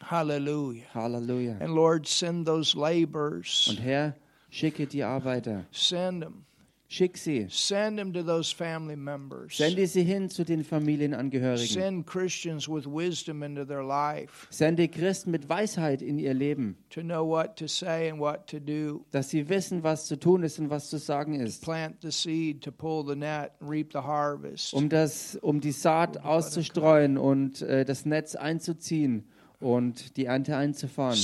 Hallelujah. 0.00 0.84
Halleluja. 0.94 1.60
And 1.60 1.74
Lord, 1.74 2.06
send 2.06 2.46
those 2.46 2.74
laborers. 2.76 3.66
Und 3.68 3.80
Herr, 3.80 4.14
schicke 4.50 4.86
die 4.86 5.02
Arbeiter. 5.02 5.64
Send 5.72 6.22
them. 6.22 6.44
Schick 6.88 7.16
sie. 7.16 7.46
Send 7.48 7.98
them 7.98 8.12
to 8.12 8.22
those 8.22 8.54
family 8.54 8.94
members. 8.94 9.56
Sende 9.56 9.86
sie 9.86 10.04
hin 10.04 10.28
zu 10.28 10.44
den 10.44 10.62
Familienangehörigen. 10.62 11.66
Send 11.66 12.06
Christians 12.06 12.68
with 12.68 12.86
wisdom 12.86 13.42
into 13.42 13.64
their 13.64 13.82
life 13.82 14.46
Sende 14.50 14.86
Christen 14.88 15.30
mit 15.30 15.48
Weisheit 15.48 16.02
in 16.02 16.18
ihr 16.18 16.34
Leben, 16.34 16.76
to 16.90 17.00
know 17.00 17.26
what 17.26 17.56
to 17.56 17.66
say 17.66 18.08
and 18.10 18.20
what 18.20 18.46
to 18.46 18.60
do. 18.60 19.04
dass 19.10 19.30
sie 19.30 19.48
wissen, 19.48 19.82
was 19.82 20.06
zu 20.06 20.18
tun 20.18 20.42
ist 20.42 20.58
und 20.58 20.70
was 20.70 20.90
zu 20.90 20.98
sagen 20.98 21.34
ist. 21.40 21.62
Plant 21.62 21.96
the 22.02 22.12
seed 22.12 22.62
to 22.62 22.70
pull 22.70 23.04
the 23.06 23.16
net 23.16 23.52
and 23.60 23.70
reap 23.70 23.92
the 23.92 24.00
harvest. 24.00 24.72
Um, 24.74 24.88
das, 24.88 25.36
um 25.36 25.60
die 25.60 25.72
Saat 25.72 26.18
auszustreuen 26.18 27.18
und 27.18 27.62
äh, 27.62 27.84
das 27.84 28.04
Netz 28.04 28.34
einzuziehen 28.36 29.24
und 29.64 30.16
die 30.18 30.26
Ernte 30.26 30.56
einzufahren. 30.56 31.16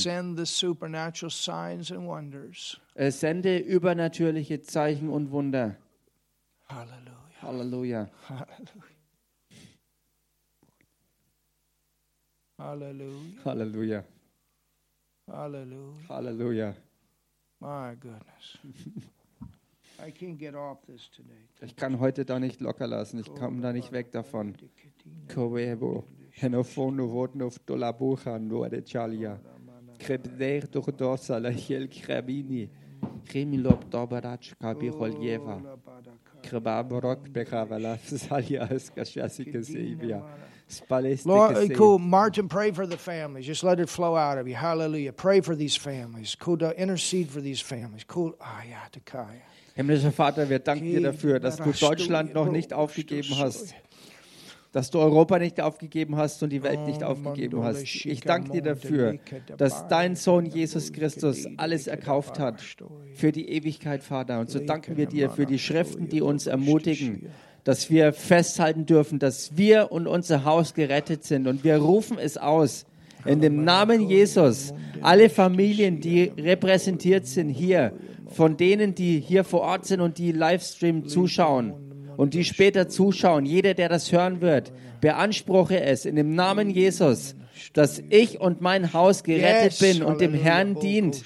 Äh, 2.94 3.10
sende 3.10 3.58
übernatürliche 3.58 4.62
Zeichen 4.62 5.10
und 5.10 5.30
Wunder. 5.30 5.76
Hallelujah. 6.68 7.20
Halleluja. 7.42 8.10
Hallelujah. 12.58 13.44
Halleluja. 13.44 14.04
Hallelujah. 15.26 16.08
Halleluja. 16.08 16.74
My 17.60 17.94
goodness. 17.96 18.58
Ich 21.60 21.76
kann 21.76 22.00
heute 22.00 22.24
da 22.24 22.38
nicht 22.40 22.62
locker 22.62 22.86
lassen. 22.86 23.18
Ich 23.18 23.34
komme 23.34 23.60
da 23.60 23.74
nicht 23.74 23.92
weg 23.92 24.10
davon. 24.12 24.56
Kowevo. 26.40 26.64
Henofono 26.64 27.08
vodnov 27.08 27.58
dolabucha 27.66 28.38
nore 28.40 28.82
chalia. 28.82 29.38
Krebder 29.98 30.70
durch 30.70 30.96
dosala 30.96 31.50
hel 31.50 31.88
krebini. 31.88 32.68
Krimilob 33.26 33.90
dobarach 33.90 34.54
kabiholjeva. 34.60 35.60
Krebaborok 36.42 37.28
bekavala 37.30 37.98
salia 37.98 38.68
eskashasika 38.68 39.64
seibia. 39.64 40.22
Lord, 41.24 41.56
uh, 41.56 41.60
Spalestika 41.60 41.76
cool. 41.76 41.98
Martin, 41.98 42.48
pray 42.48 42.70
for 42.70 42.86
the 42.86 42.96
families. 42.96 43.44
Just 43.44 43.64
let 43.64 43.80
it 43.80 43.88
flow 43.88 44.16
out 44.16 44.38
of 44.38 44.46
you. 44.46 44.54
Hallelujah. 44.54 45.12
Pray 45.12 45.40
for 45.40 45.56
these 45.56 45.76
families. 45.76 46.36
Cool. 46.38 46.58
to 46.58 46.80
Intercede 46.80 47.28
for 47.28 47.40
these 47.40 47.60
families. 47.60 48.04
Cool. 48.06 48.36
Ah. 48.40 48.62
Himmlischer 49.74 50.12
Vater, 50.12 50.48
wir 50.48 50.58
danken 50.58 50.84
dir 50.84 51.00
dafür, 51.00 51.40
dass 51.40 51.56
du 51.56 51.72
Deutschland 51.72 52.34
noch 52.34 52.50
nicht 52.50 52.72
aufgegeben 52.72 53.38
hast, 53.38 53.74
dass 54.72 54.90
du 54.90 55.00
Europa 55.00 55.38
nicht 55.38 55.60
aufgegeben 55.60 56.16
hast 56.16 56.42
und 56.42 56.50
die 56.50 56.62
Welt 56.62 56.86
nicht 56.86 57.02
aufgegeben 57.02 57.62
hast. 57.62 57.82
Ich 57.82 58.20
danke 58.20 58.52
dir 58.52 58.62
dafür, 58.62 59.18
dass 59.56 59.88
dein 59.88 60.14
Sohn 60.14 60.46
Jesus 60.46 60.92
Christus 60.92 61.46
alles 61.56 61.86
erkauft 61.88 62.38
hat 62.38 62.62
für 63.14 63.32
die 63.32 63.48
Ewigkeit, 63.48 64.02
Vater. 64.02 64.38
Und 64.38 64.48
so 64.48 64.60
danken 64.60 64.96
wir 64.96 65.06
dir 65.06 65.30
für 65.30 65.46
die 65.46 65.58
Schriften, 65.58 66.08
die 66.08 66.22
uns 66.22 66.46
ermutigen, 66.46 67.26
dass 67.64 67.90
wir 67.90 68.12
festhalten 68.12 68.86
dürfen, 68.86 69.18
dass 69.18 69.56
wir 69.56 69.90
und 69.90 70.06
unser 70.06 70.44
Haus 70.44 70.74
gerettet 70.74 71.24
sind. 71.24 71.48
Und 71.48 71.64
wir 71.64 71.76
rufen 71.78 72.18
es 72.18 72.38
aus. 72.38 72.86
In 73.26 73.40
dem 73.40 73.64
Namen 73.64 74.08
Jesus, 74.08 74.72
alle 75.02 75.28
Familien, 75.28 76.00
die 76.00 76.32
repräsentiert 76.38 77.26
sind 77.26 77.50
hier, 77.50 77.92
von 78.28 78.56
denen, 78.56 78.94
die 78.94 79.20
hier 79.20 79.44
vor 79.44 79.60
Ort 79.60 79.84
sind 79.84 80.00
und 80.00 80.16
die 80.16 80.32
Livestream 80.32 81.06
zuschauen 81.06 81.89
und 82.20 82.34
die 82.34 82.44
später 82.44 82.86
zuschauen, 82.86 83.46
jeder, 83.46 83.72
der 83.72 83.88
das 83.88 84.12
hören 84.12 84.42
wird, 84.42 84.72
beanspruche 85.00 85.80
es 85.80 86.04
in 86.04 86.16
dem 86.16 86.34
Namen 86.34 86.68
Jesus, 86.68 87.34
dass 87.72 88.02
ich 88.10 88.38
und 88.38 88.60
mein 88.60 88.92
Haus 88.92 89.22
gerettet 89.22 89.78
bin 89.78 90.02
und 90.02 90.20
dem 90.20 90.34
Herrn 90.34 90.74
dient. 90.74 91.24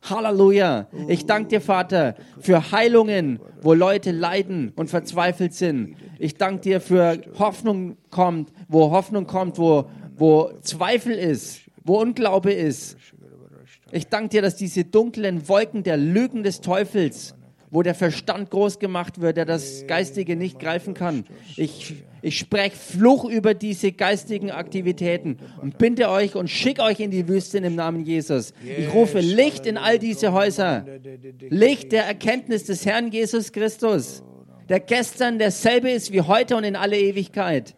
Halleluja. 0.00 0.86
Ich 1.08 1.26
danke 1.26 1.48
dir, 1.48 1.60
Vater, 1.60 2.14
für 2.40 2.72
Heilungen, 2.72 3.38
wo 3.60 3.74
Leute 3.74 4.10
leiden 4.10 4.72
und 4.76 4.88
verzweifelt 4.88 5.52
sind. 5.52 5.96
Ich 6.18 6.36
danke 6.36 6.62
dir 6.62 6.80
für 6.80 7.20
Hoffnung 7.38 7.98
kommt, 8.08 8.50
wo 8.66 8.90
Hoffnung 8.90 9.26
kommt, 9.26 9.58
wo, 9.58 9.90
wo 10.16 10.50
Zweifel 10.62 11.12
ist, 11.12 11.60
wo 11.84 12.00
Unglaube 12.00 12.54
ist. 12.54 12.96
Ich 13.92 14.06
danke 14.06 14.30
dir, 14.30 14.40
dass 14.40 14.56
diese 14.56 14.86
dunklen 14.86 15.50
Wolken 15.50 15.82
der 15.82 15.98
Lügen 15.98 16.44
des 16.44 16.62
Teufels, 16.62 17.34
wo 17.70 17.82
der 17.82 17.94
Verstand 17.94 18.50
groß 18.50 18.78
gemacht 18.78 19.20
wird, 19.20 19.36
der 19.36 19.44
das 19.44 19.86
Geistige 19.86 20.36
nicht 20.36 20.58
greifen 20.58 20.94
kann. 20.94 21.24
Ich, 21.56 21.94
ich 22.22 22.38
spreche 22.38 22.76
Fluch 22.76 23.24
über 23.24 23.54
diese 23.54 23.92
geistigen 23.92 24.50
Aktivitäten 24.50 25.38
und 25.60 25.78
binde 25.78 26.08
euch 26.10 26.34
und 26.34 26.48
schicke 26.48 26.82
euch 26.82 27.00
in 27.00 27.10
die 27.10 27.28
Wüste 27.28 27.58
im 27.58 27.74
Namen 27.74 28.04
Jesus. 28.04 28.52
Ich 28.64 28.92
rufe 28.92 29.20
Licht 29.20 29.66
in 29.66 29.76
all 29.76 29.98
diese 29.98 30.32
Häuser. 30.32 30.84
Licht 31.48 31.92
der 31.92 32.04
Erkenntnis 32.04 32.64
des 32.64 32.86
Herrn 32.86 33.10
Jesus 33.10 33.52
Christus, 33.52 34.22
der 34.68 34.80
gestern 34.80 35.38
derselbe 35.38 35.90
ist 35.90 36.12
wie 36.12 36.22
heute 36.22 36.56
und 36.56 36.64
in 36.64 36.76
alle 36.76 36.98
Ewigkeit. 36.98 37.74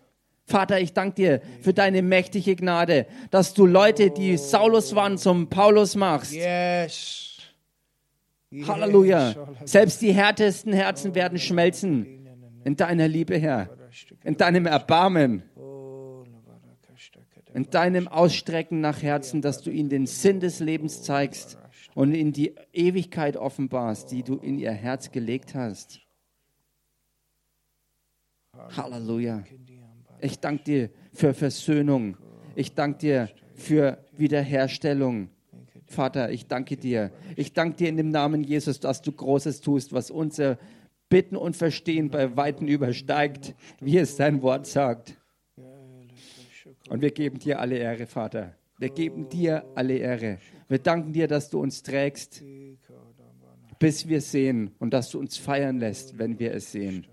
Vater, 0.47 0.81
ich 0.81 0.93
danke 0.93 1.15
dir 1.15 1.41
für 1.61 1.73
deine 1.73 2.03
mächtige 2.03 2.57
Gnade, 2.57 3.07
dass 3.31 3.55
du 3.55 3.67
Leute, 3.67 4.11
die 4.11 4.37
Saulus 4.37 4.97
waren, 4.97 5.17
zum 5.17 5.49
Paulus 5.49 5.95
machst. 5.95 6.33
Yes. 6.33 7.30
Halleluja. 8.53 9.35
Selbst 9.65 10.03
die 10.03 10.13
härtesten 10.13 10.73
Herzen 10.73 11.15
werden 11.15 11.39
schmelzen. 11.39 12.27
In 12.65 12.77
deiner 12.77 13.09
Liebe, 13.09 13.39
Herr. 13.39 13.71
In 14.25 14.37
deinem 14.37 14.67
Erbarmen. 14.67 15.43
In 17.55 17.71
deinem 17.71 18.07
Ausstrecken 18.09 18.81
nach 18.81 19.03
Herzen, 19.03 19.43
dass 19.43 19.63
du 19.63 19.71
ihnen 19.71 19.89
den 19.89 20.07
Sinn 20.07 20.41
des 20.41 20.61
Lebens 20.61 21.03
zeigst 21.03 21.59
und 21.95 22.15
in 22.15 22.33
die 22.33 22.55
Ewigkeit 22.73 23.37
offenbarst, 23.37 24.13
die 24.13 24.23
du 24.23 24.37
in 24.37 24.59
ihr 24.59 24.73
Herz 24.73 25.11
gelegt 25.11 25.55
hast. 25.55 26.01
Halleluja. 28.77 29.45
Ich 30.21 30.39
danke 30.39 30.65
dir 30.65 30.91
für 31.13 31.35
Versöhnung. 31.35 32.17
Ich 32.55 32.75
danke 32.75 32.99
dir 32.99 33.29
für 33.55 34.05
Wiederherstellung. 34.17 35.31
Vater, 35.91 36.31
ich 36.31 36.47
danke 36.47 36.77
dir. 36.77 37.11
Ich 37.37 37.53
danke 37.53 37.77
dir 37.77 37.89
in 37.89 37.97
dem 37.97 38.11
Namen 38.11 38.45
Jesus, 38.45 38.79
dass 38.79 39.03
du 39.03 39.11
Großes 39.11 39.61
tust, 39.61 39.93
was 39.93 40.11
unser 40.11 40.57
Bitten 41.09 41.37
und 41.37 41.57
Verstehen 41.57 42.11
bei 42.11 42.37
Weitem 42.37 42.69
übersteigt, 42.69 43.57
wie 43.81 43.99
es 43.99 44.17
dein 44.17 44.41
Wort 44.43 44.67
sagt. 44.67 45.17
Und 46.89 47.03
wir 47.03 47.11
geben 47.11 47.41
dir 47.41 47.59
alle 47.59 47.77
Ehre, 47.77 48.07
Vater. 48.07 48.55
Wir 48.79 48.91
geben 48.91 49.29
dir 49.29 49.65
alle 49.75 49.97
Ehre. 49.97 50.39
Wir 50.69 50.79
danken 50.79 51.13
dir, 51.13 51.27
dass 51.27 51.51
du 51.51 51.61
uns 51.61 51.83
trägst, 51.83 52.43
bis 53.81 54.09
wir 54.09 54.21
sehen 54.21 54.71
und 54.79 54.95
dass 54.95 55.11
du 55.11 55.19
uns 55.19 55.37
feiern 55.37 55.79
lässt, 55.79 56.19
wenn 56.19 56.39
wir 56.39 56.55
es 56.55 56.71
sehen. 56.71 57.07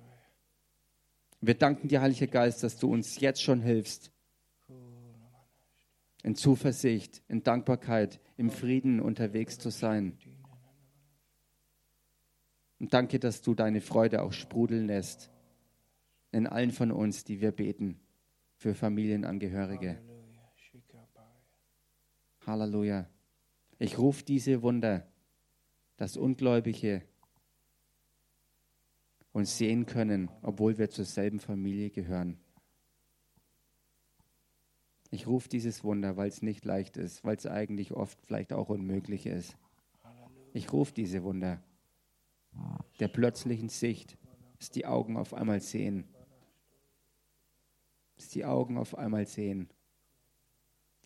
Wir 1.41 1.55
danken 1.55 1.87
dir, 1.87 2.01
Heiliger 2.01 2.27
Geist, 2.27 2.63
dass 2.63 2.77
du 2.77 2.91
uns 2.91 3.19
jetzt 3.19 3.41
schon 3.41 3.61
hilfst. 3.61 4.11
In 6.23 6.35
Zuversicht, 6.35 7.21
in 7.27 7.43
Dankbarkeit, 7.43 8.19
im 8.37 8.49
Frieden 8.49 8.99
unterwegs 8.99 9.57
zu 9.59 9.69
sein. 9.69 10.17
Und 12.79 12.93
danke, 12.93 13.19
dass 13.19 13.41
du 13.41 13.55
deine 13.55 13.81
Freude 13.81 14.21
auch 14.21 14.33
sprudeln 14.33 14.85
lässt 14.85 15.31
in 16.31 16.47
allen 16.47 16.71
von 16.71 16.91
uns, 16.91 17.23
die 17.23 17.41
wir 17.41 17.51
beten 17.51 17.99
für 18.55 18.75
Familienangehörige. 18.75 20.01
Halleluja. 22.45 23.09
Ich 23.79 23.97
rufe 23.97 24.23
diese 24.23 24.61
Wunder, 24.61 25.07
dass 25.97 26.17
Ungläubige 26.17 27.03
uns 29.31 29.57
sehen 29.57 29.85
können, 29.85 30.29
obwohl 30.41 30.77
wir 30.77 30.89
zur 30.89 31.05
selben 31.05 31.39
Familie 31.39 31.89
gehören. 31.89 32.39
Ich 35.09 35.27
rufe 35.27 35.47
dieses 35.49 35.83
Wunder, 35.83 36.17
weil 36.17 36.27
es 36.27 36.41
nicht 36.41 36.65
leicht 36.65 36.97
ist, 36.97 37.23
weil 37.23 37.37
es 37.37 37.45
eigentlich 37.45 37.93
oft 37.93 38.19
vielleicht 38.21 38.51
auch 38.51 38.69
unmöglich 38.69 39.25
ist. 39.25 39.57
Ich 40.53 40.73
rufe 40.73 40.93
diese 40.93 41.23
Wunder 41.23 41.61
der 42.99 43.07
plötzlichen 43.07 43.69
Sicht, 43.69 44.17
dass 44.57 44.71
die 44.71 44.85
Augen 44.85 45.17
auf 45.17 45.33
einmal 45.33 45.61
sehen. 45.61 46.05
Dass 48.15 48.29
die 48.29 48.45
Augen 48.45 48.77
auf 48.77 48.97
einmal 48.97 49.27
sehen. 49.27 49.69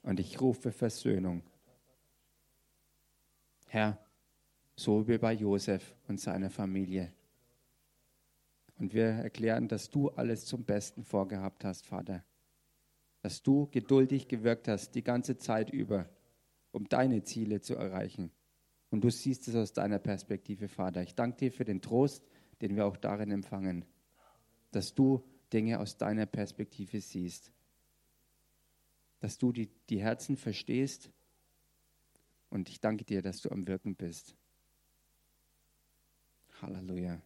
Und 0.03 0.19
ich 0.19 0.39
rufe 0.41 0.71
Versöhnung. 0.71 1.43
Herr, 3.67 3.99
so 4.75 5.07
wie 5.07 5.17
bei 5.17 5.33
Josef 5.33 5.95
und 6.07 6.19
seiner 6.19 6.49
Familie. 6.49 7.13
Und 8.77 8.93
wir 8.93 9.05
erklären, 9.05 9.67
dass 9.67 9.89
du 9.89 10.09
alles 10.09 10.45
zum 10.45 10.63
Besten 10.63 11.03
vorgehabt 11.03 11.63
hast, 11.63 11.85
Vater. 11.85 12.23
Dass 13.21 13.43
du 13.43 13.67
geduldig 13.71 14.27
gewirkt 14.27 14.67
hast 14.67 14.95
die 14.95 15.03
ganze 15.03 15.37
Zeit 15.37 15.69
über, 15.69 16.09
um 16.71 16.87
deine 16.89 17.23
Ziele 17.23 17.61
zu 17.61 17.75
erreichen. 17.75 18.31
Und 18.89 19.03
du 19.03 19.09
siehst 19.09 19.47
es 19.47 19.55
aus 19.55 19.73
deiner 19.73 19.99
Perspektive, 19.99 20.67
Vater. 20.67 21.01
Ich 21.01 21.15
danke 21.15 21.37
dir 21.37 21.51
für 21.51 21.63
den 21.63 21.81
Trost, 21.81 22.23
den 22.61 22.75
wir 22.75 22.85
auch 22.85 22.97
darin 22.97 23.31
empfangen, 23.31 23.85
dass 24.71 24.93
du 24.93 25.23
Dinge 25.51 25.79
aus 25.79 25.97
deiner 25.97 26.25
Perspektive 26.25 26.99
siehst. 27.01 27.51
Dass 29.19 29.37
du 29.37 29.51
die, 29.51 29.69
die 29.89 30.01
Herzen 30.01 30.35
verstehst. 30.35 31.09
Und 32.49 32.69
ich 32.69 32.79
danke 32.79 33.03
dir, 33.05 33.21
dass 33.21 33.41
du 33.41 33.49
am 33.49 33.67
Wirken 33.67 33.95
bist. 33.95 34.35
Halleluja. 36.61 37.21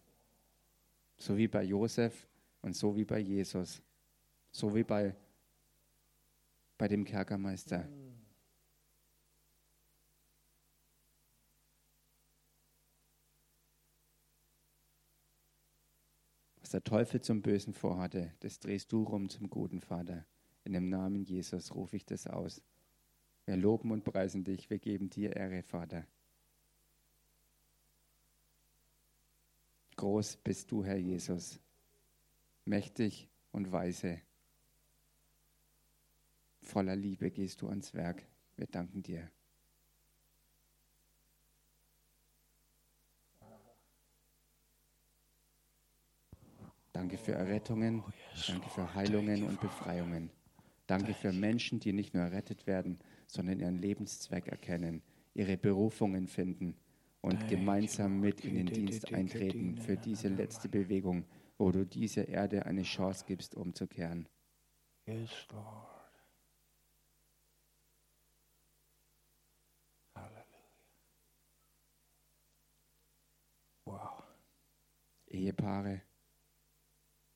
So 1.18 1.38
wie 1.38 1.48
bei 1.48 1.64
Josef 1.64 2.28
und 2.62 2.76
so 2.76 2.96
wie 2.96 3.06
bei 3.06 3.20
Jesus. 3.20 3.82
So 4.52 4.76
wie 4.76 4.84
bei, 4.84 5.16
bei 6.78 6.88
dem 6.88 7.06
Kerkermeister. 7.06 7.88
Was 16.62 16.72
der 16.72 16.84
Teufel 16.84 17.22
zum 17.22 17.42
Bösen 17.42 17.74
vorhatte, 17.74 18.34
das 18.40 18.60
drehst 18.60 18.92
du 18.92 19.04
rum 19.04 19.30
zum 19.30 19.50
Guten, 19.50 19.82
Vater. 19.82 20.26
In 20.64 20.74
dem 20.74 20.90
Namen 20.90 21.24
Jesus 21.24 21.76
rufe 21.76 21.96
ich 21.96 22.06
das 22.06 22.26
aus. 22.26 22.62
Wir 23.46 23.56
loben 23.56 23.92
und 23.92 24.04
preisen 24.04 24.44
dich. 24.44 24.70
Wir 24.72 24.80
geben 24.80 25.12
dir 25.12 25.36
Ehre, 25.36 25.62
Vater. 25.62 26.08
Groß 29.96 30.38
bist 30.38 30.72
du, 30.72 30.84
Herr 30.84 30.98
Jesus. 30.98 31.60
Mächtig 32.66 33.30
und 33.52 33.72
weise. 33.72 34.20
Voller 36.66 36.96
Liebe 36.96 37.30
gehst 37.30 37.62
du 37.62 37.70
ans 37.70 37.94
Werk. 37.94 38.26
Wir 38.58 38.66
danken 38.66 39.04
dir. 39.04 39.30
Danke 46.92 47.18
für 47.18 47.34
Errettungen, 47.34 48.04
danke 48.48 48.70
für 48.70 48.96
Heilungen 48.96 49.44
und 49.44 49.60
Befreiungen. 49.60 50.32
Danke 50.88 51.14
für 51.14 51.34
Menschen, 51.34 51.80
die 51.80 51.92
nicht 51.94 52.14
nur 52.14 52.24
errettet 52.24 52.68
werden, 52.68 53.00
sondern 53.28 53.60
ihren 53.60 53.80
Lebenszweck 53.80 54.48
erkennen, 54.48 55.04
ihre 55.34 55.58
Berufungen 55.58 56.28
finden 56.28 56.76
und 57.22 57.48
gemeinsam 57.50 58.22
mit 58.22 58.46
in 58.46 58.56
den 58.56 58.68
Dienst 58.68 59.14
eintreten 59.14 59.78
für 59.78 59.98
diese 59.98 60.30
letzte 60.30 60.70
Bewegung, 60.70 61.26
wo 61.58 61.72
du 61.72 61.86
dieser 61.86 62.28
Erde 62.28 62.66
eine 62.66 62.84
Chance 62.84 63.26
gibst, 63.28 63.56
umzukehren. 63.56 64.28
Yes, 65.06 65.48
Lord. 65.52 65.95
Ehepaare, 75.36 76.02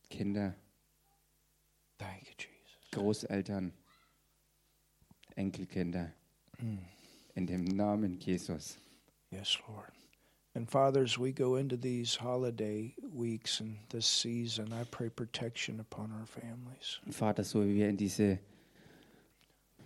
Kinder, 0.10 0.56
you, 2.00 2.34
Jesus. 2.38 2.92
Großeltern, 2.92 3.74
Enkelkinder. 5.36 6.14
In 7.36 7.46
dem 7.46 7.64
Namen 7.66 8.20
Jesus. 8.20 8.78
Yes, 9.32 9.58
Lord. 9.68 9.92
And 10.56 10.70
Father, 10.70 11.04
as 11.04 11.18
we 11.18 11.32
go 11.32 11.56
into 11.58 11.78
these 11.78 12.16
holiday 12.16 12.94
weeks 13.14 13.60
and 13.60 13.78
this 13.90 14.08
season, 14.08 14.74
I 14.74 14.84
pray 14.86 15.10
protection 15.10 15.80
upon 15.80 16.12
our 16.12 16.26
families. 16.26 17.00
Vater, 17.12 17.44
so 17.44 17.64
wie 17.64 17.76
wir 17.76 17.88
in 17.88 17.98
diese 17.98 18.40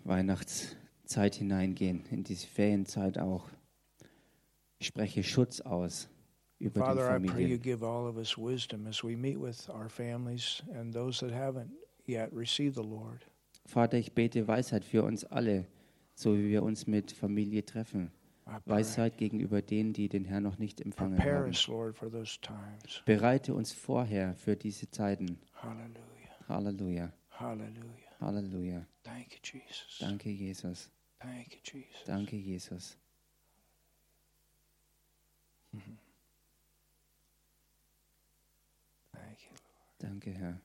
Weihnachtszeit 0.06 1.35
hineingehen, 1.35 2.06
in 2.11 2.23
diese 2.23 2.48
Ferienzeit 2.48 3.18
auch, 3.18 3.49
ich 4.80 4.88
spreche 4.88 5.23
Schutz 5.23 5.61
aus 5.61 6.07
über 6.64 6.80
Father, 6.80 7.18
die 7.19 7.26
I 7.26 7.30
pray 7.31 7.41
you 7.44 7.57
Familien. 7.57 7.61
give 7.61 7.84
all 7.85 8.07
of 8.07 8.18
us 8.18 8.38
wisdom 8.38 8.88
as 8.88 9.03
we 9.03 9.15
meet 9.15 9.40
with 9.40 9.69
our 9.69 9.90
families 9.90 10.64
and 10.73 10.94
those 10.94 11.19
that 11.26 11.34
haven't 11.34 11.72
yet 12.07 12.31
received 12.34 12.76
the 12.76 12.84
Lord. 12.88 13.22
Vater, 13.65 13.98
ich 13.98 14.14
bete 14.14 14.48
Weisheit 14.48 14.84
für 14.84 15.03
uns 15.03 15.23
alle, 15.26 15.65
so 16.15 16.35
wie 16.38 16.49
wir 16.49 16.64
uns 16.64 16.88
mit 16.88 17.11
Familie 17.11 17.64
treffen. 17.65 18.11
Weisheit 18.65 19.18
gegenüber 19.18 19.61
denen, 19.61 19.94
die 19.94 20.10
den 20.10 20.26
Herrn 20.26 20.44
noch 20.44 20.57
nicht 20.57 20.81
empfangen 20.81 21.15
Prepare 21.15 21.44
haben. 21.44 21.49
us, 21.49 21.65
Lord, 21.68 21.95
for 21.95 22.11
those 22.11 22.38
times. 22.41 23.02
Bereite 23.06 23.53
uns 23.53 23.72
vorher 23.72 24.35
für 24.35 24.57
diese 24.57 24.90
Zeiten. 24.91 25.40
Hallelujah. 25.53 26.03
Halleluja, 26.49 27.14
Hallelujah. 27.30 28.11
Halleluja. 28.19 28.85
Thank 29.03 29.34
you, 29.34 29.40
Jesus. 29.61 29.98
Danke, 29.99 30.30
Jesus. 30.30 30.90
Thank 31.19 31.53
you, 31.53 31.60
Jesus. 31.80 32.03
Danke, 32.06 32.35
Jesus. 32.35 32.98
Danke, 40.04 40.34
Herr. 40.34 40.62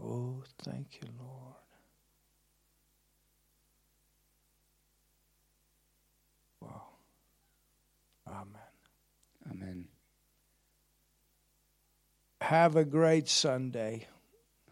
Oh, 0.00 0.42
thank 0.64 0.98
you, 1.00 1.08
Lord. 1.16 1.54
Wow. 6.60 6.82
Amen. 8.26 8.60
Amen. 9.48 9.88
Have 12.40 12.74
a 12.74 12.84
great 12.84 13.28
Sunday. 13.28 14.08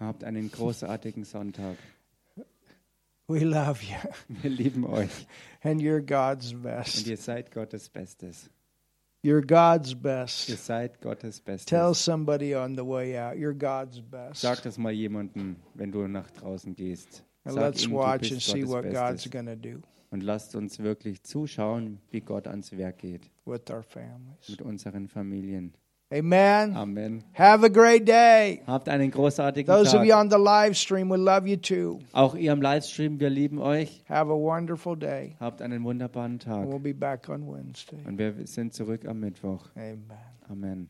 Habt 0.01 0.25
einen 0.25 0.51
großartigen 0.51 1.25
Sonntag. 1.25 1.77
We 3.27 3.41
love 3.41 3.83
you, 3.85 3.97
Wir 4.43 4.51
lieben 4.51 4.85
euch 4.87 5.27
and 5.63 5.83
you're 5.83 6.01
God's 6.01 6.55
und 6.55 6.63
best. 6.63 7.07
ihr 7.07 7.17
seid 7.19 7.51
Gottes 7.53 7.89
Bestes. 7.91 8.49
You're 9.23 9.43
God's 9.45 9.91
Ihr 9.93 9.97
best. 9.97 10.65
seid 10.65 11.01
Gottes 11.03 11.43
Tell 11.43 11.55
Bestes. 11.89 12.05
somebody 12.05 12.55
on 12.55 12.75
the 12.77 12.87
way 12.87 13.19
out, 13.19 13.35
you're 13.35 13.53
God's 13.53 14.01
best. 14.01 14.41
Sag 14.41 14.63
das 14.63 14.79
mal 14.79 14.93
jemandem, 14.93 15.57
wenn 15.75 15.93
du 15.93 16.07
nach 16.07 16.31
draußen 16.31 16.75
gehst. 16.75 17.23
And 17.45 17.55
Sag 17.55 17.63
let's 17.65 17.85
ihm, 17.85 17.93
watch 17.93 18.31
and 18.33 18.41
see 18.41 18.67
what 18.67 18.85
God's 18.85 19.29
Bestes. 19.29 19.31
to 19.47 19.57
do 19.57 19.81
Und 20.11 20.23
lasst 20.23 20.55
uns 20.55 20.79
wirklich 20.79 21.23
zuschauen, 21.23 21.99
wie 22.11 22.21
Gott 22.21 22.47
ans 22.47 22.73
Werk 22.79 22.99
geht 22.99 23.31
with 23.45 23.69
our 23.71 23.83
families. 23.83 24.49
mit 24.49 24.63
unseren 24.63 25.09
Familien. 25.09 25.75
Amen. 26.11 26.75
Amen. 26.75 27.23
Have 27.35 27.63
a 27.65 27.69
great 27.69 28.09
day. 28.09 28.63
Habt 28.67 28.89
einen 28.89 29.11
großartigen 29.11 29.67
Those 29.67 29.95
of 29.95 30.05
you 30.05 30.13
Tag. 30.13 30.21
on 30.25 30.31
the 30.31 30.39
live 30.39 30.75
stream, 30.75 31.11
we 31.11 31.19
love 31.19 31.47
you 31.47 31.57
too. 31.57 31.99
Auch 32.13 32.35
ihr 32.35 32.53
im 32.53 32.63
Livestream, 32.63 33.21
wir 33.21 33.29
lieben 33.29 33.59
euch. 33.59 34.03
Have 34.09 34.31
a 34.31 34.35
wonderful 34.35 34.97
day. 34.97 35.37
Habt 35.39 35.61
einen 35.61 35.85
wunderbaren 35.85 36.39
Tag. 36.39 36.67
we'll 36.67 36.79
be 36.79 36.95
back 36.95 37.29
on 37.29 37.47
Wednesday. 37.47 37.99
Und 38.07 38.17
wir 38.17 38.35
sind 38.47 38.73
zurück 38.73 39.07
am 39.07 39.21
Mittwoch. 39.21 39.67
Amen. 39.77 40.07
Amen. 40.49 40.89